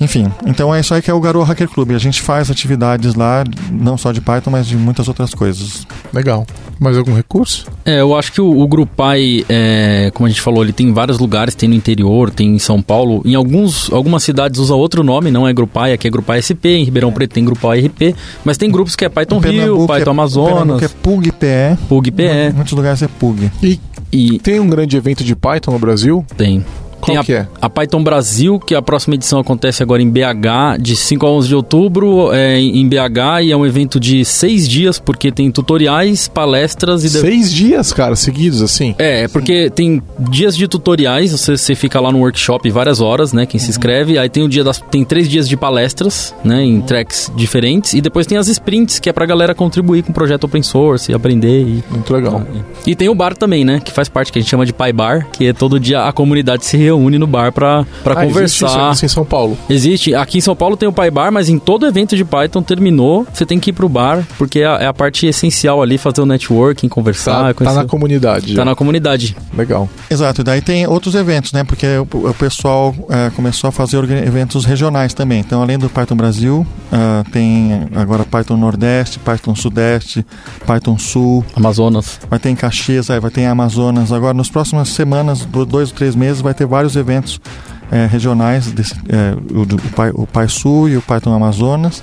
[0.00, 1.92] Enfim, então é isso aí que é o Garoto Hacker Club.
[1.92, 5.86] A gente faz atividades lá, não só de Python, mas de muitas outras coisas.
[6.12, 6.46] Legal.
[6.80, 7.66] Mais algum recurso?
[7.84, 10.92] É, eu acho que o, o Grupai, é, como a gente falou, ele tem em
[10.92, 13.22] vários lugares, tem no interior, tem em São Paulo.
[13.24, 16.84] Em alguns, algumas cidades usa outro nome, não é Grupai, aqui é Grupai SP, em
[16.84, 20.78] Ribeirão Preto tem Grupai RP, mas tem grupos que é Python Rio, Python é, Amazonas.
[20.78, 21.78] que é PUG PE.
[21.88, 22.24] PUG PE.
[22.24, 23.50] Em muitos lugares é PUG.
[23.62, 23.80] E,
[24.12, 26.24] e tem um grande evento de Python no Brasil?
[26.36, 26.64] Tem.
[27.04, 27.46] Qual Tem a, que é?
[27.60, 31.48] a Python Brasil, que a próxima edição acontece agora em BH, de 5 a 11
[31.48, 36.28] de outubro, é, em BH, e é um evento de seis dias, porque tem tutoriais,
[36.28, 37.08] palestras e...
[37.10, 38.94] de- Seis dias, cara, seguidos, assim.
[38.98, 43.32] É, é porque tem dias de tutoriais, você, você fica lá no workshop várias horas,
[43.32, 43.44] né?
[43.44, 44.16] Quem se inscreve.
[44.18, 44.80] Aí tem o dia das.
[44.90, 46.62] Tem três dias de palestras, né?
[46.64, 47.92] Em tracks diferentes.
[47.94, 51.12] E depois tem as sprints, que é pra galera contribuir com o projeto open source,
[51.12, 51.84] aprender e.
[51.90, 52.42] Muito legal.
[52.86, 53.80] E tem o bar também, né?
[53.84, 56.12] Que faz parte, que a gente chama de Pai Bar, que é todo dia a
[56.12, 58.66] comunidade se reúne no bar pra, pra Ah, existe conversar.
[58.90, 59.56] Isso, isso em São Paulo.
[59.68, 60.14] Existe.
[60.14, 63.26] Aqui em São Paulo tem o Pai Bar, mas em todo evento de Python terminou,
[63.32, 66.20] você tem que ir pro bar, porque é a, é a parte essencial ali, fazer
[66.20, 68.48] o networking, conversar, Tá, tá na comunidade.
[68.48, 68.64] Tá já.
[68.64, 69.36] na comunidade.
[69.56, 69.88] Legal.
[70.10, 71.64] Exato, e daí tem outros eventos, né?
[71.64, 75.40] Porque o, o pessoal é, começou a fazer eventos regionais também.
[75.40, 80.24] Então, além do Python Brasil, ah, tem agora Python Nordeste, Python Sudeste,
[80.66, 82.18] Python Sul, Amazonas.
[82.28, 84.12] vai ter em Caxias, aí vai ter em Amazonas.
[84.12, 87.40] Agora, nas próximas semanas, do- dois ou três meses, vai ter vários eventos
[87.90, 92.02] é, regionais, desse, é, o, Pai, o Pai Sul e o Python Amazonas.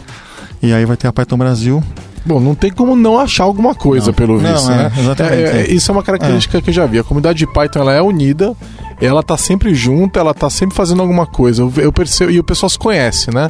[0.61, 1.83] E aí vai ter a Python Brasil.
[2.25, 4.13] Bom, não tem como não achar alguma coisa, Não.
[4.13, 4.91] pelo Não, visto, é, né?
[4.97, 5.71] exatamente, É, é, é.
[5.71, 6.99] isso é uma característica que eu já vi.
[6.99, 8.55] A comunidade de Python ela é unida,
[9.01, 11.63] ela tá sempre junta, ela tá sempre fazendo alguma coisa.
[11.63, 13.49] Eu, eu percebo e o pessoal se conhece, né?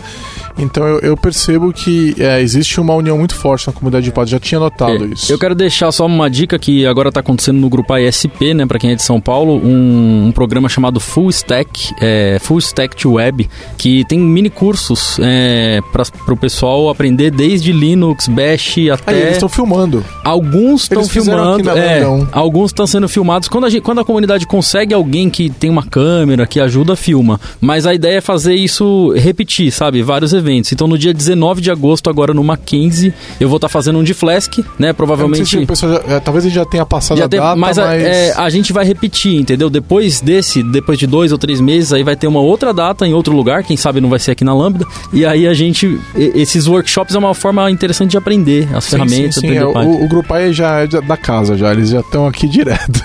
[0.58, 4.28] Então eu, eu percebo que é, existe uma união muito forte na comunidade de Python.
[4.28, 5.32] Já tinha notado É, isso.
[5.32, 8.80] Eu quero deixar só uma dica que agora tá acontecendo no grupo ISP, né, para
[8.80, 13.14] quem é de São Paulo, um, um programa chamado Full Stack, é, Full Stack to
[13.14, 19.20] Web, que tem mini cursos é, para o pessoal aprender desde Linux, Bash Aí até
[19.20, 20.04] eles estão filmando.
[20.24, 22.02] Alguns estão filmando, é,
[22.32, 23.48] alguns estão sendo filmados.
[23.48, 27.40] Quando a, gente, quando a comunidade consegue alguém que tem uma câmera, que ajuda, filma.
[27.60, 30.02] Mas a ideia é fazer isso repetir, sabe?
[30.02, 30.72] Vários eventos.
[30.72, 34.14] Então no dia 19 de agosto, agora no Mackenzie, eu vou estar fazendo um de
[34.14, 34.94] Flask, né?
[34.94, 35.46] Provavelmente.
[35.50, 38.34] se já- é, talvez ele já tenha passado Já a data, mas mas, a, é,
[38.36, 39.70] a gente vai repetir, entendeu?
[39.70, 43.14] Depois desse, depois de dois ou três meses, aí vai ter uma outra data em
[43.14, 44.86] outro lugar, quem sabe não vai ser aqui na Lambda.
[45.14, 46.00] E aí a gente.
[46.16, 49.56] Esses workshops é uma forma interessante de aprender as Sim, ferramentas, sim, sim.
[49.56, 51.72] É, o, o grupo aí já é da casa, já.
[51.72, 53.02] Eles já estão aqui direto.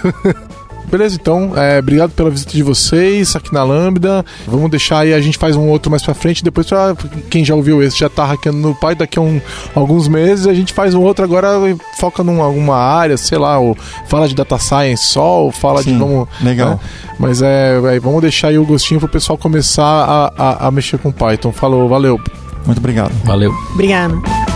[0.90, 4.24] Beleza, então, é, obrigado pela visita de vocês aqui na Lambda.
[4.46, 6.44] Vamos deixar aí, a gente faz um outro mais pra frente.
[6.44, 6.94] Depois, pra
[7.28, 9.40] quem já ouviu esse, já tá hackeando no pai daqui a um-
[9.74, 13.58] alguns meses, a gente faz um outro agora, e foca em alguma área, sei lá,
[13.58, 13.76] ou
[14.08, 16.28] fala de data science só, ou fala de Sim, vamos.
[16.40, 16.70] legal.
[16.70, 16.78] né?
[17.18, 20.98] Mas é, é, vamos deixar aí o gostinho pro pessoal começar a, a, a mexer
[20.98, 21.50] com Python.
[21.52, 22.20] Falou, valeu.
[22.64, 23.12] Muito obrigado.
[23.24, 23.52] Valeu.
[23.74, 24.55] Obrigada.